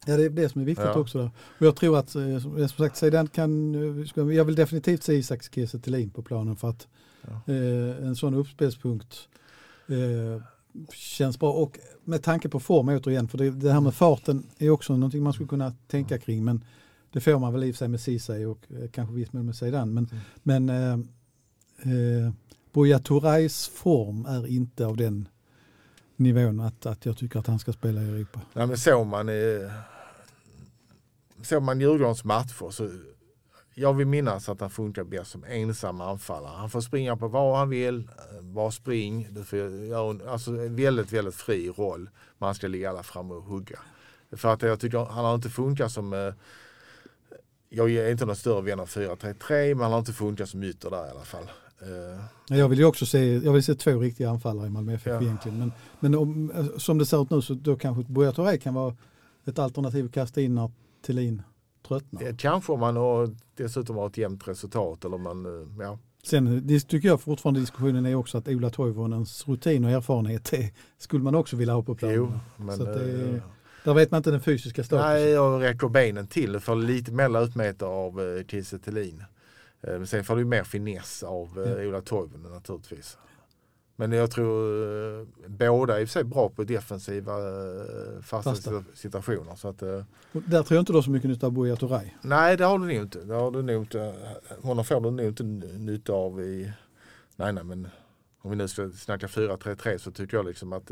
Ja, 0.06 0.18
det 0.18 0.24
är 0.26 0.30
det 0.30 0.50
som 0.50 0.62
är 0.62 0.66
viktigt 0.66 0.86
Ja. 0.86 1.00
också. 1.00 1.18
Där. 1.18 1.32
Och 1.60 1.66
jag 1.66 1.76
tror 1.76 1.98
att, 1.98 2.16
eh, 2.16 2.40
som 2.40 2.70
sagt, 2.70 3.34
kan, 3.34 3.76
eh, 3.76 4.36
jag 4.36 4.46
vill 4.46 4.56
definitivt 4.56 5.04
se 5.04 5.14
Isak 5.14 5.54
Kiese 5.54 5.80
Thelin 5.80 6.10
på 6.10 6.22
planen 6.22 6.56
för 6.56 6.70
att 6.70 6.88
Ja. 7.22 7.54
eh, 7.54 8.06
en 8.08 8.16
sån 8.16 8.34
uppspelspunkt 8.34 9.18
eh, 9.88 10.44
känns 10.94 11.40
bra. 11.40 11.52
Och 11.54 11.80
med 12.04 12.24
tanke 12.24 12.50
på 12.50 12.60
form 12.60 12.90
återigen, 12.90 13.28
för 13.28 13.38
det, 13.38 13.50
det 13.52 13.72
här 13.72 13.82
med 13.82 13.94
farten 13.94 14.44
är 14.58 14.70
också 14.70 14.94
någonting 14.94 15.24
man 15.24 15.34
skulle 15.34 15.48
kunna 15.50 15.74
tänka 15.88 16.18
kring. 16.18 16.44
Men 16.44 16.64
det 17.12 17.22
får 17.22 17.40
man 17.40 17.54
väl 17.54 17.64
i 17.64 17.74
sig 17.74 17.88
med 17.88 18.00
Ceesay 18.02 18.46
och 18.46 18.60
eh, 18.70 18.90
kanske 18.92 19.16
viss 19.16 19.34
mån 19.34 19.46
med 19.46 19.56
Zidane. 19.56 19.92
Men, 19.92 20.10
men 20.44 20.70
eh, 20.70 20.94
eh, 21.94 22.32
Buya 22.74 23.00
Turays 23.00 23.68
form 23.68 24.26
är 24.26 24.48
inte 24.48 24.86
av 24.86 24.98
den 24.98 25.28
nivån 26.16 26.60
att, 26.60 26.86
att 26.86 27.06
jag 27.06 27.18
tycker 27.18 27.40
att 27.40 27.48
han 27.48 27.60
ska 27.60 27.74
spela 27.74 28.02
i 28.02 28.08
Europa. 28.08 28.42
Nej, 28.54 28.68
men 28.68 28.78
såg 28.78 29.08
man, 29.08 29.30
eh, 29.30 29.72
såg 31.42 31.64
man 31.64 31.80
Djurgårdens 31.80 32.24
matcher 32.24 32.70
så 32.72 32.90
jag 33.74 33.94
vill 33.94 34.08
minnas 34.08 34.50
att 34.50 34.62
han 34.62 34.70
funkar 34.70 35.04
bäst 35.04 35.32
som 35.32 35.44
ensam 35.44 36.02
anfallare. 36.02 36.58
Han 36.58 36.70
får 36.70 36.82
springa 36.82 37.18
på 37.18 37.28
vad 37.28 37.58
han 37.58 37.70
vill, 37.70 38.00
eh, 38.00 38.42
bara 38.42 38.72
spring. 38.72 39.28
Du 39.32 39.44
får 39.44 39.60
göra 39.60 40.32
alltså 40.32 40.52
en 40.52 40.76
väldigt, 40.76 41.12
väldigt 41.12 41.36
fri 41.36 41.70
roll. 41.70 42.10
Man 42.38 42.56
ska 42.56 42.68
ligga 42.68 42.90
alla 42.90 43.04
fram 43.04 43.32
och 43.32 43.44
hugga. 43.44 43.80
För 44.32 44.54
att 44.54 44.62
jag 44.62 44.80
tycker 44.80 44.98
han 44.98 45.26
har 45.26 45.36
inte 45.36 45.50
funkat 45.50 45.92
som 45.92 46.14
eh, 46.14 46.34
jag 47.70 47.92
är 47.92 48.12
inte 48.12 48.26
någon 48.26 48.36
större 48.36 48.62
vän 48.62 48.80
av 48.80 48.88
4-3-3 48.88 49.76
men 49.76 49.84
han 49.84 49.92
har 49.92 50.00
inte 50.00 50.14
funkat 50.14 50.50
som 50.50 50.64
ytter 50.64 50.90
där 50.90 51.08
i 51.08 51.10
alla 51.10 51.26
fall. 51.26 51.52
Eh, 51.82 52.58
Jag 52.58 52.70
vill 52.70 52.80
ju 52.80 52.86
också 52.86 53.06
se, 53.06 53.36
jag 53.36 53.54
vill 53.54 53.64
se 53.64 53.76
två 53.76 54.00
riktiga 54.00 54.30
anfallare 54.30 54.68
i 54.68 54.70
Malmö 54.70 54.94
FF 54.94 55.08
Ja. 55.08 55.22
egentligen. 55.22 55.60
Men, 55.60 55.72
men 56.00 56.16
om, 56.16 56.52
eh, 56.52 56.66
som 56.78 56.98
det 56.98 57.06
ser 57.06 57.22
ut 57.22 57.30
nu 57.30 57.42
så 57.42 57.54
då 57.54 57.76
kanske 57.76 58.04
Buya 58.14 58.32
Touré 58.32 58.58
kan 58.58 58.74
vara 58.74 58.96
ett 59.46 59.60
alternativ 59.60 60.06
att 60.06 60.12
kasta 60.12 60.42
in 60.42 60.56
när 60.56 60.72
Thelin 61.06 61.42
tröttnar. 61.88 62.38
kanske 62.38 62.72
om 62.72 62.80
man 62.80 62.96
har, 62.96 63.36
dessutom 63.58 63.96
har 63.96 64.08
ett 64.08 64.18
jämnt 64.18 64.48
resultat 64.48 65.06
eller 65.06 65.18
man, 65.18 65.46
eh, 65.46 65.84
ja. 65.86 65.98
Sen 66.24 66.68
det 66.68 66.80
tycker 66.80 67.08
jag 67.08 67.22
fortfarande 67.22 67.60
diskussionen 67.60 68.06
är 68.06 68.16
också 68.16 68.38
att 68.38 68.48
Ola 68.48 68.70
Toivonens 68.70 69.48
rutin 69.48 69.86
och 69.86 69.92
erfarenhet 69.92 70.52
det 70.52 70.72
skulle 70.98 71.24
man 71.24 71.36
också 71.36 71.56
vilja 71.56 71.74
ha 71.74 71.84
på 71.84 71.96
planen. 71.96 72.16
Jo, 72.18 72.32
men 72.58 72.78
Så 72.78 72.84
det 72.84 72.92
är- 73.12 73.42
Där 73.86 73.94
vet 73.94 74.12
man 74.12 74.18
inte 74.18 74.32
den 74.32 74.42
fysiska 74.42 74.84
statusen. 74.84 75.12
Nej, 75.12 75.30
jag 75.30 75.62
räcker 75.64 75.88
benen 75.90 76.28
till 76.28 76.60
för 76.60 76.76
lite 76.76 77.12
mer 77.12 77.30
löpmeter 77.30 77.86
av 77.86 78.44
Kiese 78.48 78.80
Thelin. 78.80 79.24
Eh, 79.82 79.94
Men 79.98 80.08
sen 80.08 80.24
får 80.24 80.36
du 80.36 80.46
mer 80.46 80.64
finess 80.64 81.24
av 81.24 81.64
eh, 81.66 81.72
Ja. 81.84 81.88
Ola 81.90 82.02
Toivonen 82.02 82.52
naturligtvis. 82.52 83.18
Men 83.96 84.12
jag 84.12 84.32
tror 84.32 84.84
eh, 85.22 85.28
båda 85.48 85.96
är 85.96 86.02
i 86.02 86.04
och 86.04 86.08
för 86.08 86.14
sig 86.14 86.24
bra 86.24 86.50
på 86.50 86.64
defensiva 86.64 87.34
fasta, 88.24 88.50
Fasta. 88.52 88.84
situationer. 88.94 89.56
Så 89.56 89.68
att, 89.68 89.82
Och 89.82 90.06
Där 90.32 90.64
tror 90.64 90.76
jag 90.76 90.82
inte 90.82 90.92
du 90.92 90.98
har 90.98 91.02
så 91.04 91.12
mycket 91.12 91.30
nytta 91.30 91.46
av 91.46 91.52
Buya 91.52 91.76
Touré. 91.76 92.12
nej, 92.22 92.58
det 92.58 92.66
har 92.66 92.80
du 92.80 92.86
nog 92.86 92.94
inte. 92.96 93.20
Det 93.20 93.34
har 93.36 93.52
du 93.52 93.62
nog 93.62 93.82
inte. 93.84 94.14
Honom 94.62 94.86
får 94.86 95.02
du 95.02 95.12
nog 95.12 95.26
inte 95.26 95.44
nytta 95.44 96.14
av 96.14 96.42
i... 96.42 96.72
Nej, 97.36 97.54
nej, 97.54 97.64
men 97.64 97.88
om 98.42 98.50
vi 98.52 98.56
nu 98.58 98.68
ska 98.68 98.90
snacka 98.92 99.28
4-3-3 99.28 99.98
så 99.98 100.12
tycker 100.12 100.38
jag 100.38 100.46
liksom 100.46 100.74
att 100.74 100.92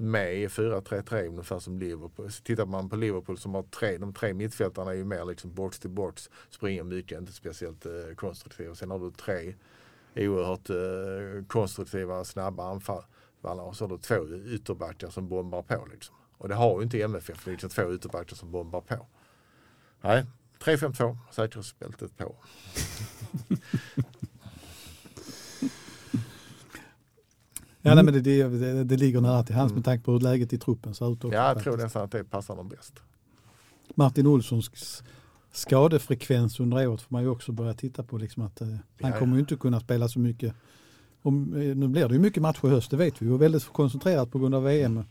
med 0.00 0.52
för 0.52 0.62
mig 0.62 0.74
är 0.74 1.02
4-3-3 1.02 1.28
ungefär 1.28 1.58
som 1.58 1.78
Liverpool. 1.78 2.32
Så 2.32 2.42
tittar 2.42 2.66
man 2.66 2.88
på 2.88 2.96
Liverpool 2.96 3.38
som 3.38 3.54
har 3.54 3.62
tre, 3.62 3.98
de 3.98 4.12
tre 4.12 4.34
mittfältarna 4.34 4.90
är 4.90 4.94
ju 4.94 5.04
mer 5.04 5.24
liksom 5.24 5.54
box 5.54 5.78
till 5.78 5.90
box, 5.90 6.30
springer 6.50 6.82
mycket, 6.82 7.18
inte 7.18 7.32
speciellt 7.32 7.86
eh, 7.86 8.14
konstruktiva. 8.16 8.74
Sen 8.74 8.90
har 8.90 8.98
du 8.98 9.10
tre 9.10 9.54
oerhört 10.16 10.70
eh, 10.70 11.46
konstruktiva, 11.46 12.24
snabba 12.24 12.70
anfallare 12.70 13.62
och 13.62 13.76
så 13.76 13.84
har 13.84 13.88
du 13.88 13.98
två 13.98 14.36
ytterbackar 14.54 15.10
som 15.10 15.28
bombar 15.28 15.62
på. 15.62 15.88
Liksom. 15.92 16.14
Och 16.38 16.48
det 16.48 16.54
har 16.54 16.78
ju 16.78 16.82
inte 16.82 17.02
MFF, 17.02 17.44
det 17.44 17.50
liksom 17.50 17.70
två 17.70 17.94
ytterbackar 17.94 18.36
som 18.36 18.50
bombar 18.50 18.80
på. 18.80 19.06
Nej, 20.00 20.26
3-5-2, 20.58 21.16
säkerhetsbältet 21.30 22.16
på. 22.16 22.36
Ja, 27.88 27.94
nej, 27.94 28.04
men 28.04 28.14
det, 28.14 28.20
det, 28.20 28.42
det, 28.48 28.84
det 28.84 28.96
ligger 28.96 29.20
nära 29.20 29.42
till 29.42 29.54
hans 29.54 29.70
Mm. 29.70 29.74
med 29.78 29.84
tanke 29.84 30.04
på 30.04 30.12
hur 30.12 30.20
läget 30.20 30.52
i 30.52 30.58
truppen 30.58 30.94
ser 30.94 31.12
ut. 31.12 31.24
också 31.24 31.36
Ja, 31.36 31.42
jag 31.42 31.46
faktiskt. 31.48 31.64
tror 31.64 31.76
nästan 31.76 32.02
att 32.04 32.10
det 32.10 32.24
passar 32.24 32.56
dem 32.56 32.68
bäst. 32.68 32.92
Martin 33.94 34.26
Olssons 34.26 35.02
skadefrekvens 35.52 36.60
under 36.60 36.88
året 36.88 37.00
får 37.02 37.12
man 37.14 37.22
ju 37.22 37.28
också 37.28 37.52
börja 37.52 37.74
titta 37.74 38.02
på. 38.02 38.18
Liksom 38.18 38.42
att, 38.42 38.60
eh, 38.60 38.68
han 39.00 39.12
kommer 39.12 39.34
ju 39.34 39.40
inte 39.40 39.56
kunna 39.56 39.80
spela 39.80 40.08
så 40.08 40.18
mycket. 40.18 40.54
Om, 41.22 41.54
eh, 41.54 41.76
nu 41.76 41.88
blir 41.88 42.08
det 42.08 42.14
ju 42.14 42.20
mycket 42.20 42.42
matcher 42.42 42.66
i 42.66 42.70
höst, 42.70 42.90
det 42.90 42.96
vet 42.96 43.22
vi. 43.22 43.28
Och 43.30 43.42
väldigt 43.42 43.64
koncentrerat 43.64 44.30
på 44.30 44.38
grund 44.38 44.54
av 44.54 44.62
VM. 44.64 45.04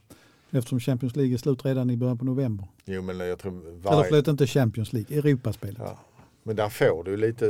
Eftersom 0.52 0.80
Champions 0.80 1.16
League 1.16 1.34
är 1.34 1.38
slut 1.38 1.66
redan 1.66 1.90
i 1.90 1.98
början 1.98 2.18
på 2.18 2.26
november. 2.26 2.68
Jo 2.86 3.02
men 3.02 3.20
jag 3.20 3.40
tror 3.40 3.62
Eller 3.68 3.78
varje... 3.80 4.04
förlåt, 4.10 4.28
inte 4.28 4.48
Champions 4.48 4.94
League, 4.94 5.18
Europaspelet. 5.18 5.78
Ja. 5.80 6.00
Men 6.48 6.56
där 6.56 6.70
får 6.70 7.04
du 7.04 7.18
lite, 7.18 7.46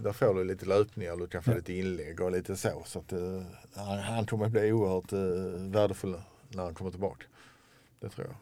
där 0.00 0.12
får 0.12 0.34
du 0.34 0.44
lite 0.44 0.66
löpningar, 0.66 1.16
du 1.16 1.26
kan 1.26 1.42
få 1.42 1.50
Ja. 1.50 1.56
lite 1.56 1.72
inlägg 1.72 2.20
och 2.20 2.32
lite 2.32 2.56
så. 2.56 2.82
så 2.86 2.98
att, 2.98 3.12
eh, 3.12 3.18
han, 3.74 3.98
han 3.98 4.26
kommer 4.26 4.46
att 4.46 4.52
bli 4.52 4.72
oerhört 4.72 5.12
eh, 5.12 5.62
värdefull 5.72 6.14
när 6.48 6.62
han 6.64 6.74
kommer 6.74 6.90
tillbaka. 6.90 7.24
Det 8.00 8.08
tror 8.08 8.26
jag. 8.26 8.36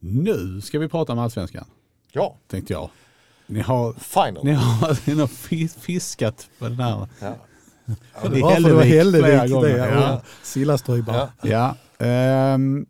Nu 0.00 0.60
ska 0.60 0.78
vi 0.78 0.88
prata 0.88 1.12
om 1.12 1.18
allsvenskan, 1.18 1.64
Ja, 2.12 2.36
tänkte 2.48 2.72
jag. 2.72 2.90
Ni 3.46 3.60
har, 3.60 3.92
final. 3.92 4.44
ni 4.44 4.52
har, 4.52 4.98
ni 5.14 5.20
har 5.20 5.26
fis- 5.26 5.78
fiskat 5.80 6.48
på 6.58 6.64
den 6.68 6.80
här. 6.80 7.06
Ja. 7.20 7.34
Det 8.30 8.38
I 8.38 8.42
var 8.42 8.54
för 8.54 8.60
det 8.68 8.74
var 8.74 8.82
Hällevik 8.82 9.24
flera 9.26 9.46
gånger, 9.46 9.68
det. 9.68 9.76
ja. 9.78 9.86
Ja. 9.94 10.22
Sillaströj 10.42 11.02
bara. 11.02 11.16
Ja. 11.42 11.48
Ja, 11.98 12.06
ehm, 12.06 12.86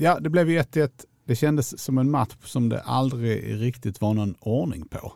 ja, 0.00 0.20
det 0.20 0.30
blev 0.30 0.50
ju 0.50 0.58
1-1. 0.58 0.90
Det 1.24 1.36
kändes 1.36 1.78
som 1.82 1.98
en 1.98 2.10
match 2.10 2.36
som 2.44 2.68
det 2.68 2.80
aldrig 2.80 3.60
riktigt 3.60 4.00
var 4.00 4.14
någon 4.14 4.34
ordning 4.40 4.88
på. 4.88 5.12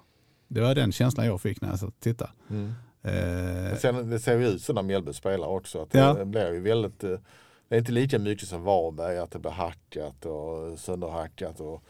Det 0.48 0.60
var 0.60 0.74
den 0.74 0.92
känslan 0.92 1.26
jag 1.26 1.40
fick 1.40 1.60
när 1.60 1.68
jag 1.68 1.78
satt 1.78 1.88
och 1.88 2.00
tittade. 2.00 2.30
Mm. 2.50 2.72
Eh, 3.02 3.76
Sen, 3.78 4.10
det 4.10 4.18
ser 4.18 4.38
ju 4.38 4.46
ut 4.48 4.62
så 4.62 4.72
när 4.72 4.82
Mjällby 4.82 5.12
spelar 5.12 5.46
också. 5.46 5.82
Att 5.82 5.94
Ja. 5.94 6.14
Det 6.14 6.24
blir 6.24 6.52
ju 6.52 6.60
väldigt, 6.60 7.04
eh, 7.04 7.18
det 7.68 7.74
är 7.74 7.78
inte 7.78 7.92
lika 7.92 8.18
mycket 8.18 8.48
som 8.48 8.62
Varberg 8.62 9.18
att 9.18 9.30
det 9.30 9.38
blir 9.38 9.50
hackat 9.50 10.26
och 10.26 10.78
sönderhackat 10.78 11.60
och 11.60 11.82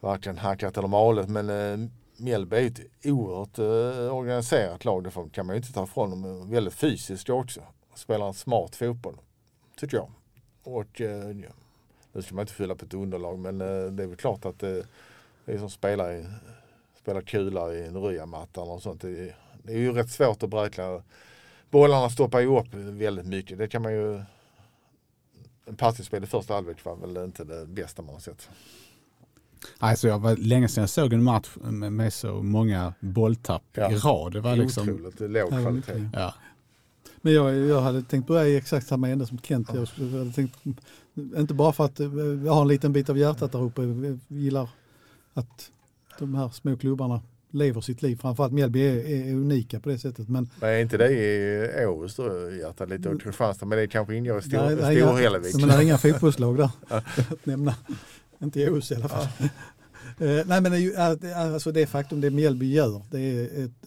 varken 0.00 0.38
hackat 0.38 0.76
eller 0.78 0.88
malet. 0.88 1.28
Men 1.28 1.50
eh, 1.50 1.88
Mjällby 2.16 2.56
är 2.56 2.66
ett 2.66 2.80
oerhört 3.04 3.58
eh, 3.58 4.14
organiserat 4.16 4.84
lag. 4.84 5.04
Det 5.04 5.10
kan 5.32 5.46
man 5.46 5.56
ju 5.56 5.58
inte 5.58 5.72
ta 5.72 5.84
ifrån 5.84 6.10
dem. 6.10 6.50
Väldigt 6.50 6.74
fysiskt 6.74 7.30
också. 7.30 7.60
Spelar 7.94 8.26
en 8.26 8.34
smart 8.34 8.76
fotboll. 8.76 9.16
Tycker 9.76 9.96
jag. 9.96 10.10
Och 10.62 11.00
eh, 11.00 11.36
nu 12.16 12.22
ska 12.22 12.34
man 12.34 12.42
inte 12.42 12.52
fylla 12.52 12.74
på 12.74 12.84
ett 12.84 12.94
underlag 12.94 13.38
men 13.38 13.60
eh, 13.60 13.66
det 13.92 14.02
är 14.02 14.06
väl 14.06 14.16
klart 14.16 14.44
att 14.44 14.62
eh, 14.62 14.70
det 15.44 15.52
är 15.52 15.58
som 15.58 15.70
spelar 15.70 16.12
i 16.12 16.26
spela 16.98 17.22
kula 17.22 17.72
i 17.74 17.86
en 17.86 17.96
ryamattan 18.02 18.68
och 18.68 18.82
sånt. 18.82 19.00
Det 19.00 19.08
är, 19.08 19.36
det 19.62 19.72
är 19.72 19.78
ju 19.78 19.92
rätt 19.92 20.10
svårt 20.10 20.42
att 20.42 20.50
beräkna. 20.50 21.02
Bollarna 21.70 22.10
stoppar 22.10 22.40
ju 22.40 22.58
upp 22.58 22.74
väldigt 22.74 23.26
mycket. 23.26 23.58
Det 23.58 23.68
kan 23.68 23.82
man 23.82 23.92
ju... 23.92 24.22
En 25.68 25.76
passningsspel 25.76 26.24
i 26.24 26.26
första 26.26 26.54
halvlek 26.54 26.84
var 26.84 26.96
väl 26.96 27.24
inte 27.24 27.44
det 27.44 27.66
bästa 27.66 28.02
man 28.02 28.14
har 28.14 28.20
sett. 28.20 28.48
alltså 29.78 30.08
jag 30.08 30.18
var 30.18 30.36
länge 30.36 30.68
sedan 30.68 30.82
jag 30.82 30.90
såg 30.90 31.12
en 31.12 31.22
match 31.22 31.48
med, 31.62 31.92
med 31.92 32.12
så 32.12 32.42
många 32.42 32.94
bolltapp 33.00 33.62
Ja. 33.72 33.92
i 33.92 33.96
rad. 33.96 34.32
Det 34.32 34.40
var 34.40 34.56
liksom, 34.56 34.88
Otroligt 34.88 35.20
låg 35.20 35.50
det 35.50 35.62
kvalitet. 35.62 36.08
ja. 36.12 36.34
Men 37.26 37.34
jag, 37.34 37.56
jag 37.56 37.80
hade 37.80 38.02
tänkt 38.02 38.26
börja 38.26 38.46
i 38.48 38.56
exakt 38.56 38.86
samma 38.86 39.08
ände 39.08 39.26
som 39.26 39.38
Kent. 39.38 39.68
Jag, 39.74 39.88
skulle- 39.88 40.10
jag 40.10 40.18
hade 40.18 40.32
tänkt, 40.32 40.56
inte 41.36 41.54
bara 41.54 41.72
för 41.72 41.84
att 41.84 42.00
eh, 42.00 42.06
jag 42.44 42.52
har 42.52 42.62
en 42.62 42.68
liten 42.68 42.92
bit 42.92 43.08
av 43.10 43.18
hjärtat 43.18 43.52
där 43.52 43.62
uppe. 43.62 43.82
Jag 43.82 44.18
gillar 44.28 44.68
att 45.34 45.70
de 46.18 46.34
här 46.34 46.48
små 46.48 46.76
klubbarna 46.76 47.20
lever 47.50 47.80
sitt 47.80 48.02
liv. 48.02 48.16
Framförallt 48.16 48.52
Mjällby 48.52 48.80
är, 48.80 48.96
är 48.96 49.34
unika 49.34 49.80
på 49.80 49.88
det 49.88 49.98
sättet. 49.98 50.28
Men 50.28 50.48
Men 50.60 50.68
är 50.70 50.78
inte 50.78 50.96
det 50.96 51.12
i 51.82 51.86
Åhus 51.86 52.14
då 52.16 52.50
hjärtat 52.50 52.88
lite 52.88 53.08
och 53.08 53.20
Kristianstad? 53.22 53.66
Men 53.66 53.78
det 53.78 53.86
kanske 53.88 54.14
ingår 54.16 54.38
i 54.38 54.42
stor, 54.42 54.76
Storhällevik. 54.76 55.54
men 55.56 55.68
det 55.68 55.74
är 55.74 55.82
inga 55.82 55.98
fotbollslag 55.98 56.56
där 56.56 56.70
att 56.88 57.46
nämna. 57.46 57.74
Inte 58.42 58.60
i 58.60 58.70
OS 58.70 58.92
i 58.92 58.94
alla 58.94 59.08
fall. 59.08 59.26
Eh, 60.18 60.46
nej 60.46 60.60
men 60.60 60.72
alltså 61.36 61.72
det 61.72 61.86
faktum 61.86 62.20
det 62.20 62.30
Mjällby 62.30 62.72
gör, 62.72 63.02
det 63.10 63.20
är 63.20 63.44
ett, 63.44 63.86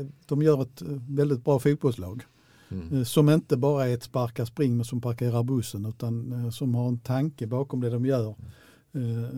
eh, 0.00 0.06
de 0.26 0.42
gör 0.42 0.62
ett 0.62 0.82
väldigt 1.08 1.44
bra 1.44 1.58
fotbollslag. 1.58 2.22
Mm. 2.70 2.96
Eh, 2.98 3.04
Som 3.04 3.28
inte 3.28 3.56
bara 3.56 3.86
är 3.88 3.94
ett 3.94 4.02
sparka 4.02 4.46
spring 4.46 4.76
men 4.76 4.84
som 4.84 5.00
parkerar 5.00 5.42
bussen 5.42 5.86
utan 5.86 6.32
eh, 6.32 6.50
som 6.50 6.74
har 6.74 6.88
en 6.88 6.98
tanke 6.98 7.46
bakom 7.46 7.80
det 7.80 7.90
de 7.90 8.06
gör. 8.06 8.28
Eh, 8.92 9.34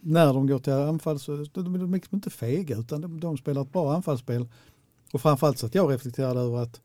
när 0.00 0.34
de 0.34 0.46
går 0.46 0.58
till 0.58 0.72
anfall 0.72 1.18
så 1.18 1.44
de 1.52 1.74
är 1.74 1.92
liksom 1.94 2.16
inte 2.16 2.30
fega 2.30 2.76
utan 2.78 3.00
de, 3.00 3.20
de 3.20 3.36
spelar 3.36 3.62
ett 3.62 3.72
bra 3.72 3.94
anfallsspel. 3.94 4.48
Och 5.12 5.20
framförallt 5.20 5.58
så 5.58 5.66
att 5.66 5.74
jag 5.74 5.92
reflekterade 5.92 6.40
över 6.40 6.62
att 6.62 6.80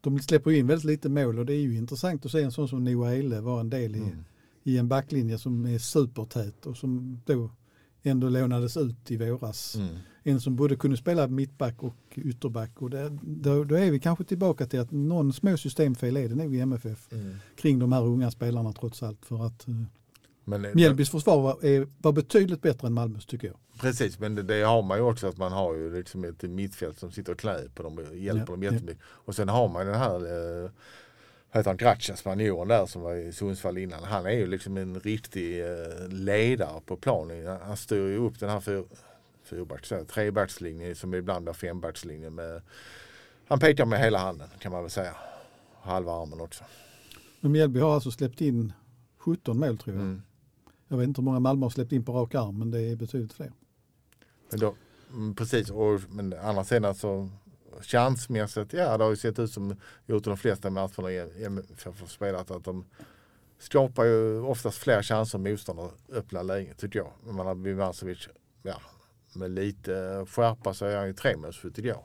de 0.00 0.18
släpper 0.18 0.50
in 0.50 0.66
väldigt 0.66 0.84
lite 0.84 1.08
mål 1.08 1.38
och 1.38 1.46
det 1.46 1.52
är 1.54 1.60
ju 1.60 1.76
intressant 1.76 2.26
att 2.26 2.32
se 2.32 2.42
en 2.42 2.52
sån 2.52 2.68
som 2.68 2.84
Noah 2.84 3.12
Eile 3.12 3.40
vara 3.40 3.60
en 3.60 3.70
del 3.70 3.96
i, 3.96 3.98
Mm. 3.98 4.24
i 4.62 4.78
en 4.78 4.88
backlinje 4.88 5.38
som 5.38 5.66
är 5.66 5.78
supertät 5.78 6.66
och 6.66 6.76
som 6.76 7.20
då 7.26 7.50
ändå 8.02 8.28
lånades 8.28 8.76
ut 8.76 9.10
i 9.10 9.16
våras. 9.16 9.74
Mm. 9.76 9.96
En 10.22 10.40
som 10.40 10.56
både 10.56 10.76
kunde 10.76 10.96
spela 10.96 11.26
mittback 11.26 11.82
och 11.82 11.94
ytterback 12.14 12.82
och 12.82 12.90
det, 12.90 13.18
då, 13.22 13.64
då 13.64 13.74
är 13.74 13.90
vi 13.90 14.00
kanske 14.00 14.24
tillbaka 14.24 14.66
till 14.66 14.80
att 14.80 14.90
någon 14.90 15.32
små 15.32 15.56
systemfel 15.56 16.16
är 16.16 16.28
det 16.28 16.34
nog 16.34 16.54
i 16.54 16.60
MFF 16.60 17.12
Mm. 17.12 17.34
kring 17.56 17.78
de 17.78 17.92
här 17.92 18.02
unga 18.06 18.30
spelarna 18.30 18.72
trots 18.72 19.02
allt 19.02 19.26
för 19.26 19.46
att 19.46 19.68
eh, 19.68 19.74
Men, 20.44 20.64
eh, 20.64 20.70
Mjällbys 20.74 21.10
försvar 21.10 21.42
var, 21.42 21.64
är, 21.64 21.86
var 21.98 22.12
betydligt 22.12 22.62
bättre 22.62 22.86
än 22.86 22.92
Malmös 22.92 23.26
tycker 23.26 23.46
jag. 23.46 23.56
Precis, 23.80 24.18
men 24.18 24.34
det, 24.34 24.42
det 24.42 24.62
har 24.62 24.82
man 24.82 24.98
ju 24.98 25.04
också 25.04 25.26
att 25.26 25.36
man 25.36 25.52
har 25.52 25.74
ju 25.74 25.96
liksom 25.96 26.24
ett 26.24 26.42
mittfält 26.42 26.98
som 26.98 27.12
sitter 27.12 27.32
och 27.32 27.38
klär 27.38 27.68
på 27.74 27.82
dem 27.82 27.98
och 27.98 28.16
hjälper 28.16 28.40
Ja, 28.52 28.56
dem 28.56 28.62
jättemycket. 28.62 29.02
Och 29.02 29.34
sen 29.34 29.48
har 29.48 29.68
man 29.68 29.86
den 29.86 29.94
här, 29.94 30.16
eh, 30.64 30.70
heter 31.50 31.70
han, 31.70 31.76
Gracia, 31.76 32.16
spanjoren 32.16 32.68
där 32.68 32.86
som 32.86 33.02
var 33.02 33.14
i 33.14 33.32
Sundsvall 33.32 33.78
innan. 33.78 34.04
Han 34.04 34.26
är 34.26 34.30
ju 34.30 34.46
liksom 34.46 34.76
en 34.76 35.00
riktig 35.00 35.60
eh, 35.60 36.08
ledare 36.08 36.80
på 36.86 36.96
planen. 36.96 37.58
Han 37.62 37.76
styr 37.76 38.08
ju 38.08 38.16
upp 38.16 38.38
den 38.40 38.50
här 38.50 38.60
fyr, 38.60 38.84
fyrbacks, 39.42 39.92
trebackslinjen 40.08 40.96
som 40.96 41.14
ibland 41.14 41.48
är 41.48 41.52
fembackslinjen. 41.52 42.34
Med, 42.34 42.62
han 43.48 43.58
pekar 43.58 43.86
med 43.86 44.00
hela 44.00 44.18
handen 44.18 44.48
kan 44.58 44.72
man 44.72 44.82
väl 44.82 44.90
säga. 44.90 45.14
Halva 45.82 46.12
armen 46.12 46.40
också. 46.40 46.64
Men 47.40 47.52
Mjällby 47.52 47.80
har 47.80 47.94
alltså 47.94 48.10
släppt 48.10 48.40
in 48.40 48.72
17 49.18 49.58
mål 49.58 49.78
tror 49.78 49.96
jag. 49.96 50.04
Mm. 50.04 50.22
Jag 50.88 50.96
vet 50.96 51.08
inte 51.08 51.20
hur 51.20 51.24
många 51.24 51.40
Malmö 51.40 51.64
har 51.64 51.70
släppt 51.70 51.92
in 51.92 52.04
på 52.04 52.12
rak 52.12 52.34
arm 52.34 52.58
men 52.58 52.70
det 52.70 52.80
är 52.80 52.96
betydligt 52.96 53.32
fler. 53.32 53.52
Men 54.50 54.60
då, 54.60 54.74
mm, 55.12 55.34
precis, 55.34 55.70
och, 55.70 56.00
men 56.08 56.32
andra 56.32 56.64
sidan 56.64 56.94
så 56.94 57.30
chansmässigt, 57.82 58.72
ja 58.72 58.98
det 58.98 59.04
har 59.04 59.10
ju 59.10 59.16
sett 59.16 59.38
ut 59.38 59.52
som 59.52 59.76
gjort 60.06 60.24
de 60.24 60.36
flesta 60.36 60.70
matcherna 60.70 61.10
i 61.12 61.44
MFF 61.44 62.00
har 62.00 62.06
spelat 62.06 62.50
att 62.50 62.64
de 62.64 62.84
skapar 63.58 64.04
ju 64.04 64.40
oftast 64.40 64.78
fler 64.78 65.02
chanser 65.02 65.38
än 65.38 65.42
motståndare 65.44 65.90
öppna 66.12 66.42
lägen 66.42 66.74
tycker 66.76 66.98
jag. 66.98 67.10
Men 67.26 67.34
man 67.36 67.46
har 67.46 67.54
Bivancevic, 67.54 68.28
ja 68.62 68.74
med 69.32 69.50
lite 69.50 70.26
skärpa 70.28 70.74
så 70.74 70.84
är 70.86 70.96
han 70.96 71.06
ju 71.06 71.12
tremålsskytt 71.12 71.74
tycker 71.76 71.88
jag. 71.88 72.02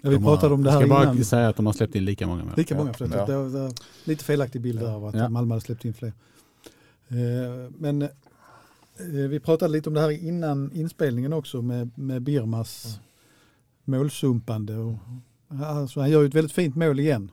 Ja, 0.00 0.08
vi 0.10 0.14
De 0.16 0.24
har- 0.24 0.34
pratade 0.36 0.54
om 0.54 0.62
det 0.64 0.70
här 0.70 0.80
Jag 0.80 0.88
ska 0.88 1.00
innan. 1.02 1.16
bara 1.16 1.24
säga 1.24 1.48
att 1.48 1.56
de 1.56 1.66
har 1.66 1.72
släppt 1.72 1.94
in 1.94 2.04
lika 2.04 2.26
många 2.26 2.44
mål. 2.44 2.52
Lika 2.56 2.74
Ja. 2.74 2.78
många, 2.80 2.92
förlåt. 2.94 3.14
Ja. 3.16 3.26
Det 3.26 3.36
var, 3.36 3.44
det 3.44 3.58
var 3.58 3.72
lite 4.04 4.24
felaktig 4.24 4.60
bild 4.60 4.80
där 4.80 4.90
av 4.94 5.04
att 5.04 5.14
Ja. 5.14 5.28
Malmö 5.28 5.54
hade 5.54 5.64
släppt 5.64 5.84
in 5.84 5.94
fler. 5.94 6.12
Eh, 7.08 7.70
men 7.78 8.02
eh, 8.02 8.08
vi 9.28 9.40
pratade 9.40 9.72
lite 9.72 9.88
om 9.88 9.94
det 9.94 10.00
här 10.00 10.10
innan 10.10 10.72
inspelningen 10.72 11.32
också 11.32 11.62
med, 11.62 11.90
med 11.98 12.22
Birmas 12.22 12.84
Mm 12.86 12.98
målsumpande. 13.88 14.76
Och, 14.76 14.94
alltså, 15.48 16.00
han 16.00 16.10
gör 16.10 16.20
ju 16.20 16.28
ett 16.28 16.34
väldigt 16.34 16.52
fint 16.52 16.76
mål 16.76 17.00
igen. 17.00 17.30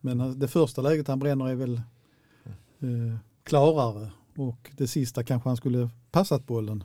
Men 0.00 0.38
det 0.38 0.48
första 0.48 0.82
läget 0.82 1.08
han 1.08 1.18
bränner 1.18 1.48
är 1.48 1.54
väl 1.54 1.80
eh, 2.80 3.16
klarare 3.44 4.10
och 4.36 4.70
det 4.76 4.86
sista 4.86 5.24
kanske 5.24 5.48
han 5.48 5.56
skulle 5.56 5.90
passat 6.10 6.46
bollen. 6.46 6.84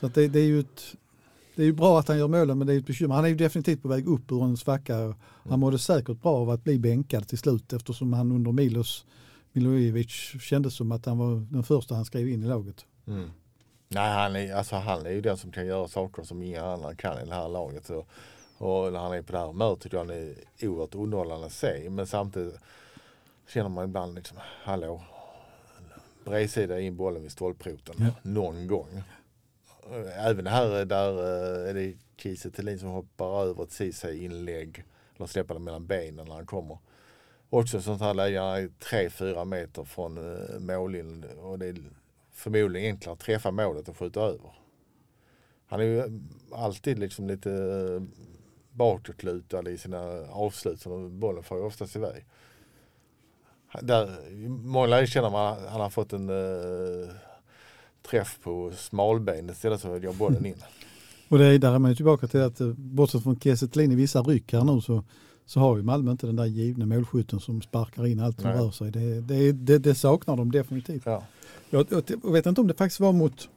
Så 0.00 0.06
att 0.06 0.14
det, 0.14 0.28
det 0.28 0.40
är 0.40 0.46
ju 0.46 0.60
ett, 0.60 0.96
det 1.54 1.62
är 1.62 1.66
ju 1.66 1.72
bra 1.72 1.98
att 1.98 2.08
han 2.08 2.18
gör 2.18 2.28
målen 2.28 2.58
men 2.58 2.66
det 2.66 2.74
är 2.74 2.78
ett 2.78 2.86
bekymmer. 2.86 3.14
Han 3.14 3.24
är 3.24 3.28
ju 3.28 3.34
definitivt 3.34 3.82
på 3.82 3.88
väg 3.88 4.06
upp 4.06 4.32
ur 4.32 4.44
en 4.44 4.56
svacka. 4.56 5.14
Han 5.48 5.60
mådde 5.60 5.78
säkert 5.78 6.22
bra 6.22 6.32
av 6.32 6.50
att 6.50 6.64
bli 6.64 6.78
bänkad 6.78 7.28
till 7.28 7.38
slut 7.38 7.72
eftersom 7.72 8.12
han 8.12 8.32
under 8.32 8.52
Milos 8.52 9.06
Milojevic 9.52 10.10
kändes 10.40 10.74
som 10.74 10.92
att 10.92 11.06
han 11.06 11.18
var 11.18 11.46
den 11.50 11.62
första 11.62 11.94
han 11.94 12.04
skrev 12.04 12.28
in 12.28 12.42
i 12.42 12.46
laget. 12.46 12.86
Mm. 13.06 13.30
Nej, 13.94 14.12
han 14.12 14.36
är, 14.36 14.54
alltså, 14.54 14.76
han 14.76 15.06
är 15.06 15.10
ju 15.10 15.20
den 15.20 15.36
som 15.36 15.52
kan 15.52 15.66
göra 15.66 15.88
saker 15.88 16.22
som 16.22 16.42
inga 16.42 16.64
andra 16.64 16.94
kan 16.94 17.20
i 17.22 17.24
det 17.24 17.34
här 17.34 17.48
laget. 17.48 17.86
Så, 17.86 18.06
och 18.58 18.92
när 18.92 18.98
han 19.00 19.12
är 19.12 19.22
på 19.22 19.32
det 19.32 19.38
här 19.38 19.46
humöret 19.46 19.80
tycker 19.80 19.96
jag 19.96 20.04
han 20.04 20.16
är 20.16 20.34
oerhört 20.68 20.94
underhållande 20.94 21.46
att 21.46 21.52
se. 21.52 21.90
Men 21.90 22.06
samtidigt 22.06 22.58
känner 23.48 23.68
man 23.68 23.84
ibland 23.84 24.14
liksom, 24.14 24.38
hallå, 24.40 25.02
bredsida 26.24 26.80
in 26.80 26.96
bollen 26.96 27.22
vid 27.22 27.32
stolproten 27.32 27.94
Ja. 27.98 28.06
någon 28.22 28.66
gång. 28.66 29.02
Även 30.16 30.46
här 30.46 30.84
där 30.84 31.08
eh, 31.12 31.70
är 31.70 31.74
det 31.74 31.94
Kiese 32.16 32.50
Thelin 32.50 32.78
som 32.78 32.88
hoppar 32.88 33.42
över 33.42 33.62
ett 33.62 33.72
Ceesay-inlägg. 33.72 34.84
Eller 35.16 35.26
släpper 35.26 35.54
det 35.54 35.60
mellan 35.60 35.86
benen 35.86 36.26
när 36.26 36.34
han 36.34 36.46
kommer. 36.46 36.78
Också 37.50 37.80
sånt 37.82 38.00
här 38.00 38.14
läge, 38.14 38.40
han 38.40 38.56
är 38.56 38.68
3-4 39.08 39.44
meter 39.44 39.84
från 39.84 40.18
uh, 40.18 40.58
mållinjen 40.60 41.24
och 41.38 41.58
det 41.58 41.66
är 41.66 41.76
förmodligen 42.32 42.94
enklare 42.94 43.12
att 43.12 43.20
träffa 43.20 43.50
målet 43.50 43.88
och 43.88 43.98
skjuta 43.98 44.20
över. 44.20 44.54
Han 45.66 45.80
är 45.80 45.84
ju 45.84 45.98
eh, 45.98 46.06
alltid 46.52 46.98
liksom 46.98 47.26
lite 47.26 47.52
eh, 47.52 48.02
bakåtlutad 48.70 49.70
i 49.70 49.78
sina 49.78 50.00
avslut 50.30 50.80
så 50.80 51.08
bollen 51.08 51.42
får 51.42 51.58
ju 51.58 51.64
oftast 51.64 51.96
iväg. 51.96 52.24
Där, 53.80 54.28
I 54.28 54.48
många 54.48 54.86
lägen 54.86 55.06
känner 55.06 55.30
man 55.30 55.52
att 55.52 55.70
han 55.70 55.80
har 55.80 55.90
fått 55.90 56.12
en 56.12 56.30
uh, 56.30 57.08
träff 58.02 58.38
på 58.42 58.72
smalbenet 58.76 59.56
istället 59.56 59.80
så 59.80 59.98
går 59.98 60.12
bollen 60.12 60.46
in. 60.46 60.62
Och 61.28 61.38
det 61.38 61.46
är, 61.46 61.58
där 61.58 61.74
är 61.74 61.78
man 61.78 61.90
ju 61.90 61.94
tillbaka 61.94 62.26
till 62.26 62.40
att 62.40 62.58
bortsett 62.76 63.22
från 63.22 63.40
Kiese 63.40 63.68
Thelin 63.68 63.92
i 63.92 63.94
vissa 63.94 64.22
ryck 64.22 64.52
här 64.52 64.64
nu 64.64 64.80
så, 64.80 65.04
så 65.46 65.60
har 65.60 65.76
ju 65.76 65.82
Malmö 65.82 66.10
inte 66.10 66.26
den 66.26 66.36
där 66.36 66.46
givna 66.46 66.86
målskytten 66.86 67.40
som 67.40 67.62
sparkar 67.62 68.06
in 68.06 68.20
allt 68.20 68.40
som 68.40 68.50
Nej. 68.50 68.58
rör 68.60 68.70
sig. 68.70 68.90
Det, 68.90 69.20
det, 69.20 69.52
det, 69.52 69.78
det 69.78 69.94
saknar 69.94 70.36
de 70.36 70.52
definitivt. 70.52 71.02
Ja. 71.06 71.24
Jag, 71.70 71.86
jag, 71.90 72.02
jag 72.22 72.32
vet 72.32 72.46
inte 72.46 72.60
om 72.60 72.66
det 72.66 72.74
faktiskt 72.74 73.00
var 73.00 73.12
mot 73.12 73.48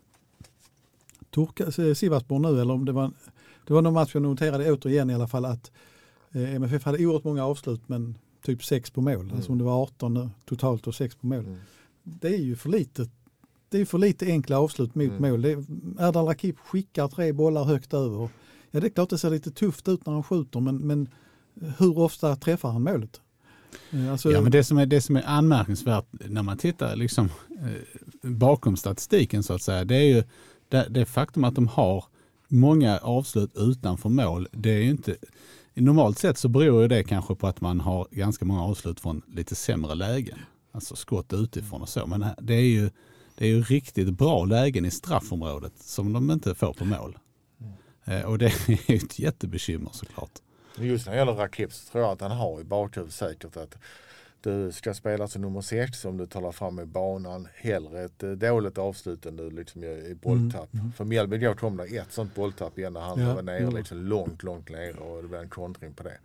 Turka, 1.35 1.95
Sivasspor 1.95 2.39
nu 2.39 2.61
eller 2.61 2.73
om 2.73 2.85
det 2.85 2.91
var, 2.91 3.11
det 3.67 3.73
var 3.73 3.81
någon 3.81 3.93
match 3.93 4.11
jag 4.13 4.23
noterade 4.23 4.71
återigen 4.71 5.09
i 5.09 5.13
alla 5.13 5.27
fall 5.27 5.45
att 5.45 5.71
eh, 6.31 6.55
MFF 6.55 6.83
hade 6.83 7.05
oerhört 7.05 7.23
många 7.23 7.45
avslut 7.45 7.81
men 7.87 8.17
typ 8.45 8.63
sex 8.63 8.89
på 8.89 9.01
mål. 9.01 9.31
Alltså 9.35 9.51
om 9.51 9.57
det 9.57 9.63
var 9.63 9.81
18 9.83 10.29
totalt 10.45 10.87
och 10.87 10.95
sex 10.95 11.15
på 11.15 11.27
mål. 11.27 11.39
Mm. 11.45 11.57
Det 12.03 12.27
är 12.27 12.41
ju 12.41 12.55
för 12.55 12.69
lite. 12.69 13.09
Det 13.69 13.77
är 13.81 13.85
för 13.85 13.97
lite 13.97 14.25
enkla 14.25 14.59
avslut 14.59 14.95
mot 14.95 15.09
Mm. 15.09 15.21
mål. 15.31 15.41
Det 15.41 15.49
Erdal 15.99 16.25
Rakip 16.25 16.59
skickar 16.59 17.07
tre 17.07 17.31
bollar 17.33 17.63
högt 17.63 17.93
över. 17.93 18.29
Ja 18.71 18.79
det 18.79 18.87
är 18.87 18.89
klart 18.89 19.09
det 19.09 19.17
ser 19.17 19.29
lite 19.29 19.51
tufft 19.51 19.87
ut 19.87 20.05
när 20.05 20.13
han 20.13 20.23
skjuter 20.23 20.59
men, 20.59 20.77
men 20.77 21.09
hur 21.77 21.99
ofta 21.99 22.35
träffar 22.35 22.71
han 22.71 22.83
målet? 22.83 23.21
Eh, 23.91 24.11
Alltså, 24.11 24.31
Ja, 24.31 24.41
men 24.41 24.51
det 24.51 24.63
som 24.63 24.77
är, 24.77 24.85
det 24.85 25.01
som 25.01 25.15
är 25.15 25.23
anmärkningsvärt 25.25 26.05
när 26.11 26.43
man 26.43 26.57
tittar 26.57 26.95
liksom, 26.95 27.29
eh, 27.49 28.29
bakom 28.29 28.77
statistiken 28.77 29.43
så 29.43 29.53
att 29.53 29.61
säga, 29.61 29.85
det 29.85 29.95
är 29.95 30.15
ju 30.15 30.23
det, 30.69 30.87
det 30.89 31.05
faktum 31.05 31.43
att 31.43 31.55
de 31.55 31.67
har 31.67 32.05
många 32.47 32.97
avslut 32.97 33.51
utanför 33.55 34.09
mål. 34.09 34.47
Det 34.51 34.69
är 34.69 34.81
ju 34.81 34.89
inte, 34.89 35.15
normalt 35.73 36.17
sett 36.19 36.37
så 36.37 36.47
beror 36.49 36.81
ju 36.81 36.87
det 36.87 37.03
kanske 37.03 37.35
på 37.35 37.47
att 37.47 37.61
man 37.61 37.79
har 37.79 38.07
ganska 38.11 38.45
många 38.45 38.63
avslut 38.63 38.99
från 38.99 39.21
lite 39.27 39.55
sämre 39.55 39.95
lägen. 39.95 40.37
Alltså 40.71 40.95
skott 40.95 41.33
utifrån 41.33 41.81
och 41.81 41.89
så. 41.89 42.05
Men 42.07 42.25
det 42.41 42.53
är 42.53 42.61
ju, 42.61 42.89
det 43.35 43.45
är 43.45 43.49
ju 43.49 43.61
riktigt 43.61 44.09
bra 44.09 44.45
lägen 44.45 44.85
i 44.85 44.91
straffområdet 44.91 45.73
som 45.79 46.13
de 46.13 46.31
inte 46.31 46.55
får 46.55 46.73
på 46.73 46.85
mål. 46.85 47.17
Eh, 48.05 48.21
och 48.21 48.37
det 48.37 48.45
är 48.67 48.91
ju 48.91 48.97
ett 48.97 49.19
jättebekymmer 49.19 49.89
såklart. 49.93 50.31
Just 50.77 51.05
när 51.05 51.13
det 51.13 51.19
gäller 51.19 51.33
Rakip 51.33 51.73
så 51.73 51.91
tror 51.91 52.03
jag 52.03 52.11
att 52.13 52.21
han 52.21 52.31
har 52.31 52.61
i 52.61 52.63
bakhuvudet 52.63 53.13
säkert 53.13 53.57
att 53.57 53.77
du 54.41 54.71
ska 54.71 54.93
spela 54.93 55.27
som 55.27 55.41
nummer 55.41 55.61
sex 55.61 55.99
som 55.99 56.17
du 56.17 56.25
talar 56.25 56.51
fram 56.51 56.79
i 56.79 56.85
banan. 56.85 57.47
Hellre 57.55 58.03
ett 58.03 58.23
eh, 58.23 58.29
dåligt 58.31 58.77
avslut 58.77 59.25
än 59.25 59.35
du 59.35 59.49
liksom 59.49 59.83
i 59.83 60.17
bolltapp. 60.21 60.69
För 60.97 61.05
Mjällby 61.05 61.35
igår 61.35 61.53
kom 61.53 61.77
det 61.77 61.83
ett 61.85 62.11
sånt 62.13 62.35
bolltapp 62.35 62.77
igen 62.79 62.93
när 62.93 63.01
han 63.01 63.19
Ja, 63.21 63.33
var 63.35 63.41
nere 63.41 63.59
jo. 63.61 63.71
liksom 63.71 63.97
långt, 63.97 64.43
långt 64.43 64.69
nere 64.69 64.91
och 64.93 65.21
det 65.21 65.27
blev 65.27 65.41
en 65.41 65.49
kontring 65.49 65.93
på 65.93 66.03
det. 66.03 66.17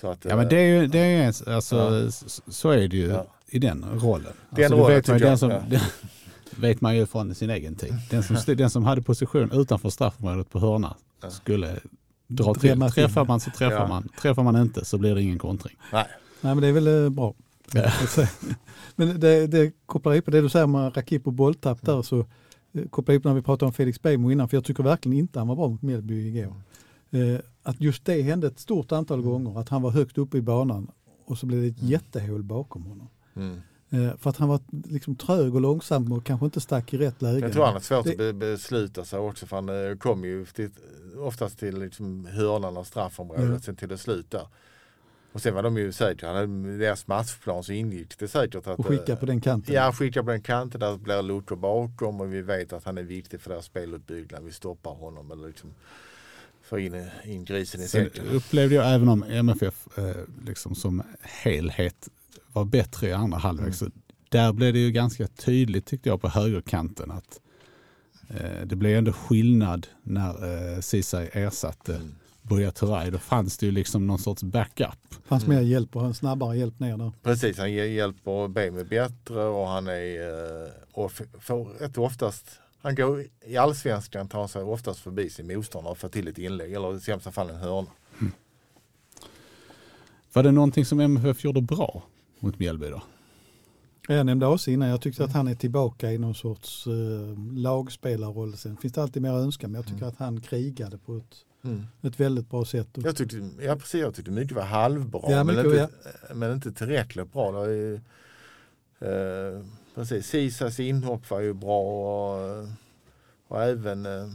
Så 0.00 0.08
att, 0.08 0.24
Ja 0.24 0.36
men 0.36 0.48
det 0.48 0.56
är 0.56 0.80
ju, 0.80 0.86
det 0.86 0.98
är 0.98 1.06
ju 1.22 1.52
alltså, 1.54 1.76
Ja. 2.04 2.10
så 2.52 2.70
är 2.70 2.88
det 2.88 2.96
ju 2.96 3.06
Ja. 3.08 3.26
i 3.46 3.58
den 3.58 3.84
rollen. 4.00 4.32
Den 4.50 4.64
alltså, 4.64 4.78
rollen 4.78 4.96
vet 4.96 5.08
man, 5.08 5.18
den 5.18 5.28
jag, 5.30 5.38
som, 5.38 5.50
ja. 5.50 5.62
den, 5.68 5.80
vet 6.56 6.80
man 6.80 6.96
ju 6.96 7.06
från 7.06 7.34
sin 7.34 7.50
egen 7.50 7.74
tid. 7.76 7.94
Den 8.10 8.22
som, 8.22 8.36
den 8.56 8.70
som 8.70 8.84
hade 8.84 9.02
position 9.02 9.50
utanför 9.52 9.90
straffområdet 9.90 10.50
på 10.50 10.58
hörna 10.58 10.96
Ja. 11.22 11.30
skulle 11.30 11.80
dra 12.26 12.54
till. 12.54 12.80
Träffar 12.80 13.24
man 13.24 13.40
så 13.40 13.50
träffar 13.50 13.76
Ja. 13.80 13.88
man. 13.88 14.08
Träffar 14.22 14.42
man 14.42 14.56
inte 14.56 14.84
så 14.84 14.98
blir 14.98 15.14
det 15.14 15.22
ingen 15.22 15.38
kontring. 15.38 15.76
Nej, 15.92 16.06
Nej 16.40 16.54
men 16.54 16.62
det 16.62 16.68
är 16.68 16.72
väl 16.72 17.04
eh, 17.04 17.10
bra. 17.10 17.34
Ja. 17.72 17.90
men 18.96 19.20
det, 19.20 19.46
det 19.46 19.72
kopplar 19.86 20.12
ihop 20.12 20.24
det 20.26 20.40
du 20.40 20.48
säger 20.48 20.66
med 20.66 20.96
Rakip 20.96 21.26
och 21.26 21.32
bolltapp 21.32 21.82
där 21.82 22.02
så 22.02 22.18
eh, 22.72 22.84
kopplar 22.90 23.12
ihop 23.12 23.24
när 23.24 23.34
vi 23.34 23.42
pratade 23.42 23.66
om 23.66 23.72
Felix 23.72 24.02
Beijmo 24.02 24.30
innan 24.30 24.48
för 24.48 24.56
jag 24.56 24.64
tycker 24.64 24.82
verkligen 24.82 25.18
inte 25.18 25.38
han 25.38 25.48
var 25.48 25.56
bra 25.56 25.68
mot 25.68 25.82
Mjällby 25.82 26.28
igår. 26.28 26.54
Eh, 27.10 27.40
att 27.62 27.80
just 27.80 28.04
det 28.04 28.22
hände 28.22 28.46
ett 28.46 28.58
stort 28.60 28.92
antal 28.92 29.22
gånger 29.22 29.60
att 29.60 29.68
han 29.68 29.82
var 29.82 29.90
högt 29.90 30.18
uppe 30.18 30.36
i 30.38 30.42
banan 30.42 30.90
och 31.26 31.38
så 31.38 31.46
blev 31.46 31.60
det 31.62 31.66
ett 31.68 31.82
jättehål 31.82 32.42
bakom 32.42 32.82
honom. 32.82 33.08
mm. 33.36 33.60
Eh, 33.94 34.16
för 34.18 34.30
att 34.30 34.36
han 34.36 34.48
var 34.48 34.60
liksom 34.88 35.16
trög 35.16 35.54
och 35.54 35.60
långsam 35.60 36.12
och 36.12 36.24
kanske 36.26 36.44
inte 36.46 36.60
stack 36.60 36.94
i 36.94 36.98
rätt 36.98 37.22
läge. 37.22 37.38
Jag 37.40 37.52
tror 37.52 37.64
han 37.64 37.72
har 37.74 37.80
svårt 37.80 38.04
Det- 38.04 38.10
att 38.12 38.16
be, 38.18 38.32
besluta 38.32 39.04
sig 39.04 39.18
också 39.18 39.46
för 39.46 39.56
han 39.56 39.68
eh, 39.90 39.96
kom 39.96 40.24
ju 40.24 40.44
till, 40.46 40.70
oftast 41.18 41.58
till 41.58 41.78
liksom 41.78 42.26
hörnan 42.26 42.76
av 42.76 42.84
straffområdet 42.84 43.50
Ja. 43.50 43.58
sen 43.60 43.76
till 43.76 43.88
det 43.88 43.98
slut 43.98 44.30
där. 44.30 44.46
Och 45.32 45.42
sen 45.42 45.54
var 45.54 45.62
de 45.62 45.76
ju 45.76 45.92
säkert, 45.92 46.22
hade 46.28 46.78
deras 46.78 47.06
matchplan 47.06 47.64
så 47.64 47.72
ingick 47.72 48.18
det 48.18 48.28
säkert 48.28 48.66
att... 48.66 48.78
Och 48.78 48.86
skicka 48.86 49.12
eh, 49.12 49.18
på 49.18 49.26
den 49.26 49.40
kanten. 49.40 49.74
Ja, 49.74 49.92
skicka 49.92 50.22
på 50.24 50.30
den 50.30 50.42
kanten 50.42 50.80
där 50.80 50.96
blir 50.96 51.22
luckor 51.22 51.56
bakom 51.56 52.20
och 52.20 52.34
vi 52.34 52.42
vet 52.42 52.72
att 52.72 52.84
han 52.84 52.98
är 52.98 53.02
viktig 53.02 53.40
för 53.40 53.50
deras 53.50 53.64
speluppbyggnad. 53.64 54.44
Vi 54.44 54.52
stoppar 54.52 54.90
honom 54.94 55.30
eller 55.30 55.46
liksom 55.46 55.70
får 56.62 56.80
in, 56.80 57.06
in 57.24 57.44
grisen 57.44 57.80
i 57.80 57.88
säcken. 57.88 58.24
upplevde 58.32 58.74
jag 58.74 58.94
även 58.94 59.08
om 59.08 59.22
MFF 59.22 59.98
eh, 59.98 60.04
liksom 60.46 60.74
som 60.74 61.02
helhet 61.20 62.08
var 62.54 62.64
bättre 62.64 63.08
i 63.08 63.12
andra 63.12 63.38
halvlek. 63.38 63.62
Mm. 63.64 63.72
Så 63.74 63.86
där 64.28 64.52
blev 64.52 64.72
det 64.72 64.78
ju 64.78 64.90
ganska 64.90 65.26
tydligt 65.26 65.86
tyckte 65.86 66.08
jag 66.08 66.20
på 66.20 66.28
högerkanten 66.28 67.10
att 67.10 67.40
eh, 68.30 68.66
det 68.66 68.76
blev 68.76 68.98
ändå 68.98 69.12
skillnad 69.12 69.86
när 70.02 70.28
eh, 70.74 70.80
Ceesay 70.80 71.28
ersatte 71.32 71.94
Mm. 71.96 72.14
Buya 72.42 72.70
Turay. 72.70 73.10
Då 73.10 73.18
fanns 73.18 73.58
det 73.58 73.66
ju 73.66 73.72
liksom 73.72 74.06
någon 74.06 74.18
sorts 74.18 74.42
backup. 74.42 75.14
fanns 75.24 75.44
Mm. 75.44 75.56
mer 75.56 75.62
hjälp 75.64 75.96
och 75.96 76.04
en 76.04 76.14
snabbare 76.14 76.58
hjälp 76.58 76.80
ner 76.80 76.96
där. 76.96 77.12
Precis, 77.22 77.58
han 77.58 77.72
ger- 77.72 77.84
hjälper 77.84 78.48
Bejme 78.48 78.84
bättre 78.84 79.42
och 79.44 79.68
han 79.68 79.86
är 79.88 80.20
eh, 80.64 80.70
och 80.92 81.12
får 81.40 81.64
rätt 81.64 81.98
oftast 81.98 82.46
han 82.82 82.94
går 82.94 83.24
i 83.46 83.56
allsvenskan 83.56 84.28
tar 84.28 84.46
sig 84.46 84.62
oftast 84.62 85.00
förbi 85.00 85.30
sin 85.30 85.46
motståndare 85.46 85.90
och 85.92 85.98
får 85.98 86.08
till 86.08 86.28
ett 86.28 86.38
inlägg 86.38 86.72
eller 86.72 86.96
i 86.96 87.00
sämsta 87.00 87.32
fall 87.32 87.50
en 87.50 87.56
hörna. 87.56 87.88
Var 90.32 90.42
det 90.42 90.52
någonting 90.52 90.84
som 90.84 91.00
MFF 91.00 91.44
gjorde 91.44 91.60
bra 91.60 92.02
mot 92.44 92.58
Mjällby 92.58 92.88
då? 92.88 93.02
Jag 94.08 94.26
nämnde 94.26 94.46
också 94.46 94.70
innan, 94.70 94.88
jag 94.88 95.00
tyckte 95.00 95.24
att 95.24 95.32
han 95.32 95.48
är 95.48 95.54
tillbaka 95.54 96.12
i 96.12 96.18
någon 96.18 96.34
sorts 96.34 96.86
eh, 96.86 96.92
lagspelarroll. 97.56 98.56
Sen 98.56 98.76
finns 98.76 98.92
det 98.94 99.02
alltid 99.02 99.22
mer 99.22 99.32
att 99.32 99.42
önska, 99.44 99.68
men 99.68 99.74
jag 99.74 99.84
tycker 99.84 99.96
Mm. 99.98 100.08
att 100.08 100.16
han 100.18 100.40
krigade 100.40 100.98
på 100.98 101.16
ett, 101.16 101.36
Mm. 101.64 101.82
ett 102.02 102.20
väldigt 102.20 102.50
bra 102.50 102.64
sätt. 102.64 102.98
Och, 102.98 103.04
Jag 103.04 103.16
tyckte, 103.16 103.50
ja, 103.60 103.76
precis, 103.76 104.00
jag 104.00 104.14
tyckte 104.14 104.30
mycket 104.30 104.56
var 104.56 104.62
halvbra 104.62 105.20
Ja, 105.28 105.44
men, 105.44 105.56
mycket, 105.56 105.72
inte, 105.82 106.34
men 106.34 106.52
inte 106.52 106.72
tillräckligt 106.72 107.32
bra. 107.32 107.52
Det 107.52 107.58
är, 107.58 107.68
ju, 107.74 107.94
eh, 109.00 109.64
precis, 109.94 110.26
Sisas 110.26 110.80
inhopp 110.80 111.30
var 111.30 111.40
ju 111.40 111.52
bra 111.52 111.80
och, 111.82 112.68
och 113.48 113.62
även 113.62 114.06
eh, 114.06 114.28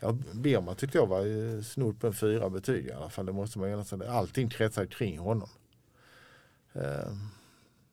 ja, 0.00 0.16
Birma 0.32 0.74
tyckte 0.74 0.98
jag 0.98 1.06
var 1.06 1.62
snudd 1.62 2.00
på 2.00 2.06
en 2.06 2.12
fyra 2.14 2.50
betyg 2.50 2.86
i 2.86 2.92
alla 2.92 3.10
fall. 3.10 3.26
Det 3.26 3.32
måste 3.32 3.58
man 3.58 3.84
säga. 3.84 4.10
Allting 4.12 4.48
kretsar 4.48 4.86
kring 4.86 5.18
honom. 5.18 5.48
Eh, 6.72 7.12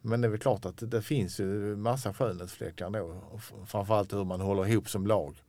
men 0.06 0.22
det 0.22 0.28
är 0.28 0.30
väl 0.30 0.40
klart 0.40 0.66
att 0.66 0.92
det 0.92 1.02
finns 1.02 1.40
ju 1.40 1.76
massa 1.76 2.14
skönhetsfläckar 2.14 2.90
då. 2.90 3.22
Framförallt 3.66 4.14
hur 4.14 4.24
man 4.24 4.42
håller 4.42 4.68
ihop 4.68 4.90
som 4.90 5.08
lag. 5.08 5.44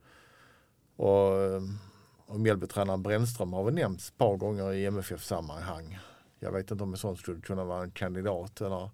Och, 0.95 1.41
eh, 1.41 1.61
och 2.25 2.39
Mjällbytränaren 2.39 3.03
Brännström 3.03 3.53
har 3.53 3.63
väl 3.63 3.73
nämnts 3.73 4.09
ett 4.09 4.17
par 4.17 4.37
gånger 4.37 4.73
i 4.73 4.85
MFF-sammanhang. 4.85 5.99
Jag 6.39 6.51
vet 6.51 6.71
inte 6.71 6.83
om 6.83 6.91
en 6.91 6.97
sån 6.97 7.17
skulle 7.17 7.41
kunna 7.41 7.63
vara 7.63 7.83
en 7.83 7.91
kandidat. 7.91 8.61
Eller, 8.61 8.89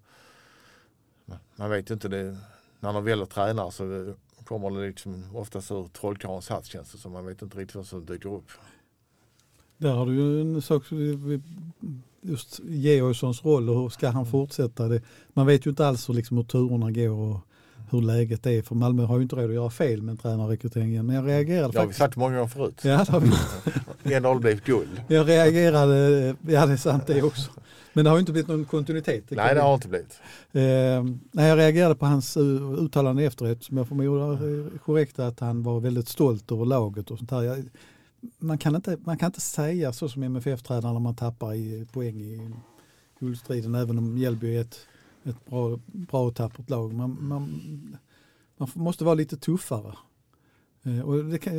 man 1.56 1.70
vet 1.70 1.90
ju 1.90 1.94
inte 1.94 2.08
det. 2.08 2.38
När 2.80 2.92
de 2.92 3.04
väljer 3.04 3.26
tränare 3.26 3.70
så 3.70 4.08
eh, 4.08 4.14
kommer 4.44 4.70
det 4.70 4.86
liksom 4.86 5.36
oftast 5.36 5.70
ur 5.70 5.88
trollkarlens 5.88 6.48
hatt 6.48 6.66
känns 6.66 6.92
det 6.92 6.98
som. 6.98 7.12
Man 7.12 7.26
vet 7.26 7.42
inte 7.42 7.58
riktigt 7.58 7.76
vad 7.76 7.86
som 7.86 8.06
dyker 8.06 8.32
upp. 8.32 8.50
Där 9.82 9.92
har 9.92 10.06
du 10.06 10.14
ju 10.14 10.40
en 10.40 10.62
sak, 10.62 10.82
just 12.20 12.60
Georgssons 12.64 13.44
roll 13.44 13.70
och 13.70 13.82
hur 13.82 13.88
ska 13.88 14.08
han 14.08 14.26
fortsätta? 14.26 14.88
Det, 14.88 15.02
man 15.32 15.46
vet 15.46 15.66
ju 15.66 15.70
inte 15.70 15.86
alls 15.86 16.08
hur, 16.08 16.14
liksom, 16.14 16.36
hur 16.36 16.44
turerna 16.44 16.90
går 16.90 17.10
och 17.10 17.40
hur 17.90 18.02
läget 18.02 18.46
är. 18.46 18.62
För 18.62 18.74
Malmö 18.74 19.04
har 19.04 19.16
ju 19.16 19.22
inte 19.22 19.36
råd 19.36 19.44
att 19.44 19.54
göra 19.54 19.70
fel 19.70 20.02
med 20.02 20.12
en 20.12 20.18
tränarrekrytering 20.18 20.88
igen. 20.88 21.06
Men 21.06 21.16
jag 21.16 21.26
reagerade 21.26 21.72
Det 21.72 21.78
har 21.78 21.86
vi 21.86 21.92
sagt 21.92 22.16
många 22.16 22.34
gånger 22.34 22.48
förut. 22.48 22.80
Ja, 22.82 23.04
det 23.06 23.12
har 23.12 23.20
vi. 23.20 24.14
Ändå 24.14 24.28
har 24.28 24.34
det 24.34 24.40
blivit 24.40 24.64
guld. 24.64 25.02
Jag 25.08 25.28
reagerade, 25.28 26.26
ja 26.40 26.66
det 26.66 26.72
är 26.72 26.76
sant 26.76 27.06
det 27.06 27.22
också. 27.22 27.50
Men 27.92 28.04
det 28.04 28.10
har 28.10 28.16
ju 28.16 28.20
inte 28.20 28.32
blivit 28.32 28.48
någon 28.48 28.64
kontinuitet. 28.64 29.28
kan 29.28 29.36
Nej 29.36 29.54
det 29.54 29.60
har 29.60 29.74
inte 29.74 29.88
blivit. 29.88 30.20
Eh, 30.52 30.62
nej, 31.32 31.48
jag 31.48 31.58
reagerade 31.58 31.94
på 31.94 32.06
hans 32.06 32.36
uh, 32.36 32.72
uttalande 32.72 33.24
efteråt 33.24 33.64
som 33.64 33.76
jag 33.76 33.88
förmodar 33.88 34.32
är 34.32 34.78
korrekt 34.78 35.18
att 35.18 35.40
han 35.40 35.62
var 35.62 35.80
väldigt 35.80 36.08
stolt 36.08 36.52
över 36.52 36.64
laget 36.64 37.10
och 37.10 37.18
sånt 37.18 37.30
här. 37.30 37.42
Jag, 37.42 37.64
man, 38.38 38.58
kan 38.58 38.74
inte, 38.76 38.96
man 39.04 39.18
kan 39.18 39.26
inte 39.26 39.40
säga 39.40 39.92
så 39.92 40.08
som 40.08 40.22
MFF-tränare 40.22 40.92
när 40.92 41.00
man 41.00 41.14
tappar 41.16 41.54
i 41.54 41.86
poäng 41.92 42.20
i 42.20 42.50
guldstriden 43.20 43.74
även 43.74 43.98
om 43.98 44.14
Mjällby 44.14 44.56
är 44.56 44.60
ett, 44.60 44.86
ett 45.24 45.46
bra, 45.46 45.80
bra 45.86 46.26
och 46.26 46.34
tappert 46.36 46.70
lag. 46.70 46.92
Man, 46.94 47.16
man, 47.20 47.96
man 48.56 48.68
måste 48.74 49.04
vara 49.04 49.14
lite 49.14 49.36
tuffare. 49.36 49.94
Eh, 50.82 51.00
och 51.00 51.24
det 51.24 51.38
kan, 51.38 51.52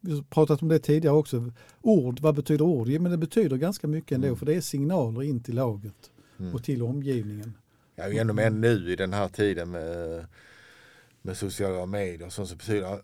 vi 0.00 0.14
har 0.14 0.22
pratat 0.22 0.62
om 0.62 0.68
det 0.68 0.78
tidigare 0.78 1.16
också. 1.16 1.52
Ord, 1.80 2.20
vad 2.20 2.34
betyder 2.34 2.64
ord? 2.64 2.88
Ja, 2.88 3.00
men 3.00 3.10
det 3.10 3.18
betyder 3.18 3.56
ganska 3.56 3.86
mycket 3.86 4.12
ändå 4.12 4.26
Mm. 4.26 4.38
för 4.38 4.46
det 4.46 4.54
är 4.54 4.60
signaler 4.60 5.22
in 5.22 5.42
till 5.42 5.54
laget 5.54 6.10
Mm. 6.38 6.54
och 6.54 6.64
till 6.64 6.82
omgivningen. 6.82 7.52
Ja, 7.94 8.04
ännu 8.04 8.32
mer 8.32 8.50
nu 8.50 8.92
i 8.92 8.96
den 8.96 9.12
här 9.12 9.28
tiden 9.28 9.70
med, 9.70 10.26
med 11.26 11.36
sociala 11.36 11.86
medier 11.86 12.28
så, 12.28 12.46
så 12.46 12.56
betyder, 12.56 13.00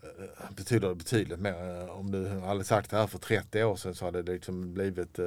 betyder 0.56 0.88
det 0.88 0.94
betydligt 0.94 1.38
mer. 1.38 1.90
Om 1.90 2.10
du 2.10 2.28
hade 2.28 2.64
sagt 2.64 2.90
det 2.90 2.96
här 2.96 3.06
för 3.06 3.18
30 3.18 3.64
år 3.64 3.76
sedan 3.76 3.94
så 3.94 4.04
hade 4.04 4.22
det 4.22 4.32
liksom 4.32 4.74
blivit 4.74 5.18
eh, 5.18 5.26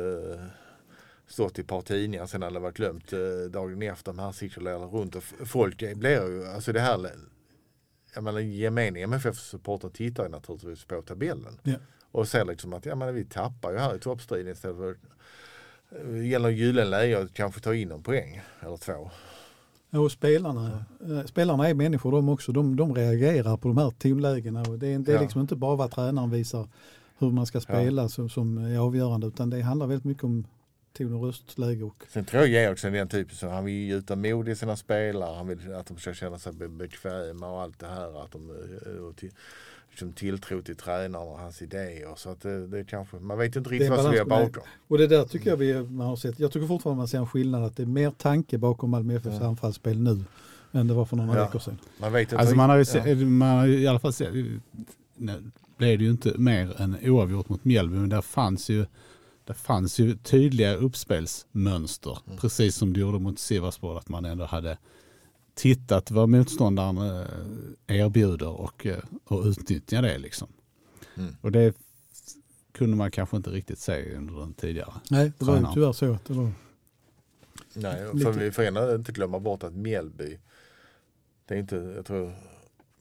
stått 1.27 1.57
i 1.57 1.61
ett 1.61 1.67
par 1.67 1.81
tidningar 1.81 2.25
sen 2.25 2.41
hade 2.41 2.55
det 2.55 2.59
varit 2.59 2.77
glömt 2.77 3.13
eh, 3.13 3.19
dagen 3.49 3.81
efter. 3.81 4.11
De 4.11 4.19
här 4.19 4.31
cirkulerar 4.31 4.87
runt 4.87 5.15
och 5.15 5.23
folk 5.23 5.95
blir 5.95 6.27
ju, 6.27 6.47
alltså 6.47 6.73
det 6.73 6.79
här 6.79 7.11
jag 8.15 8.23
menar 8.23 8.39
gemene 8.39 8.99
MFF-supporter 8.99 9.89
tittar 9.89 10.23
ju 10.23 10.29
naturligtvis 10.29 10.85
på 10.85 11.01
tabellen. 11.01 11.59
Ja. 11.63 11.75
Och 12.11 12.27
ser 12.27 12.45
liksom 12.45 12.73
att 12.73 12.85
ja, 12.85 12.95
men 12.95 13.15
vi 13.15 13.25
tappar 13.25 13.71
ju 13.71 13.77
här 13.77 13.95
i 13.95 13.99
toppstriden 13.99 14.51
istället 14.51 14.77
för 14.77 14.97
det 16.03 16.27
gäller 16.27 16.49
gyllene 16.49 16.89
läge 16.89 17.19
att 17.19 17.33
kanske 17.33 17.61
ta 17.61 17.73
in 17.75 17.91
en 17.91 18.03
poäng 18.03 18.41
eller 18.59 18.77
två. 18.77 19.11
Ja, 19.95 20.01
Och 20.01 20.11
spelarna, 20.11 20.85
eh, 21.09 21.25
spelarna 21.25 21.69
är 21.69 21.73
människor 21.73 22.11
de 22.11 22.29
också. 22.29 22.51
De, 22.51 22.75
de 22.75 22.95
reagerar 22.95 23.57
på 23.57 23.67
de 23.67 23.77
här 23.77 23.89
tonlägena. 23.91 24.61
Och 24.61 24.79
det 24.79 24.87
är, 24.87 24.99
det 24.99 25.11
är 25.11 25.15
Ja. 25.15 25.21
liksom 25.21 25.41
inte 25.41 25.55
bara 25.55 25.75
vad 25.75 25.91
tränaren 25.91 26.29
visar 26.31 26.67
hur 27.17 27.31
man 27.31 27.45
ska 27.45 27.61
spela 27.61 28.09
som, 28.09 28.29
som 28.29 28.57
är 28.57 28.77
avgörande 28.79 29.27
utan 29.27 29.49
det 29.49 29.61
handlar 29.61 29.87
väldigt 29.87 30.05
mycket 30.05 30.23
om 30.23 30.47
ton 30.97 31.13
och 31.13 31.23
röstläge. 31.25 31.83
Och, 31.83 32.03
Sen 32.09 32.25
tror 32.25 32.41
jag 32.43 32.49
Georgsson 32.63 32.93
är 32.93 32.97
den 32.97 33.07
typen 33.07 33.35
som 33.35 33.49
han 33.49 33.65
vill 33.65 33.73
gjuta 33.87 34.15
mod 34.15 34.49
i 34.49 34.55
sina 34.55 34.75
spelare. 34.75 35.35
Han 35.35 35.47
vill 35.47 35.73
att 35.73 35.85
de 35.87 35.97
ska 35.97 36.13
känna 36.13 36.39
sig 36.39 36.53
be- 36.53 36.67
bekväma 36.67 37.47
och 37.51 37.61
allt 37.61 37.79
det 37.79 37.87
här. 37.87 38.23
Att 38.23 38.31
de 38.31 38.49
eh, 38.49 38.91
och 39.03 39.15
till, 39.15 39.31
liksom 39.95 40.13
tilltro 40.13 40.61
till 40.61 40.75
tränaren 40.75 41.15
och 41.15 41.39
hans 41.39 41.61
idéer. 41.61 42.13
Så 42.15 42.29
att 42.29 42.41
det, 42.41 42.67
det 42.67 42.83
kanske, 42.83 43.17
man 43.17 43.37
vet 43.37 43.55
inte 43.55 43.69
riktigt 43.69 43.89
Det 43.89 43.95
vad 43.95 44.05
som 44.05 44.13
är 44.13 44.25
bakom. 44.25 44.63
och 44.87 44.97
det 44.97 45.07
där 45.07 45.23
tycker 45.25 45.49
jag 45.49 45.57
vi 45.57 45.83
man 45.83 46.07
har 46.07 46.15
sett. 46.15 46.39
Jag 46.39 46.51
tycker 46.51 46.67
fortfarande 46.67 46.97
man 46.97 47.07
ser 47.07 47.17
en 47.17 47.27
skillnad 47.27 47.63
att 47.63 47.77
det 47.77 47.83
är 47.83 47.87
mer 47.87 48.11
tanke 48.11 48.57
bakom 48.57 48.89
Malmö 48.89 49.15
FFs 49.15 49.35
Ja. 49.39 49.47
anfallsspel 49.47 49.99
nu 49.99 50.23
än 50.71 50.87
det 50.87 50.93
var 50.93 51.05
för 51.05 51.17
några 51.17 51.39
Ja. 51.39 51.45
veckor 51.45 51.59
sedan. 51.59 51.77
Man 51.97 52.13
vet 52.13 52.21
inte. 52.21 52.37
Alltså 52.37 52.55
man 52.55 52.69
har 52.69 52.77
ju, 52.77 52.83
ja. 52.93 53.03
se, 53.03 53.15
man 53.15 53.57
har 53.57 53.67
i 53.67 53.87
alla 53.87 53.99
fall 53.99 54.13
sett, 54.13 54.33
nu 55.17 55.51
blev 55.77 55.97
det 55.97 56.03
ju 56.03 56.11
inte 56.11 56.33
mer 56.37 56.81
än 56.81 56.97
oavgjort 57.03 57.49
mot 57.49 57.65
Mjällby, 57.65 57.95
men 57.95 58.09
där 58.09 58.21
fanns 58.21 58.69
ju, 58.69 58.85
där 59.45 59.53
fanns 59.53 59.99
ju 59.99 60.15
tydliga 60.17 60.75
uppspelsmönster, 60.75 62.17
Mm. 62.25 62.37
precis 62.37 62.75
som 62.75 62.93
det 62.93 62.99
gjorde 62.99 63.19
mot 63.19 63.39
Sivasspor, 63.39 63.97
att 63.97 64.09
man 64.09 64.25
ändå 64.25 64.45
hade 64.45 64.77
tittat 65.55 66.11
vad 66.11 66.29
motståndaren 66.29 66.97
eh, 66.97 67.97
erbjuder 67.97 68.49
och, 68.49 68.85
eh, 68.85 69.03
och 69.23 69.45
utnyttja 69.45 70.01
det 70.01 70.17
liksom. 70.17 70.47
Mm. 71.17 71.35
Och 71.41 71.51
det 71.51 71.73
kunde 72.71 72.97
man 72.97 73.11
kanske 73.11 73.37
inte 73.37 73.49
riktigt 73.49 73.79
se 73.79 74.15
under 74.15 74.39
den 74.39 74.53
tidigare. 74.53 74.93
Nej, 75.09 75.31
det 75.39 75.45
var 75.45 75.57
ju 75.57 75.65
tyvärr 75.73 75.93
så. 75.93 76.13
Att 76.13 76.25
det 76.25 76.33
var, 76.33 76.51
Nej, 77.73 78.19
för 78.23 78.31
vi 78.31 78.51
får 78.51 78.95
inte 78.95 79.11
glömma 79.11 79.39
bort 79.39 79.63
att 79.63 79.73
Mjällby, 79.73 80.39
det 81.45 81.53
är 81.55 81.59
inte, 81.59 81.75
jag 81.75 82.05
tror 82.05 82.33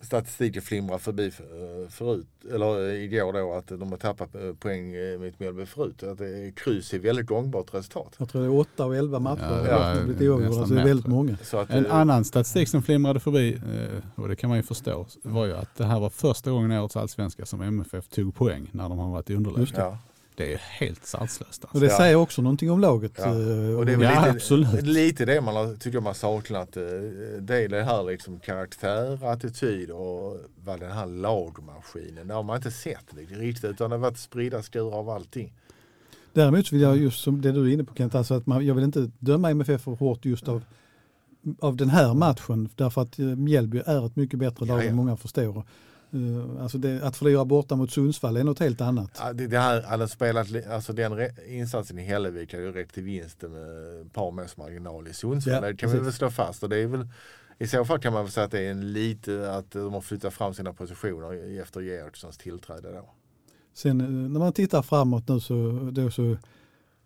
statistiken 0.04 0.62
flimrar 0.62 0.98
förbi 0.98 1.30
för- 1.30 1.88
förut, 1.90 2.26
eller 2.52 2.90
igår 2.90 3.32
då 3.32 3.52
att 3.54 3.66
de 3.68 3.90
har 3.90 3.96
tappat 3.98 4.34
eh, 4.34 4.52
poäng 4.58 4.94
eh, 4.94 5.18
mot 5.20 5.40
Mjällby 5.40 5.66
förut. 5.66 6.02
Att 6.02 6.18
det 6.18 6.28
är 6.46 6.50
kryss 6.50 6.94
är 6.94 6.98
väldigt 6.98 7.26
gångbart 7.26 7.74
resultat. 7.74 8.14
jag 8.18 8.28
tror 8.28 8.40
det 8.42 8.46
är 8.48 8.58
åtta 8.58 8.86
och 8.86 8.96
elva 8.96 9.18
matcher. 9.18 9.66
Ja, 9.68 9.94
Ja, 9.96 10.04
blivit 10.04 10.22
oavgjorda, 10.22 10.48
nästan 10.48 10.68
så 10.68 10.74
det 10.74 10.80
är 10.80 10.84
väldigt 10.84 11.06
många. 11.06 11.36
Så 11.42 11.58
att, 11.58 11.70
En 11.70 11.86
eh, 11.86 11.94
annan 11.94 12.24
statistik 12.24 12.68
som 12.68 12.82
flimrade 12.82 13.20
förbi, 13.20 13.54
eh, 13.54 14.22
och 14.22 14.28
det 14.28 14.36
kan 14.36 14.48
man 14.48 14.56
ju 14.56 14.62
förstå, 14.62 15.06
var 15.22 15.46
ju 15.46 15.52
att 15.56 15.76
det 15.76 15.84
här 15.84 16.00
var 16.00 16.10
första 16.10 16.50
gången 16.50 16.72
i 16.72 16.78
årets 16.78 16.96
allsvenska 16.96 17.46
som 17.46 17.62
MFF 17.62 18.08
tog 18.08 18.34
poäng 18.34 18.68
när 18.72 18.88
de 18.88 18.98
har 18.98 19.10
varit 19.10 19.30
i 19.30 19.34
underläge. 19.34 19.72
Ja. 19.76 19.98
Det 20.36 20.52
är 20.52 20.56
helt 20.58 21.06
sanslöst. 21.06 21.64
Och 21.64 21.70
Alltså. 21.70 21.80
det 21.86 21.92
Ja. 21.92 21.96
säger 21.98 22.14
också 22.16 22.42
någonting 22.42 22.70
om 22.70 22.80
laget. 22.80 23.12
Ja. 23.18 23.24
eh, 23.24 23.78
Och 23.78 23.86
det 23.86 23.92
är 23.92 23.96
väl 23.96 24.02
Ja, 24.02 24.20
lite, 24.20 24.30
absolut. 24.30 24.82
lite 24.82 25.24
det 25.24 25.40
man 25.40 25.54
har, 25.56 25.74
tycker 25.74 26.00
man 26.00 26.14
saknat. 26.14 26.76
eh, 26.76 26.82
Det 27.40 27.56
är 27.64 27.68
det 27.68 27.82
här 27.82 28.02
liksom 28.04 28.40
karaktär, 28.40 29.24
attityd 29.32 29.90
och 29.90 30.36
vad 30.64 30.80
den 30.80 30.92
här 30.92 31.06
lagmaskinen. 31.06 32.28
Det 32.28 32.34
har 32.34 32.42
man 32.42 32.56
inte 32.56 32.70
sett 32.70 33.04
riktigt 33.30 33.64
utan 33.70 33.90
det 33.90 33.96
har 33.96 34.00
varit 34.00 34.18
spridda 34.18 34.62
skurar 34.62 34.98
av 34.98 35.10
allting. 35.10 35.52
Däremot 36.32 36.72
vill 36.72 36.80
jag 36.80 36.96
just 36.96 37.20
som 37.22 37.40
det 37.40 37.52
du 37.52 37.68
är 37.70 37.72
inne 37.74 37.84
på 37.84 37.94
Kent, 37.94 38.14
alltså 38.14 38.34
att 38.34 38.46
man, 38.46 38.66
jag 38.66 38.74
vill 38.74 38.84
inte 38.84 39.10
döma 39.18 39.50
MFF 39.50 39.82
för 39.82 39.92
hårt 39.92 40.24
just 40.24 40.48
av, 40.48 40.62
av 41.60 41.76
den 41.76 41.90
här 41.90 42.14
matchen 42.14 42.68
därför 42.76 43.02
att 43.02 43.18
eh, 43.18 43.24
Mjällby 43.26 43.82
är 43.86 44.06
ett 44.06 44.16
mycket 44.16 44.38
bättre 44.38 44.66
lag 44.66 44.78
Ja, 44.78 44.82
ja. 44.84 44.88
än 44.90 44.96
många 44.96 45.16
förstår. 45.16 45.64
Eh, 46.14 46.62
Alltså 46.62 46.78
det, 46.78 47.02
att 47.02 47.16
förlora 47.16 47.44
borta 47.44 47.76
mot 47.76 47.90
Sundsvall 47.90 48.36
är 48.36 48.44
något 48.44 48.58
helt 48.58 48.80
annat. 48.80 49.10
Ja, 49.18 49.32
det, 49.32 49.46
det 49.46 49.58
här, 49.58 49.82
hade 49.82 50.08
spelat, 50.08 50.50
li- 50.50 50.64
alltså 50.64 50.92
den 50.92 51.12
insatsen 51.48 51.98
i 51.98 52.02
Hällevik 52.02 52.52
hade 52.52 52.64
ju 52.64 52.72
räckt 52.72 52.94
till 52.94 53.02
vinsten 53.02 53.52
med 53.52 54.00
ett 54.06 54.12
par 54.12 54.30
måls 54.30 54.56
marginal 54.56 55.08
i 55.08 55.12
Sundsvall. 55.12 55.54
Ja, 55.54 55.60
det 55.60 55.76
kan 55.76 55.90
vi 55.90 55.98
väl 55.98 56.12
slå 56.12 56.30
fast. 56.30 56.62
Och 56.62 56.68
det 56.68 56.76
är 56.76 56.86
väl, 56.86 57.08
I 57.58 57.66
så 57.66 57.84
fall 57.84 57.98
kan 57.98 58.12
man 58.12 58.22
väl 58.24 58.32
säga 58.32 58.44
att 58.44 58.50
det 58.50 58.60
är 58.60 58.70
en 58.70 58.92
lite 58.92 59.52
att 59.52 59.70
de 59.70 59.92
har 59.92 60.00
flyttat 60.00 60.34
fram 60.34 60.54
sina 60.54 60.72
positioner 60.72 61.60
efter 61.62 61.80
Georgssons 61.80 62.38
tillträde 62.38 62.92
då. 62.92 63.10
Sen 63.74 64.00
eh, 64.00 64.08
när 64.08 64.40
man 64.40 64.52
tittar 64.52 64.82
framåt 64.82 65.28
nu 65.28 65.40
så, 65.40 65.88
då 65.92 66.10
så 66.10 66.36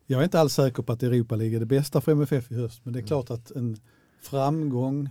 jag 0.07 0.21
är 0.21 0.25
inte 0.25 0.41
alls 0.41 0.53
säker 0.55 0.83
på 0.83 0.93
att 0.93 1.03
Europa 1.03 1.37
League 1.37 1.57
är 1.57 1.61
det 1.61 1.67
bästa 1.67 2.01
för 2.01 2.13
MFF 2.13 2.53
i 2.53 2.55
höst. 2.55 2.81
Men 2.85 2.93
det 2.93 3.01
är 3.01 3.07
klart 3.07 3.31
att 3.31 3.51
en 3.51 3.77
framgång 4.23 5.09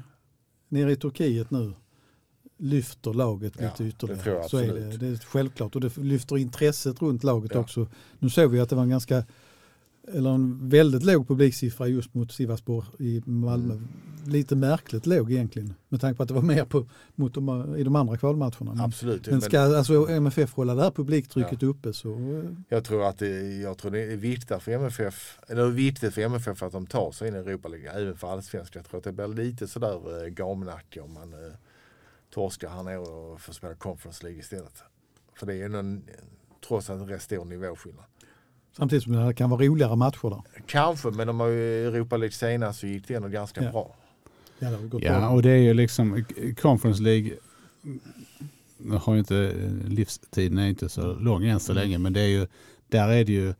nere 0.70 0.92
i 0.92 0.96
Turkiet 0.96 1.52
nu 1.52 1.74
lyfter 2.58 3.14
laget 3.14 3.54
Ja, 3.60 3.64
lite 3.66 3.84
det 3.84 3.90
ytterligare. 3.90 4.22
tror 4.24 4.36
jag 4.36 4.50
så 4.50 4.58
är 4.58 4.74
det, 4.74 4.98
det 4.98 5.08
är 5.08 5.16
självklart 5.16 5.76
och 5.76 5.82
det 5.82 5.98
lyfter 5.98 6.38
intresset 6.38 7.02
runt 7.02 7.24
laget 7.24 7.52
Ja. 7.54 7.60
också. 7.60 7.88
Nu 8.20 8.30
såg 8.30 8.52
vi 8.52 8.60
att 8.60 8.70
det 8.70 8.76
var 8.76 8.84
en 8.84 8.90
ganska 8.90 9.24
eller 10.14 10.30
en 10.30 10.70
väldigt 10.70 11.04
låg 11.04 11.28
publiksiffra 11.28 11.88
just 11.88 12.14
mot 12.14 12.32
Sivasspor 12.32 12.86
i 13.00 13.22
Malmö. 13.26 13.74
Mm. 13.74 13.88
Lite 14.26 14.56
märkligt 14.56 15.06
låg 15.06 15.32
egentligen 15.32 15.74
med 15.90 16.02
tanke 16.02 16.18
på 16.18 16.24
att 16.24 16.30
det 16.30 16.36
var 16.36 16.42
mer 16.42 16.66
på, 16.66 16.86
mot 17.16 17.34
de, 17.34 17.76
i 17.76 17.84
de 17.84 17.96
andra 17.96 18.18
kvalmatcherna. 18.18 18.74
Men, 18.74 18.80
Absolut. 18.80 19.28
men 19.28 19.42
ska 19.42 19.60
alltså 19.60 20.10
MFF 20.10 20.54
hålla 20.54 20.76
det 20.76 20.82
här 20.84 20.92
publiktrycket 20.92 21.64
uppe 21.64 21.94
så 21.94 22.14
eh, 22.14 22.44
Jag 22.70 22.84
tror 22.84 23.08
att 23.08 23.18
det, 23.20 23.58
jag 23.58 23.78
tror 23.78 23.92
det 23.92 24.00
är 24.14 24.18
viktigt 24.18 24.62
för 24.62 24.72
MFF, 24.72 25.40
eller 25.48 25.64
det 25.66 25.72
viktigt 25.72 26.14
för 26.14 26.22
MFF 26.22 26.64
att 26.64 26.72
de 26.72 26.86
tar 26.88 27.12
sig 27.12 27.28
in 27.28 27.36
i 27.36 27.38
Europa 27.38 27.70
även 27.94 28.18
för 28.18 28.32
allsvenskan. 28.32 28.80
Jag 28.80 28.90
tror 28.90 28.98
att 28.98 29.04
det 29.04 29.12
blir 29.12 29.28
lite 29.28 29.68
sådär 29.68 30.24
eh, 30.24 30.28
gamnacke 30.30 31.02
om 31.02 31.14
man 31.14 31.34
eh, 31.34 31.40
torskar 32.38 32.70
här 32.70 32.84
nere 32.84 32.98
och 32.98 33.42
får 33.42 33.54
spela 33.54 33.76
Conference 33.76 34.24
League 34.24 34.40
istället. 34.40 34.84
För 35.40 35.46
det 35.46 35.54
är 35.54 35.58
ju 35.58 35.68
någon, 35.70 36.04
trots 36.68 36.90
allt 36.90 37.02
en 37.02 37.08
rätt 37.08 37.22
stor 37.22 37.46
nivåskillnad. 37.46 38.06
Samtidigt 38.78 39.04
som 39.04 39.14
det 39.14 39.34
kan 39.34 39.50
vara 39.50 39.62
roligare 39.66 39.96
matcher 39.96 40.30
där. 40.30 40.42
Kanske, 40.68 41.12
men 41.12 41.28
de 41.28 41.40
har 41.40 41.48
ju 41.48 41.88
Europa 41.88 42.18
League 42.18 42.32
senast 42.34 42.80
så 42.80 42.88
gick 42.88 43.08
det 43.08 43.14
ändå 43.14 43.28
ganska 43.28 43.64
Ja. 43.64 43.72
bra. 43.72 43.96
Ja, 44.60 44.70
det 44.70 45.06
Ja, 45.06 45.20
bra. 45.20 45.30
och 45.30 45.42
det 45.42 45.50
är 45.50 45.58
ju 45.58 45.74
liksom 45.74 46.26
Conference 46.62 47.04
League. 47.04 47.32
Nu 48.78 48.96
har 48.96 49.14
ju 49.14 49.20
inte 49.20 49.54
livstiden 49.88 50.58
är 50.58 50.68
inte 50.68 50.90
så 50.90 51.14
lång 51.14 51.46
än 51.46 51.60
så 51.60 51.74
länge, 51.74 51.98
men 51.98 52.14
det 52.14 52.22
är 52.22 52.28
ju 52.28 52.48
där 52.88 53.08
är 53.10 53.26
det 53.26 53.32
ju 53.34 53.54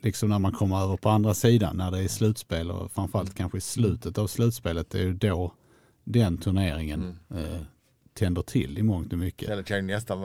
liksom 0.00 0.28
när 0.28 0.38
man 0.38 0.52
kommer 0.52 0.82
över 0.82 0.96
på 0.96 1.08
andra 1.08 1.34
sidan 1.34 1.76
när 1.76 1.90
det 1.90 1.98
är 1.98 2.08
slutspel 2.08 2.70
och 2.70 2.92
framförallt 2.92 3.34
kanske 3.34 3.58
i 3.58 3.60
slutet 3.60 4.18
av 4.18 4.26
slutspelet 4.26 4.90
det 4.90 4.98
är 4.98 5.02
ju 5.02 5.12
då 5.14 5.52
den 6.04 6.38
turneringen 6.38 7.18
eh, 7.30 7.60
tänder 8.16 8.42
till 8.42 8.78
i 8.78 8.82
mångt 8.82 9.12
och 9.12 9.18
mycket. 9.18 9.48
Eller 9.48 9.62
kan 9.62 9.86
nästan, 9.86 10.18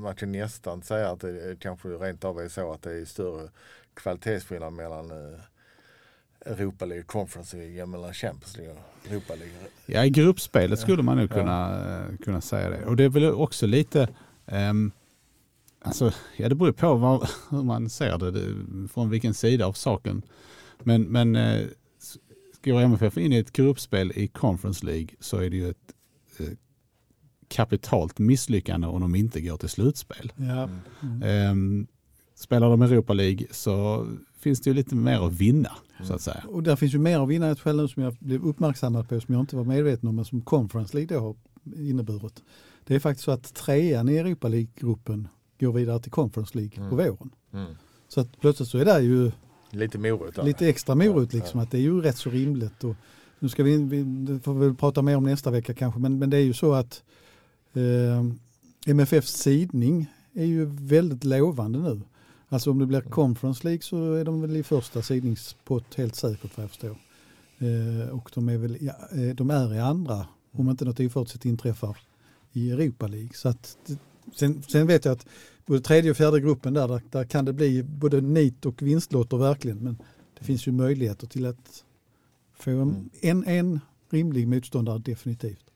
man 0.00 0.14
kan 0.14 0.32
nästan 0.32 0.82
säga 0.82 1.10
att 1.10 1.20
det 1.20 1.56
kanske 1.60 1.88
rent 1.88 2.24
av 2.24 2.40
är 2.40 2.48
så 2.48 2.72
att 2.72 2.82
det 2.82 2.92
är 2.92 3.04
större 3.04 3.48
kvalitetsskillnad 3.94 4.72
mellan 4.72 5.10
eh, 5.10 5.40
Europa 6.52 6.84
League 6.84 7.04
Conference 7.04 7.56
League 7.56 7.86
mellan 7.86 8.14
Champions 8.14 8.56
League 8.56 8.74
och 8.74 9.10
Europa 9.10 9.34
League. 9.34 9.54
Ja, 9.86 10.04
i 10.04 10.10
gruppspelet 10.10 10.78
skulle 10.78 11.02
man 11.02 11.16
nog 11.16 11.30
Ja. 11.30 11.34
kunna, 11.34 11.96
eh, 11.98 12.16
kunna 12.24 12.40
säga 12.40 12.70
det. 12.70 12.84
Och 12.84 12.96
det 12.96 13.04
är 13.04 13.08
väl 13.08 13.24
också 13.32 13.66
lite, 13.66 14.08
ehm, 14.46 14.90
alltså, 15.80 16.12
ja 16.36 16.48
det 16.48 16.54
beror 16.54 16.72
på 16.72 16.94
vad, 16.94 17.28
hur 17.50 17.62
man 17.62 17.90
ser 17.90 18.18
det, 18.18 18.30
det, 18.30 18.54
från 18.88 19.10
vilken 19.10 19.34
sida 19.34 19.66
av 19.66 19.72
saken. 19.72 20.22
Men, 20.82 21.02
men 21.02 21.36
s- 21.36 22.18
går 22.64 22.80
MFF 22.80 23.18
in 23.18 23.32
i 23.32 23.36
ett 23.38 23.52
gruppspel 23.52 24.12
i 24.14 24.28
Conference 24.28 24.86
League 24.86 25.08
så 25.20 25.36
är 25.38 25.50
det 25.50 25.56
ju 25.56 25.68
ett 25.70 25.94
kapitalt 27.48 28.18
misslyckande 28.18 28.86
om 28.86 29.00
de 29.00 29.14
inte 29.14 29.40
går 29.40 29.56
till 29.56 29.68
slutspel. 29.68 30.32
Ja. 30.36 30.68
Mm. 31.02 31.22
Ehm, 31.22 31.86
spelar 32.34 32.70
de 32.70 32.82
Europa 32.82 33.12
League 33.12 33.46
så 33.50 34.06
finns 34.38 34.60
det 34.60 34.70
ju 34.70 34.74
lite 34.74 34.94
mer 34.94 35.26
att 35.26 35.32
vinna 35.32 35.70
så 36.02 36.14
att 36.14 36.20
säga. 36.22 36.44
Och 36.48 36.62
där 36.62 36.76
finns 36.76 36.94
ju 36.94 36.98
mer 36.98 37.20
att 37.22 37.28
vinna 37.28 37.50
ett 37.50 37.60
skäl 37.60 37.88
som 37.88 38.02
jag 38.02 38.14
blev 38.20 38.44
uppmärksammad 38.44 39.08
på 39.08 39.20
som 39.20 39.34
jag 39.34 39.42
inte 39.42 39.56
var 39.56 39.64
medveten 39.64 40.08
om 40.08 40.16
men 40.16 40.24
som 40.24 40.40
Conference 40.40 40.96
League 40.96 41.16
då 41.16 41.24
har 41.24 41.36
inneburit. 41.76 42.42
Det 42.84 42.94
är 42.94 43.00
faktiskt 43.00 43.24
så 43.24 43.30
att 43.30 43.54
trean 43.54 44.08
i 44.08 44.16
Europa 44.16 44.48
League-gruppen 44.48 45.28
går 45.60 45.72
vidare 45.72 46.00
till 46.00 46.10
Conference 46.10 46.58
League 46.58 46.88
på 46.90 46.94
Mm. 46.94 46.96
våren. 46.96 47.30
Mm. 47.52 47.74
Så 48.08 48.20
att 48.20 48.40
plötsligt 48.40 48.68
så 48.68 48.78
är 48.78 48.84
det 48.84 49.00
ju 49.00 49.32
Lite 49.70 49.98
morot 49.98 50.44
lite 50.44 50.68
extra 50.68 50.94
morot 50.94 51.32
Ja, 51.32 51.38
liksom 51.38 51.60
att 51.60 51.70
det 51.70 51.78
är 51.78 51.82
ju 51.82 52.00
rätt 52.00 52.16
så 52.16 52.30
rimligt. 52.30 52.84
Och 52.84 52.94
nu 53.38 53.48
ska 53.48 53.62
vi, 53.62 53.76
vi 53.76 54.40
får 54.40 54.54
vi 54.54 54.66
väl 54.66 54.74
prata 54.74 55.02
mer 55.02 55.16
om 55.16 55.24
nästa 55.24 55.50
vecka 55.50 55.74
kanske 55.74 56.00
men, 56.00 56.18
men 56.18 56.30
det 56.30 56.36
är 56.36 56.42
ju 56.42 56.52
så 56.52 56.72
att 56.72 57.02
eh, 57.74 58.24
MFFs 58.86 59.32
sidning 59.32 60.06
är 60.34 60.44
ju 60.44 60.64
väldigt 60.64 61.24
lovande 61.24 61.78
nu. 61.78 62.00
Alltså 62.48 62.70
om 62.70 62.78
det 62.78 62.86
blir 62.86 63.00
Conference 63.00 63.64
League 63.64 63.82
så 63.82 64.14
är 64.14 64.24
de 64.24 64.40
väl 64.40 64.56
i 64.56 64.62
första 64.62 65.02
sidningspott 65.02 65.94
helt 65.94 66.14
säkert 66.14 66.56
vad 66.56 66.64
jag 66.64 66.70
förstår. 66.70 66.96
Eh, 67.58 68.08
och 68.08 68.30
de 68.34 68.48
är 68.48 68.56
väl 68.56 68.76
i, 68.76 68.86
eh, 68.86 69.34
de 69.34 69.50
är 69.50 69.74
i 69.74 69.78
andra 69.78 70.26
om 70.52 70.70
inte 70.70 70.84
något 70.84 71.00
oförutsett 71.00 71.44
inträffar 71.44 71.96
i 72.52 72.70
Europa 72.70 73.06
League. 73.06 73.30
Så 73.34 73.48
att, 73.48 73.78
sen, 74.34 74.62
sen 74.62 74.86
vet 74.86 75.04
jag 75.04 75.12
att 75.12 75.26
både 75.66 75.80
tredje 75.80 76.10
och 76.10 76.16
fjärde 76.16 76.40
gruppen 76.40 76.74
där, 76.74 76.88
där, 76.88 77.02
där 77.10 77.24
kan 77.24 77.44
det 77.44 77.52
bli 77.52 77.82
både 77.82 78.20
nit 78.20 78.66
och 78.66 78.82
vinstlotter 78.82 79.36
verkligen. 79.36 79.78
Men 79.78 79.98
det 80.38 80.44
finns 80.44 80.68
ju 80.68 80.72
möjligheter 80.72 81.26
till 81.26 81.46
att 81.46 81.84
få 82.54 82.70
en, 82.70 83.10
en, 83.20 83.44
en 83.44 83.80
rimlig 84.10 84.48
motståndare 84.48 84.98
definitivt. 84.98 85.67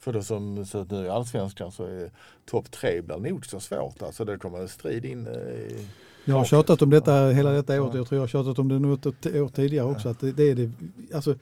För 0.00 0.12
det 0.12 0.22
som 0.22 0.66
ser 0.66 0.82
ut 0.82 0.90
nu 0.90 1.04
i 1.04 1.08
Allsvenskan 1.08 1.72
så 1.72 1.84
är 1.84 2.10
topp 2.44 2.70
tre 2.70 3.02
blir 3.02 3.18
nog 3.18 3.46
så 3.46 3.60
svårt. 3.60 4.02
Alltså 4.02 4.24
det 4.24 4.38
kommer 4.38 4.58
en 4.58 4.68
strid 4.68 5.04
in 5.04 5.26
eh, 5.26 5.32
i 5.32 5.86
Jag 6.24 6.34
har 6.34 6.44
tjatat 6.44 6.82
om 6.82 6.90
detta 6.90 7.28
hela 7.28 7.50
detta 7.50 7.82
året. 7.82 7.94
Ja. 7.94 7.98
Jag 7.98 8.08
tror 8.08 8.16
jag 8.16 8.22
har 8.22 8.28
tjatat 8.28 8.58
om 8.58 8.68
det 8.68 8.78
något 8.78 9.06
år 9.06 9.48
tidigare 9.48 9.86
också. 9.86 10.08
Att 10.08 10.20
det, 10.20 10.42
är 10.42 10.54
det, 10.54 10.70
alltså, 11.14 11.34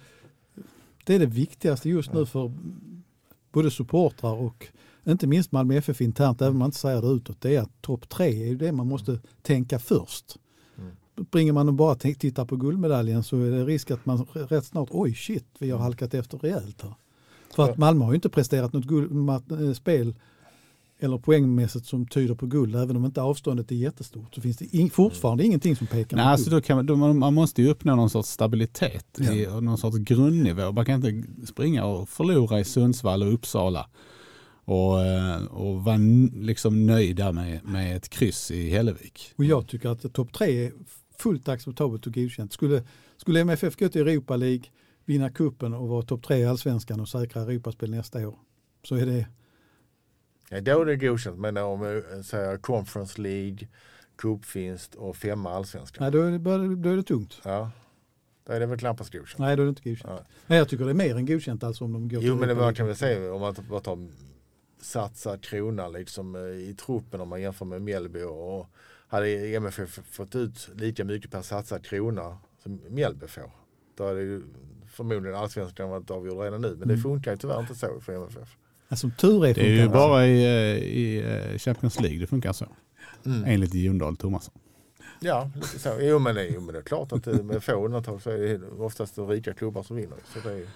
det 1.04 1.14
är 1.14 1.18
det 1.18 1.26
viktigaste 1.26 1.88
just 1.88 2.12
nu 2.12 2.26
för 2.26 2.52
både 3.52 3.70
supportrar 3.70 4.34
och 4.34 4.66
inte 5.04 5.26
minst 5.26 5.52
Malmö 5.52 5.74
FF 5.74 6.00
internt, 6.00 6.42
även 6.42 6.52
om 6.52 6.58
man 6.58 6.66
inte 6.66 6.78
säger 6.78 7.02
det 7.02 7.08
utåt. 7.08 7.40
Det 7.40 7.56
är 7.56 7.60
att 7.60 7.82
topp 7.82 8.08
tre 8.08 8.50
är 8.50 8.54
det 8.54 8.72
man 8.72 8.86
måste 8.86 9.18
tänka 9.42 9.78
först. 9.78 10.36
Mm. 10.78 11.26
Springer 11.28 11.52
man 11.52 11.68
och 11.68 11.74
bara 11.74 11.94
tittar 11.94 12.44
på 12.44 12.56
guldmedaljen 12.56 13.22
så 13.22 13.36
är 13.36 13.50
det 13.50 13.64
risk 13.64 13.90
att 13.90 14.06
man 14.06 14.26
rätt 14.32 14.64
snart, 14.64 14.88
oj 14.90 15.14
shit, 15.14 15.46
vi 15.58 15.70
har 15.70 15.78
halkat 15.78 16.14
efter 16.14 16.38
rejält 16.38 16.82
här. 16.82 16.94
För 17.64 17.70
att. 17.70 17.78
Malmö 17.78 18.04
har 18.04 18.12
ju 18.12 18.14
inte 18.14 18.28
presterat 18.28 18.72
något 18.72 18.84
guld, 18.84 19.28
eh, 19.30 19.72
spel 19.72 20.14
eller 21.00 21.18
poängmässigt 21.18 21.86
som 21.86 22.06
tyder 22.06 22.34
på 22.34 22.46
guld, 22.46 22.76
även 22.76 22.96
om 22.96 23.04
inte 23.04 23.22
avståndet 23.22 23.70
är 23.70 23.76
jättestort, 23.76 24.34
så 24.34 24.40
finns 24.40 24.56
det 24.56 24.76
in, 24.76 24.90
fortfarande 24.90 25.44
ingenting 25.44 25.76
som 25.76 25.86
pekar 25.86 26.16
Nej, 26.16 26.26
mot 26.26 26.30
alltså 26.32 26.50
guld. 26.50 26.62
då 26.62 26.66
kan 26.66 26.76
man, 26.76 26.86
då 26.86 26.96
man, 26.96 27.18
man 27.18 27.34
måste 27.34 27.62
ju 27.62 27.68
uppnå 27.70 27.96
någon 27.96 28.10
sorts 28.10 28.28
stabilitet, 28.28 29.06
Ja. 29.18 29.32
i, 29.32 29.46
någon 29.46 29.78
sorts 29.78 29.96
grundnivå. 29.98 30.72
Man 30.72 30.84
kan 30.84 31.04
inte 31.06 31.46
springa 31.46 31.84
och 31.84 32.08
förlora 32.08 32.60
i 32.60 32.64
Sundsvall 32.64 33.22
och 33.22 33.32
Uppsala 33.32 33.88
och, 34.64 35.02
eh, 35.04 35.44
och 35.44 35.84
vara 35.84 35.98
liksom 36.34 36.86
nöjda 36.86 37.32
med, 37.32 37.64
med 37.64 37.96
ett 37.96 38.08
kryss 38.08 38.50
i 38.50 38.70
Hällevik. 38.70 39.32
Och 39.36 39.44
jag 39.44 39.66
tycker 39.66 39.88
att 39.88 40.12
topp 40.12 40.32
tre 40.32 40.66
är 40.66 40.72
fullt 41.18 41.48
acceptabelt 41.48 42.06
och 42.06 42.14
godkänt. 42.14 42.52
Skulle, 42.52 42.82
skulle 43.16 43.40
MFF 43.40 43.76
gå 43.76 43.88
till 43.88 44.00
Europa 44.00 44.36
League, 44.36 44.64
vinna 45.08 45.30
kuppen 45.30 45.74
och 45.74 45.88
vara 45.88 46.02
topp 46.02 46.22
tre 46.22 46.36
i 46.36 46.44
allsvenskan 46.46 47.00
och 47.00 47.08
säkra 47.08 47.42
Europaspel 47.42 47.90
nästa 47.90 48.28
år, 48.28 48.38
så 48.82 48.94
är 48.94 49.06
det 49.06 49.26
Ja, 50.50 50.60
då 50.60 50.80
är 50.80 50.86
det 50.86 50.96
godkänt. 50.96 51.38
Men 51.38 51.56
om 51.56 51.80
vi 51.80 52.22
säger 52.22 52.56
Conference 52.56 53.20
League, 53.22 53.68
cupvinst 54.16 54.94
och 54.94 55.16
femma 55.16 55.50
allsvenskan. 55.50 56.02
Nej, 56.04 56.12
då 56.12 56.22
är 56.22 56.30
det, 56.30 56.38
bara- 56.38 56.58
då 56.58 56.88
är 56.90 56.96
det 56.96 57.02
tungt. 57.02 57.40
Ja, 57.44 57.70
då 58.46 58.52
är 58.52 58.60
det 58.60 58.66
väl 58.66 58.78
knappast 58.78 59.12
godkänt. 59.12 59.38
Nej, 59.38 59.56
då 59.56 59.62
är 59.62 59.64
det 59.66 59.68
inte 59.70 59.90
godkänt. 59.90 60.12
Ja. 60.16 60.24
Nej, 60.46 60.58
jag 60.58 60.68
tycker 60.68 60.84
det 60.84 60.90
är 60.90 60.94
mer 60.94 61.16
än 61.16 61.26
godkänt 61.26 61.64
alltså 61.64 61.84
om 61.84 61.92
de 61.92 62.08
går 62.08 62.22
Jo, 62.22 62.36
men 62.36 62.48
det 62.48 62.54
man 62.54 62.74
kan 62.74 62.86
väl 62.86 62.96
säga 62.96 63.34
om 63.34 63.40
man 63.40 63.54
bara 63.70 63.80
tar 63.80 64.08
satsad 64.80 65.42
krona 65.42 65.88
liksom 65.88 66.34
eh, 66.34 66.42
i 66.42 66.74
truppen 66.74 67.20
om 67.20 67.28
man 67.28 67.40
jämför 67.42 67.64
med 67.64 67.82
Mjällby 67.82 68.22
och 68.22 68.66
hade 69.08 69.28
MFF 69.56 70.00
fått 70.10 70.34
ut 70.34 70.70
lika 70.74 71.04
mycket 71.04 71.30
per 71.30 71.42
satsad 71.42 71.84
krona 71.84 72.38
som 72.62 72.80
Mjällby 72.88 73.26
får. 73.26 73.50
Då 73.96 74.06
hade 74.06 74.40
förmodligen 74.98 75.36
allsvenskan 75.38 75.90
varit 75.90 76.10
avgjord 76.10 76.40
redan 76.42 76.60
nu. 76.60 76.68
Men 76.68 76.78
det 76.88 76.94
Mm. 76.94 77.02
funkar 77.02 77.30
ju 77.30 77.36
tyvärr 77.36 77.60
inte 77.60 77.74
så 77.74 78.00
för 78.00 78.12
MFF. 78.12 78.56
Alltså, 78.88 79.00
som 79.00 79.10
tur 79.10 79.46
är 79.46 79.54
Det 79.54 79.60
är 79.60 79.82
ju 79.82 79.88
bara 79.88 80.26
i, 80.26 80.44
eh, 80.44 80.84
i 80.84 81.18
eh, 81.52 81.58
Champions 81.58 82.00
League 82.00 82.18
det 82.18 82.26
funkar 82.26 82.52
så. 82.52 82.66
Mm. 83.26 83.44
Enligt 83.46 83.74
Jon 83.74 84.16
Thomasson. 84.16 84.54
Ja, 85.20 85.50
lite 85.54 85.78
så. 85.78 85.96
Jo 86.00 86.18
men, 86.18 86.34
det, 86.34 86.46
jo 86.48 86.60
men 86.60 86.72
det 86.72 86.78
är 86.78 86.82
klart 86.82 87.12
att 87.12 87.24
det, 87.24 87.42
med 87.42 87.62
få 87.64 87.84
undantag 87.84 88.22
så 88.22 88.30
är 88.30 88.58
det 88.58 88.66
oftast 88.78 89.16
de 89.16 89.28
rika 89.28 89.54
klubbar 89.54 89.82
som 89.82 89.96
vinner. 89.96 90.16
Så 90.34 90.48
det 90.48 90.54
är, 90.54 90.66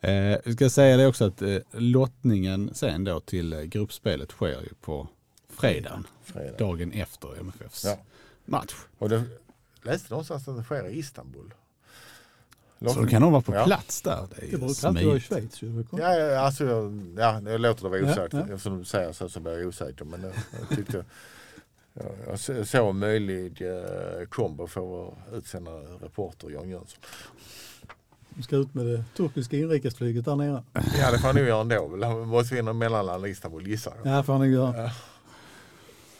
Eh, 0.00 0.38
jag 0.44 0.52
ska 0.52 0.70
säga 0.70 0.96
det 0.96 1.06
också 1.06 1.24
att 1.24 1.42
eh, 1.42 1.56
lottningen 1.72 2.70
sen 2.74 3.04
då 3.04 3.20
till 3.20 3.52
eh, 3.52 3.60
gruppspelet 3.62 4.30
sker 4.30 4.48
ju 4.62 4.68
på 4.80 5.08
fredagen, 5.48 6.06
fredag. 6.24 6.56
dagen 6.58 6.92
efter 6.92 7.40
MFFs 7.40 7.84
Ja. 7.84 7.96
match. 8.44 8.74
Och 8.98 9.08
det 9.08 9.22
läste 9.82 10.10
någonstans 10.10 10.48
att 10.48 10.56
det 10.56 10.62
sker 10.64 10.88
i 10.88 10.98
Istanbul. 10.98 11.54
Så 12.94 13.00
då 13.00 13.06
kan 13.06 13.22
de 13.22 13.32
vara 13.32 13.42
på 13.42 13.54
Ja. 13.54 13.64
plats 13.64 14.02
där. 14.02 14.26
Det 14.36 14.46
är 14.46 14.50
Det 14.50 14.58
brukar 14.58 14.88
alltid 14.88 15.06
vara 15.06 15.16
i. 15.16 15.20
Schweiz. 15.20 15.62
Ja, 15.90 16.14
ja, 16.14 16.40
alltså, 16.40 16.64
ja, 17.16 17.40
jag 17.46 17.60
låter 17.60 17.82
det 17.82 17.88
vara 17.88 18.00
Ja, 18.00 18.12
osagt. 18.12 18.32
ja. 18.34 18.40
Eftersom 18.40 18.78
du 18.78 18.84
säger 18.84 19.12
så 19.12 19.28
så 19.28 19.40
blir 19.40 19.58
jag 19.58 19.68
osäker. 19.68 20.04
Men 20.04 20.24
eh, 20.24 20.30
jag 20.60 20.76
tyckte 20.76 21.04
ja, 21.94 22.02
jag 22.26 22.38
så- 22.40 22.64
såg 22.64 22.88
en 22.88 22.98
möjlig 22.98 23.62
eh, 23.62 24.26
kombo 24.28 24.66
för 24.66 24.80
vår 24.80 25.14
utsända 25.32 25.70
reporter 26.00 26.50
Jan 26.50 26.68
Jönsson. 26.68 26.98
De 28.30 28.42
ska 28.42 28.56
ut 28.56 28.74
med 28.74 28.86
det 28.86 29.04
turkiska 29.16 29.56
inrikesflyget 29.56 30.24
där 30.24 30.36
nere. 30.36 30.62
Ja 30.98 31.10
det 31.12 31.18
får 31.18 31.26
han 31.26 31.36
nog 31.36 31.46
göra 31.46 31.60
ändå. 31.60 32.06
Han 32.06 32.28
måste 32.28 32.54
vinna 32.54 32.72
mellanland 32.72 33.26
i 33.26 33.30
Istanbul 33.30 33.66
gissar 33.68 33.92
jag. 34.04 34.16
Ja, 34.18 34.22
får 34.22 34.32
han 34.32 34.42
nog 34.42 34.50
göra. 34.50 34.82
Ja. 34.82 34.90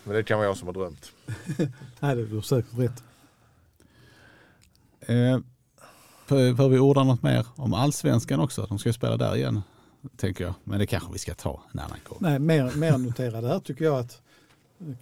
Men 0.05 0.15
det 0.17 0.23
kan 0.25 0.39
vara 0.39 0.49
jag 0.49 0.57
som 0.57 0.67
har 0.69 0.75
drömt. 0.75 1.13
Nej, 2.01 2.17
det 2.17 2.37
är 2.37 2.41
säkert 2.41 2.79
rätt. 2.79 3.03
Eh, 5.01 5.39
för 6.29 6.69
vi 6.69 6.79
orda 6.79 7.05
något 7.05 7.23
mer 7.23 7.47
om 7.57 7.75
allsvenskan 7.75 8.41
också? 8.41 8.67
De 8.69 8.79
ska 8.79 8.89
ju 8.89 8.93
spela 8.93 9.17
där 9.17 9.37
igen, 9.37 9.63
tänker 10.17 10.45
jag. 10.45 10.55
Men 10.65 10.79
det 10.79 10.87
kanske 10.87 11.13
vi 11.13 11.19
ska 11.19 11.35
ta 11.35 11.61
en 11.73 11.81
annan 11.81 11.99
gång. 12.09 12.19
Nej, 12.21 12.39
mer, 12.39 12.77
mer 12.77 12.99
noterade 12.99 13.49
här 13.49 13.59
tycker 13.61 13.85
jag 13.85 13.99
att 13.99 14.23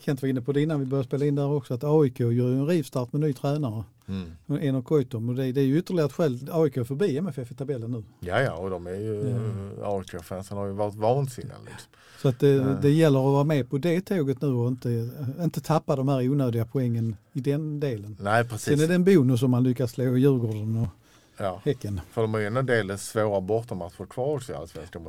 Kent 0.01 0.23
var 0.23 0.29
inne 0.29 0.41
på 0.41 0.53
det 0.53 0.63
innan 0.63 0.81
vi 0.81 0.87
började 0.87 1.07
spela 1.09 1.25
in 1.27 1.35
där 1.35 1.47
också 1.53 1.75
att 1.75 1.85
AIK 1.85 2.21
gör 2.21 2.31
ju 2.31 2.53
en 2.59 2.67
rivstart 2.67 3.13
med 3.13 3.21
ny 3.21 3.33
tränare. 3.33 3.85
Mm. 4.09 4.31
En 4.61 4.75
och 4.75 4.85
Koitom 4.85 5.29
och 5.29 5.35
det, 5.35 5.53
det 5.53 5.61
är 5.61 5.65
ju 5.65 5.79
ytterligare 5.79 6.07
ett 6.07 6.13
skäl. 6.13 6.49
AIK 6.53 6.77
är 6.77 6.85
förbi 6.85 7.19
MFF 7.19 7.51
i 7.51 7.55
tabellen 7.55 7.91
nu. 7.91 8.05
Ja 8.21 8.41
ja 8.41 8.53
och 8.53 8.71
de 8.71 8.87
är 8.87 8.95
ju 8.95 9.21
Mm. 9.31 9.71
AIK-fansen 9.85 10.57
har 10.59 10.67
ju 10.67 10.73
varit 10.73 10.95
vansinniga. 10.95 11.55
Liksom. 11.65 11.91
Så 12.23 12.29
att 12.29 12.41
det, 12.41 12.49
Ja. 12.49 12.65
det 12.83 12.91
gäller 12.91 13.19
att 13.19 13.33
vara 13.33 13.45
med 13.45 13.71
på 13.71 13.79
det 13.79 14.01
tåget 14.01 14.41
nu 14.43 14.49
och 14.49 14.69
inte, 14.69 15.11
inte 15.43 15.61
tappa 15.61 15.97
de 15.97 16.09
här 16.09 16.29
onödiga 16.31 16.65
poängen 16.65 17.17
i 17.33 17.41
den 17.41 17.81
delen. 17.81 18.17
Nej 18.21 18.43
Sen 18.43 18.49
precis. 18.49 18.81
är 18.83 18.89
det 18.89 18.95
en 18.95 19.05
bonus 19.05 19.43
om 19.43 19.51
man 19.51 19.63
lyckas 19.65 19.91
slå 19.91 20.17
Djurgården 20.17 20.77
och 20.77 20.89
Ja. 21.37 21.61
Häcken. 21.65 22.01
För 22.11 22.23
de 22.23 22.35
har 22.35 22.41
ju 22.41 22.47
en 22.47 22.67
del 22.67 22.99
svåra 22.99 23.41
bortamatcher 23.41 24.07
kvar 24.07 24.27
också 24.37 24.53
i 24.53 24.55
Allsvenskan. 24.55 25.03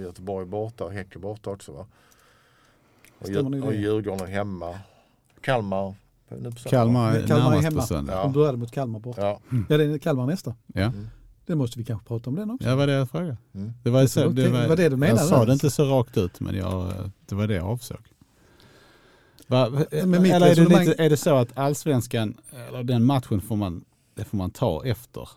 Göteborg 0.00 0.46
borta 0.46 0.84
och 0.84 0.92
Häcken 0.92 1.20
borta 1.20 1.50
också 1.50 1.72
va? 1.72 1.86
Och, 3.18 3.28
Djur- 3.28 3.64
och. 3.66 3.74
Djurgården 3.74 4.28
hemma. 4.28 4.78
Kalmar. 5.40 5.94
Kalmar 6.68 7.12
är 7.16 7.26
Kalmar 7.26 7.56
är 7.56 7.60
hemma. 7.60 7.80
på 7.80 7.86
söndag. 7.86 8.12
Ja. 8.12 8.22
De 8.22 8.32
började 8.32 8.58
mot 8.58 8.70
Kalmar 8.72 9.00
borta. 9.00 9.20
Ja. 9.20 9.40
Ja, 9.68 9.76
det 9.76 9.84
är 9.84 9.98
Kalmar 9.98 10.26
nästa. 10.26 10.54
Ja. 10.66 10.82
Mm. 10.82 11.08
Det 11.46 11.54
måste 11.54 11.78
vi 11.78 11.84
kanske 11.84 12.06
prata 12.08 12.30
om 12.30 12.36
den 12.36 12.50
också. 12.50 12.68
Ja, 12.68 12.76
vad 12.76 12.88
det 12.88 12.92
jag 12.94 13.10
frågade. 13.10 13.36
Mm. 13.54 13.72
Det 13.82 13.90
var, 13.90 14.06
så, 14.06 14.28
Det 14.28 14.42
det 14.42 14.48
var, 14.48 14.68
var 14.68 14.76
det 14.76 14.88
du 14.88 14.96
menade? 14.96 15.20
Jag 15.20 15.28
sa 15.28 15.44
det 15.44 15.52
inte 15.52 15.70
så 15.70 15.84
rakt 15.84 16.16
ut, 16.18 16.40
men 16.40 16.56
jag, 16.56 16.92
det 17.26 17.34
var 17.34 17.46
det 17.46 17.54
jag 17.54 17.66
avsåg. 17.66 17.98
Va, 19.46 19.70
Men 19.90 20.14
eller 20.24 20.46
är 20.46 20.54
det, 20.54 20.80
lite, 20.80 21.02
är 21.02 21.10
det 21.10 21.16
så 21.16 21.36
att 21.36 21.58
allsvenskan, 21.58 22.34
eller 22.68 22.82
den 22.82 23.04
matchen 23.04 23.40
får 23.40 23.56
man, 23.56 23.84
det 24.14 24.24
får 24.24 24.36
man 24.36 24.50
ta 24.50 24.84
efter? 24.84 25.28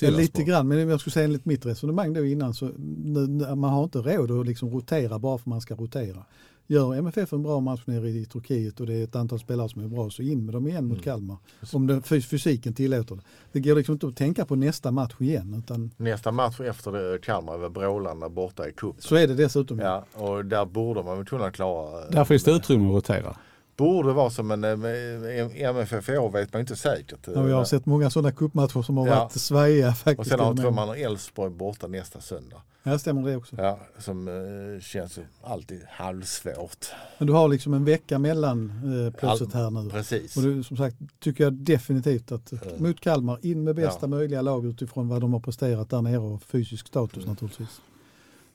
Ja, 0.00 0.10
lite 0.10 0.42
grann, 0.42 0.68
men 0.68 0.88
jag 0.88 1.00
skulle 1.00 1.12
säga 1.12 1.24
enligt 1.24 1.44
mitt 1.44 1.66
resonemang 1.66 2.12
då 2.12 2.24
innan 2.26 2.54
så 2.54 2.70
nu- 3.04 3.54
man 3.54 3.70
har 3.72 3.84
inte 3.84 3.98
råd 3.98 4.30
att 4.40 4.46
liksom 4.46 4.70
rotera 4.70 5.18
bara 5.18 5.38
för 5.38 5.50
man 5.50 5.60
ska 5.60 5.74
rotera. 5.74 6.24
Gör 6.66 6.94
MFF 6.94 7.32
en 7.32 7.42
bra 7.42 7.60
match 7.60 7.80
nere 7.86 8.08
i 8.10 8.24
Turkiet 8.24 8.80
och 8.80 8.86
det 8.86 8.94
är 8.94 9.04
ett 9.04 9.16
antal 9.16 9.38
spelare 9.38 9.68
som 9.68 9.84
är 9.84 9.88
bra 9.88 10.10
så 10.10 10.22
in 10.22 10.44
med 10.44 10.54
dem 10.54 10.68
igen 10.68 10.84
mot 10.84 10.92
Mm. 10.92 11.02
Kalmar. 11.04 11.36
Om 11.72 11.86
den 11.86 12.02
fys- 12.02 12.26
fysiken 12.26 12.74
tillåter 12.74 13.14
det. 13.16 13.22
Det 13.52 13.60
går 13.60 13.74
liksom 13.74 13.92
inte 13.92 14.06
att 14.06 14.16
tänka 14.16 14.44
på 14.44 14.56
nästa 14.56 14.90
match 14.90 15.14
igen 15.18 15.54
utan 15.64 15.90
Nästa 15.96 16.32
match 16.32 16.60
efter 16.60 16.92
det, 16.92 17.18
Kalmar 17.22 17.54
är 17.54 17.58
väl 17.58 17.70
Brålanda 17.70 18.28
borta 18.28 18.68
i 18.68 18.72
cupen. 18.72 19.02
så 19.02 19.14
är 19.16 19.26
det 19.28 19.34
dessutom. 19.34 19.78
Ja, 19.78 20.04
och 20.14 20.44
där 20.44 20.64
borde 20.66 21.02
man 21.02 21.16
väl 21.16 21.26
kunna 21.26 21.50
klara. 21.50 22.10
Där 22.10 22.24
finns 22.24 22.44
det 22.44 22.50
utrymme 22.50 22.88
att 22.88 22.94
rotera. 22.94 23.36
Borde 23.76 24.12
vara 24.12 24.30
eh, 24.38 24.76
med 24.76 25.50
MFF 25.56 26.08
i 26.08 26.16
år 26.18 26.30
vet 26.30 26.52
man 26.52 26.60
inte 26.60 26.76
säkert. 26.76 27.26
Ja, 27.34 27.42
vi 27.42 27.52
har 27.52 27.64
sett 27.64 27.86
många 27.86 28.10
sådana 28.10 28.32
cupmatcher 28.32 28.82
som 28.82 28.96
har 28.96 29.06
Ja. 29.08 29.18
varit 29.18 29.32
svajiga 29.32 29.92
faktiskt. 29.92 30.18
och 30.18 30.26
sen 30.26 30.40
har, 30.40 30.54
tror 30.54 30.70
man 30.70 30.88
Elfsborg 30.96 31.50
borta 31.50 31.86
nästa 31.86 32.20
söndag. 32.20 32.62
Ja, 32.82 32.98
stämmer 32.98 33.22
det 33.30 33.36
också. 33.36 33.56
Ja, 33.58 33.78
som 33.98 34.28
eh, 34.28 34.80
känns 34.82 35.18
alltid 35.42 35.80
halvsvårt. 35.90 36.86
Men 37.18 37.26
du 37.26 37.32
har 37.32 37.48
liksom 37.48 37.74
en 37.74 37.84
vecka 37.84 38.18
mellan 38.18 38.70
eh, 39.06 39.12
plötsligt 39.20 39.52
här 39.54 39.70
nu. 39.70 39.90
Precis. 39.90 40.36
Och 40.36 40.42
det, 40.42 40.64
som 40.64 40.76
sagt 40.76 40.96
tycker 41.20 41.44
jag 41.44 41.52
definitivt 41.52 42.32
att 42.32 42.52
eh, 42.52 42.58
Mm. 42.62 42.82
mot 42.82 43.00
Kalmar, 43.00 43.38
in 43.42 43.64
med 43.64 43.76
bästa 43.76 43.98
Ja. 44.00 44.06
möjliga 44.06 44.42
lag 44.42 44.66
utifrån 44.66 45.08
vad 45.08 45.20
de 45.20 45.32
har 45.32 45.40
presterat 45.40 45.90
där 45.90 46.02
nere 46.02 46.18
och 46.18 46.42
fysisk 46.42 46.86
status 46.86 47.16
Mm. 47.16 47.28
naturligtvis. 47.28 47.80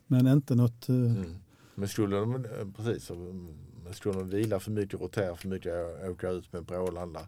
Men 0.08 0.28
inte 0.28 0.56
något, 0.56 0.90
eh, 0.90 0.96
Mm. 0.96 1.36
Men 1.76 1.88
skulle 1.88 2.16
de, 2.16 2.36
eh, 2.36 2.42
precis, 2.78 3.10
mm, 3.10 3.48
skulle 3.94 4.14
de 4.20 4.30
vila 4.30 4.60
för 4.60 4.72
mycket, 4.72 5.02
rotera 5.02 5.36
för 5.36 5.48
mycket, 5.48 5.74
åka 6.12 6.30
ut 6.30 6.54
med 6.54 6.64
Brålanda. 6.66 7.20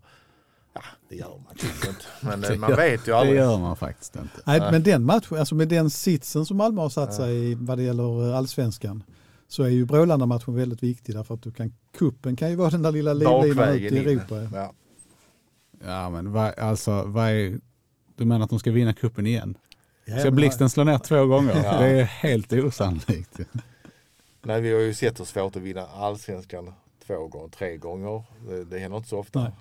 Ja, 0.74 0.82
det 1.10 1.16
gör 1.16 1.30
man 1.30 1.56
kanske 1.58 1.90
inte. 1.90 2.02
Men 2.22 2.44
eh, 2.44 2.50
Det 2.50 2.58
man 2.58 2.70
gör- 2.70 2.78
vet 2.78 3.08
ju 3.08 3.12
Det 3.12 3.18
aldrig. 3.18 3.38
gör 3.38 3.58
man 3.60 3.76
faktiskt 3.76 4.16
inte. 4.16 4.40
nej, 4.46 4.60
Nej. 4.60 4.72
men 4.72 4.84
den 4.84 5.04
matchen, 5.04 5.38
alltså 5.38 5.56
med 5.56 5.68
den 5.68 5.90
sitsen 5.90 6.46
som 6.46 6.58
Malmö 6.58 6.82
har 6.82 6.90
satt 6.90 7.10
Ja. 7.10 7.16
sig 7.18 7.52
i 7.52 7.56
vad 7.56 7.78
det 7.78 7.84
gäller 7.84 8.30
eh, 8.30 8.38
allsvenskan 8.38 9.04
så 9.48 9.64
är 9.64 9.70
ju 9.70 9.86
Brålanda-matchen 9.86 10.56
väldigt 10.56 10.84
viktig 10.84 11.16
därför 11.16 11.34
att 11.36 11.42
du 11.44 11.52
kan, 11.52 11.74
kuppen 11.98 12.36
kan 12.36 12.50
ju 12.50 12.56
vara 12.56 12.70
den 12.70 12.82
där 12.82 12.92
lilla 12.92 13.14
livlinan 13.14 13.70
ut 13.70 13.92
i. 13.92 13.98
Europa. 13.98 14.36
Ja. 14.54 14.74
Ja, 15.86 16.10
men 16.10 16.32
vad, 16.32 16.60
alltså, 16.60 17.04
vad 17.04 17.30
är, 17.30 17.60
du 18.16 18.26
menar 18.26 18.44
att 18.44 18.50
de 18.50 18.60
ska 18.60 18.72
vinna 18.72 18.94
kuppen 18.94 19.28
igen? 19.28 19.58
Ska 20.20 20.32
Blixten 20.32 20.70
slå 20.70 20.84
ner 20.84 20.98
två 20.98 21.26
gånger? 21.26 21.62
Ja. 21.64 21.80
Det 21.80 21.86
är 21.88 22.04
helt 22.04 22.54
osannolikt. 22.54 23.40
Nej, 24.42 24.62
vi 24.62 24.74
har 24.74 24.80
ju 24.80 24.94
sett 24.94 25.20
hur 25.20 25.26
svårt 25.26 25.56
att 25.56 25.62
vinna 25.62 25.88
allsvenskan 25.88 26.74
två 27.08 27.28
gånger, 27.28 27.48
tre 27.48 27.78
gånger. 27.78 28.24
Det, 28.48 28.66
det 28.66 28.80
händer 28.80 28.98
inte 28.98 29.10
så 29.10 29.20
ofta. 29.20 29.44
Nej. 29.44 29.52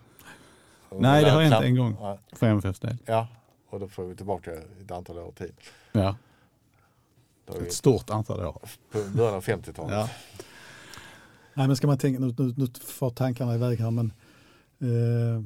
Nej, 1.00 1.24
det 1.24 1.30
har 1.30 1.42
hänt 1.42 1.64
en 1.64 1.76
gång. 1.76 1.96
För 2.32 2.46
MFFs 2.46 2.80
del. 2.80 2.96
Ja, 3.06 3.28
och 3.68 3.80
då 3.80 3.88
får 3.88 4.04
vi 4.04 4.16
tillbaka 4.16 4.52
ett 4.52 4.90
antal 4.90 5.18
år 5.18 5.32
till. 5.32 5.52
Ja, 5.92 6.16
ett 7.46 7.72
stort 7.72 8.10
antal 8.10 8.40
år. 8.40 8.62
på 8.92 8.98
början 9.14 9.34
av 9.34 9.44
50-talet. 9.44 9.92
Ja. 9.92 10.08
Nej 11.54 11.66
men 11.66 11.76
ska 11.76 11.86
man 11.86 11.98
tänka, 11.98 12.20
nu, 12.20 12.34
nu, 12.38 12.54
nu 12.56 12.66
får 12.84 13.10
tankarna 13.10 13.54
iväg 13.54 13.80
här 13.80 13.90
men 13.90 14.12
eh, 14.80 15.42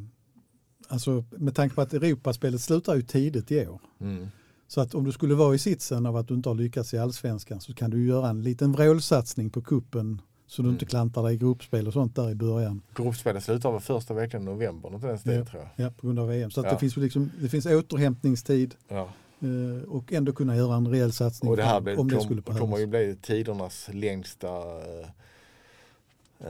alltså 0.89 1.25
med 1.31 1.55
tanke 1.55 1.75
på 1.75 1.81
att 1.81 1.95
Europaspelet 1.95 2.61
slutar 2.61 2.95
ju 2.95 3.03
tidigt 3.03 3.53
i 3.53 3.67
år. 3.67 3.81
Mm. 4.01 4.31
Så 4.75 4.81
att 4.81 4.95
om 4.95 5.05
du 5.05 5.13
skulle 5.13 5.35
vara 5.35 5.55
i 5.55 5.59
sitsen 5.59 6.07
av 6.07 6.17
att 6.17 6.29
du 6.29 6.35
inte 6.35 6.49
har 6.49 6.55
lyckats 6.57 6.95
i 6.95 6.99
allsvenskan 6.99 7.61
så 7.61 7.75
kan 7.75 7.91
du 7.91 8.07
göra 8.07 8.29
en 8.29 8.43
liten 8.43 8.73
vrålsatsning 8.73 9.51
på 9.51 9.63
kuppen 9.63 10.21
så 10.47 10.63
du 10.63 10.67
Mm. 10.69 10.75
inte 10.75 10.85
klantar 10.87 11.23
dig 11.23 11.35
i 11.35 11.37
gruppspel 11.39 11.87
och 11.87 11.93
sånt 11.93 12.17
där 12.17 12.31
i 12.31 12.35
början. 12.35 12.83
Gruppspelet 12.95 13.45
slutar 13.45 13.73
väl 13.73 13.81
första 13.81 14.15
veckan 14.15 14.43
i 14.43 14.45
november, 14.45 14.91
något 14.91 15.03
den 15.03 15.19
stilen 15.19 15.39
Ja. 15.39 15.45
tror 15.45 15.63
jag. 15.77 15.87
Ja, 15.87 15.91
på 16.01 16.07
grund 16.07 16.19
av 16.19 16.29
VM. 16.29 16.51
Så 16.51 16.61
Ja. 16.61 16.71
det, 16.71 16.79
finns 16.79 16.97
liksom, 16.97 17.31
det 17.41 17.49
finns 17.49 17.67
återhämtningstid 17.67 18.75
Ja. 18.89 19.09
eh, 19.41 19.89
och 19.89 20.13
ändå 20.13 20.33
kunna 20.33 20.57
göra 20.57 20.77
en 20.77 20.89
rejäl 20.89 21.13
satsning 21.13 21.51
Och 21.51 21.57
det 21.57 21.63
här 21.65 21.81
blir, 21.81 22.01
om 22.01 22.09
det 22.09 22.15
kom, 22.17 22.25
skulle 22.25 22.43
kommer 22.43 22.79
ju 22.79 22.87
bli 22.87 23.17
tidernas 23.23 23.89
längsta 23.93 24.49
eh, 24.49 25.07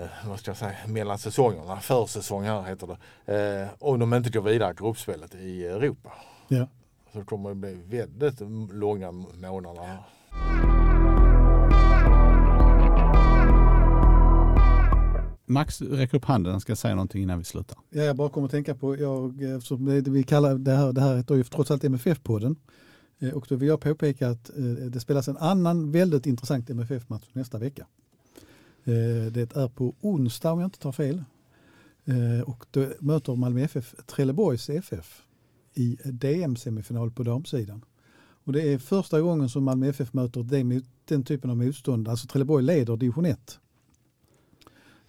eh, 0.03 0.09
vad 0.29 0.39
ska 0.39 0.51
jag 0.51 0.59
säga, 0.59 0.75
mellan 0.89 1.19
säsongerna, 1.19 1.81
försäsong 1.81 2.45
här 2.45 2.63
heter 2.63 2.97
det. 3.27 3.61
Eh, 3.63 3.69
om 3.79 3.99
de 4.01 4.15
inte 4.15 4.31
går 4.31 4.43
vidare 4.43 4.75
gruppspelet 4.75 5.35
i 5.35 5.65
Europa. 5.65 6.13
Ja. 6.49 6.67
Så 7.15 7.25
kommer 7.25 7.49
det 7.49 7.55
bli 7.55 7.75
väldigt 7.89 8.41
långa 8.73 9.11
månader 9.13 9.83
här. 9.83 10.03
Max 15.47 15.83
räcker 15.83 16.17
upp 16.19 16.25
handen, 16.25 16.53
han 16.53 16.61
ska 16.61 16.77
säga 16.77 16.95
någonting 16.95 17.23
innan 17.23 17.39
vi 17.39 17.45
slutar. 17.45 17.79
Ja, 17.91 18.03
jag 18.03 18.17
bara 18.17 18.29
kommer 18.29 18.45
att 18.45 18.51
tänka 18.51 18.75
på, 18.75 18.97
jag, 18.97 19.43
eftersom 19.43 19.85
det, 19.85 20.01
vi 20.11 20.23
kallar 20.23 20.55
det 20.59 20.73
här, 20.73 20.93
det 20.93 21.01
här 21.01 21.17
heter 21.17 21.35
ju 21.35 21.45
trots 21.45 21.71
allt 21.71 21.85
MFF-podden. 21.85 22.57
Eh, 23.19 23.31
Och 23.31 23.47
då 23.49 23.57
vill 23.57 23.69
jag 23.69 23.81
påpeka 23.81 24.29
att 24.29 24.51
eh, 24.57 24.65
det 24.65 25.01
spelas 25.01 25.29
en 25.29 25.37
annan 25.37 25.91
väldigt 25.93 26.27
intressant 26.27 26.71
MFF-match 26.71 27.25
nästa 27.33 27.59
vecka. 27.59 27.87
Eh, 28.85 29.33
Det 29.33 29.57
är 29.57 29.69
på 29.69 29.95
onsdag 30.01 30.53
om 30.53 30.61
jag 30.61 30.67
inte 30.67 30.79
tar 30.79 30.93
fel. 30.93 31.25
Eh, 32.05 32.49
Och 32.49 32.67
då 32.71 32.87
möter 33.01 33.37
Malmö 33.37 33.61
FF 33.61 33.95
Trelleborgs 34.07 34.71
FF 34.71 35.23
i 35.75 35.99
DM-semifinal 36.05 37.11
på 37.11 37.23
damsidan. 37.23 37.85
Och 38.45 38.53
det 38.53 38.73
är 38.73 38.79
första 38.79 39.21
gången 39.21 39.49
som 39.49 39.65
Malmö 39.65 39.89
FF 39.89 40.13
möter 40.13 40.43
det, 40.43 40.83
den 41.05 41.23
typen 41.23 41.51
av 41.51 41.57
motstånd. 41.57 42.09
Alltså 42.09 42.27
Trelleborg 42.27 42.65
leder 42.65 42.97
division 42.97 43.25
1. 43.27 43.59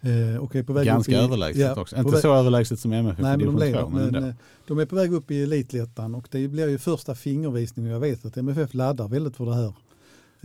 Eh, 0.00 0.36
Och 0.42 0.56
är 0.56 0.62
på 0.62 0.72
väg 0.72 0.86
Ganska 0.86 1.12
upp 1.16 1.20
i, 1.22 1.24
överlägset 1.24 1.62
Ja, 1.76 1.80
också. 1.80 1.96
Inte 1.96 2.20
så 2.20 2.34
överlägset 2.34 2.80
som 2.80 2.92
MFF 2.92 3.18
Nej, 3.22 3.28
i 3.34 3.36
de, 3.36 3.38
division 3.38 3.60
lever, 3.60 3.82
2, 3.82 3.88
men 3.88 4.04
men 4.06 4.14
ändå. 4.14 4.28
eh, 4.28 4.34
de 4.66 4.78
är 4.78 4.86
på 4.86 4.96
väg 4.96 5.12
upp 5.12 5.30
i 5.30 5.42
elitlettan 5.42 6.14
och 6.14 6.28
det 6.30 6.48
blir 6.48 6.68
ju 6.68 6.78
första 6.78 7.14
fingervisningen. 7.14 7.92
Jag 7.92 8.00
vet 8.00 8.24
att 8.24 8.36
MFF 8.36 8.74
laddar 8.74 9.08
väldigt 9.08 9.36
för 9.36 9.46
det 9.46 9.54
här. 9.54 9.74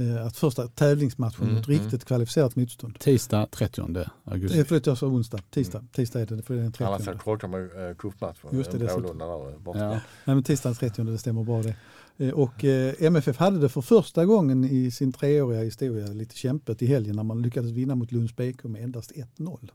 Eh, 0.02 0.26
Att 0.26 0.38
första 0.38 0.68
tävlingsmatchen 0.68 1.44
Mm, 1.44 1.56
mot 1.56 1.68
mm. 1.68 1.80
riktigt 1.80 2.06
kvalificerat 2.06 2.56
motstånd. 2.56 3.00
Tisdag 3.00 3.48
30 3.52 3.98
Eh, 3.98 4.08
augusti. 4.24 4.64
Förlåt, 4.64 4.86
jag 4.86 4.98
sa 4.98 5.08
onsdag. 5.08 5.40
Tisdag, 5.50 5.84
tisdag 5.92 6.22
är 6.22 6.26
det, 6.26 6.42
för 6.42 6.54
det 6.54 6.60
är 6.60 6.64
den 6.64 6.88
Annars 6.88 7.06
30. 7.06 7.20
krockar 7.20 7.48
man 7.48 7.60
ju 7.62 7.90
äh, 7.90 7.96
cupmatchen. 7.96 8.50
Just 8.58 8.72
det, 8.72 8.78
eh, 8.78 8.84
dessutom. 8.84 9.20
Ja. 9.20 9.90
Nej, 9.90 10.00
men 10.26 10.44
tisdag 10.44 10.70
den 10.70 10.76
30, 10.76 11.04
det 11.04 11.18
stämmer 11.18 11.44
bra 11.44 11.62
det. 11.64 11.76
Eh, 12.18 12.30
Och 12.34 12.66
eh, 12.66 12.94
MFF 13.00 13.38
hade 13.38 13.60
det 13.60 13.70
för 13.70 13.82
första 13.82 14.26
gången 14.26 14.64
i 14.64 14.92
sin 14.92 15.12
treåriga 15.14 15.62
historia 15.62 16.08
lite 16.08 16.38
kämpet 16.38 16.82
i 16.82 16.86
helgen 16.86 17.16
när 17.16 17.24
man 17.24 17.42
lyckades 17.42 17.72
vinna 17.72 17.96
mot 17.96 18.12
Lunds 18.12 18.36
BK 18.36 18.64
med 18.64 18.84
endast 18.84 19.12
1-0. 19.38 19.70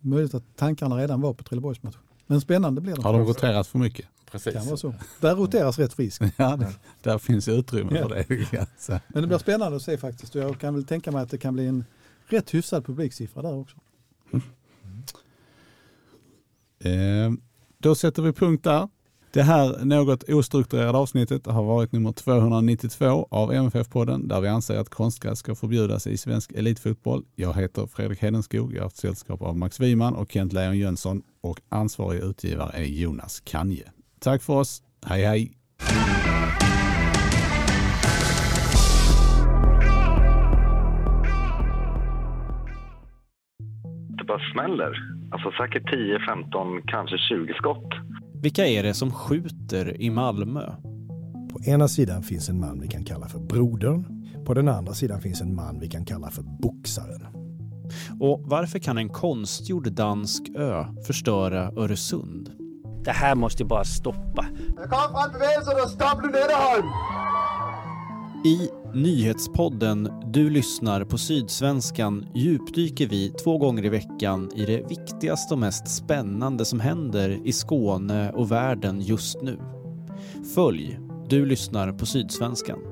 Möjligt 0.00 0.34
att 0.34 0.56
tankarna 0.56 0.96
redan 0.96 1.20
var 1.20 1.34
på 1.34 1.44
Trelleborgsmatchen. 1.44 2.00
Men 2.26 2.40
spännande 2.40 2.80
blir 2.80 2.96
det. 2.96 3.02
Har 3.02 3.12
de 3.12 3.22
roterat 3.24 3.66
för 3.66 3.78
mycket? 3.78 4.06
Precis. 4.30 4.54
kan 4.54 4.66
vara 4.66 4.76
så. 4.76 4.94
Där 5.20 5.34
roteras 5.36 5.78
rätt 5.78 5.92
friskt. 5.92 6.22
Ja, 6.36 6.56
det, 6.56 6.72
där 7.02 7.18
finns 7.18 7.48
utrymme 7.48 7.98
Ja. 7.98 8.08
för 8.08 8.14
det. 8.14 8.46
Ja, 8.52 8.66
så. 8.78 8.98
Men 9.08 9.22
det 9.22 9.28
blir 9.28 9.38
spännande 9.38 9.76
att 9.76 9.82
se 9.82 9.98
faktiskt. 9.98 10.34
Jag 10.34 10.58
kan 10.60 10.74
väl 10.74 10.84
tänka 10.84 11.10
mig 11.12 11.22
att 11.22 11.30
det 11.30 11.38
kan 11.38 11.54
bli 11.54 11.66
en 11.66 11.84
rätt 12.26 12.54
hyfsad 12.54 12.86
publiksiffra 12.86 13.42
där 13.42 13.54
också. 13.54 13.76
Eh, 16.78 17.32
då 17.78 17.94
sätter 17.94 18.22
vi 18.22 18.32
punkt 18.32 18.64
där. 18.64 18.88
Det 19.34 19.42
här 19.42 19.84
något 19.84 20.28
ostrukturerade 20.28 20.98
avsnittet 20.98 21.46
har 21.46 21.62
varit 21.62 21.92
nummer 21.92 22.12
292 22.12 23.28
av 23.30 23.52
MFF-podden 23.52 24.28
där 24.28 24.40
vi 24.40 24.48
anser 24.48 24.78
att 24.78 24.88
konstgräs 24.88 25.38
ska 25.38 25.54
förbjudas 25.54 26.06
i 26.06 26.16
svensk 26.16 26.52
elitfotboll. 26.52 27.24
Jag 27.34 27.54
heter 27.54 27.86
Fredrik 27.86 28.22
Hedenskog, 28.22 28.72
jag 28.72 28.78
har 28.78 28.84
haft 28.84 28.96
sällskap 28.96 29.42
av 29.42 29.56
Max 29.56 29.80
Wiman 29.80 30.14
och 30.14 30.32
Kent 30.32 30.52
Leon 30.52 30.78
Jönsson 30.78 31.22
och 31.40 31.60
ansvarig 31.68 32.20
utgivare 32.20 32.70
är 32.74 32.84
Jonas 32.84 33.40
Kanje. 33.40 33.92
Tack 34.20 34.42
för 34.42 34.52
oss, 34.52 34.82
hej 35.06 35.24
hej! 35.24 35.52
det 44.22 44.26
bara 44.26 44.52
smäller. 44.52 44.92
Alltså 45.30 45.50
säkert 45.50 45.90
10, 45.90 46.18
15, 46.28 46.82
kanske 46.86 47.18
20 47.18 47.54
skott. 47.54 47.88
Vilka 48.42 48.66
är 48.66 48.82
det 48.82 48.94
som 48.94 49.12
skjuter 49.12 50.00
i 50.00 50.10
Malmö? 50.10 50.72
På 51.52 51.60
ena 51.64 51.88
sidan 51.88 52.22
finns 52.22 52.48
en 52.48 52.60
man 52.60 52.80
vi 52.80 52.88
kan 52.88 53.04
kalla 53.04 53.28
för 53.28 53.38
brodern. 53.38 54.26
På 54.44 54.54
den 54.54 54.68
andra 54.68 54.94
sidan 54.94 55.20
finns 55.20 55.40
en 55.40 55.54
man 55.54 55.80
vi 55.80 55.88
kan 55.88 56.04
kalla 56.04 56.30
för 56.30 56.42
boxaren. 56.42 57.26
Och 58.20 58.42
varför 58.44 58.78
kan 58.78 58.98
en 58.98 59.08
konstgjord 59.08 59.92
dansk 59.92 60.42
ö 60.56 60.84
förstöra 61.06 61.72
Öresund? 61.76 62.50
Det 63.04 63.10
här 63.10 63.34
måste 63.34 63.62
ju 63.62 63.68
bara 63.68 63.84
stoppa. 63.84 64.46
I 68.44 68.68
nyhetspodden 68.94 70.08
Du 70.26 70.50
lyssnar 70.50 71.04
på 71.04 71.18
Sydsvenskan 71.18 72.26
djupdyker 72.34 73.06
vi 73.06 73.30
två 73.30 73.58
gånger 73.58 73.84
i 73.84 73.88
veckan 73.88 74.50
i 74.54 74.64
det 74.64 74.90
viktigaste 74.90 75.54
och 75.54 75.60
mest 75.60 75.88
spännande 75.88 76.64
som 76.64 76.80
händer 76.80 77.40
i 77.44 77.52
Skåne 77.52 78.32
och 78.32 78.52
världen 78.52 79.00
just 79.00 79.42
nu. 79.42 79.58
Följ 80.54 80.98
Du 81.28 81.46
lyssnar 81.46 81.92
på 81.92 82.06
Sydsvenskan. 82.06 82.91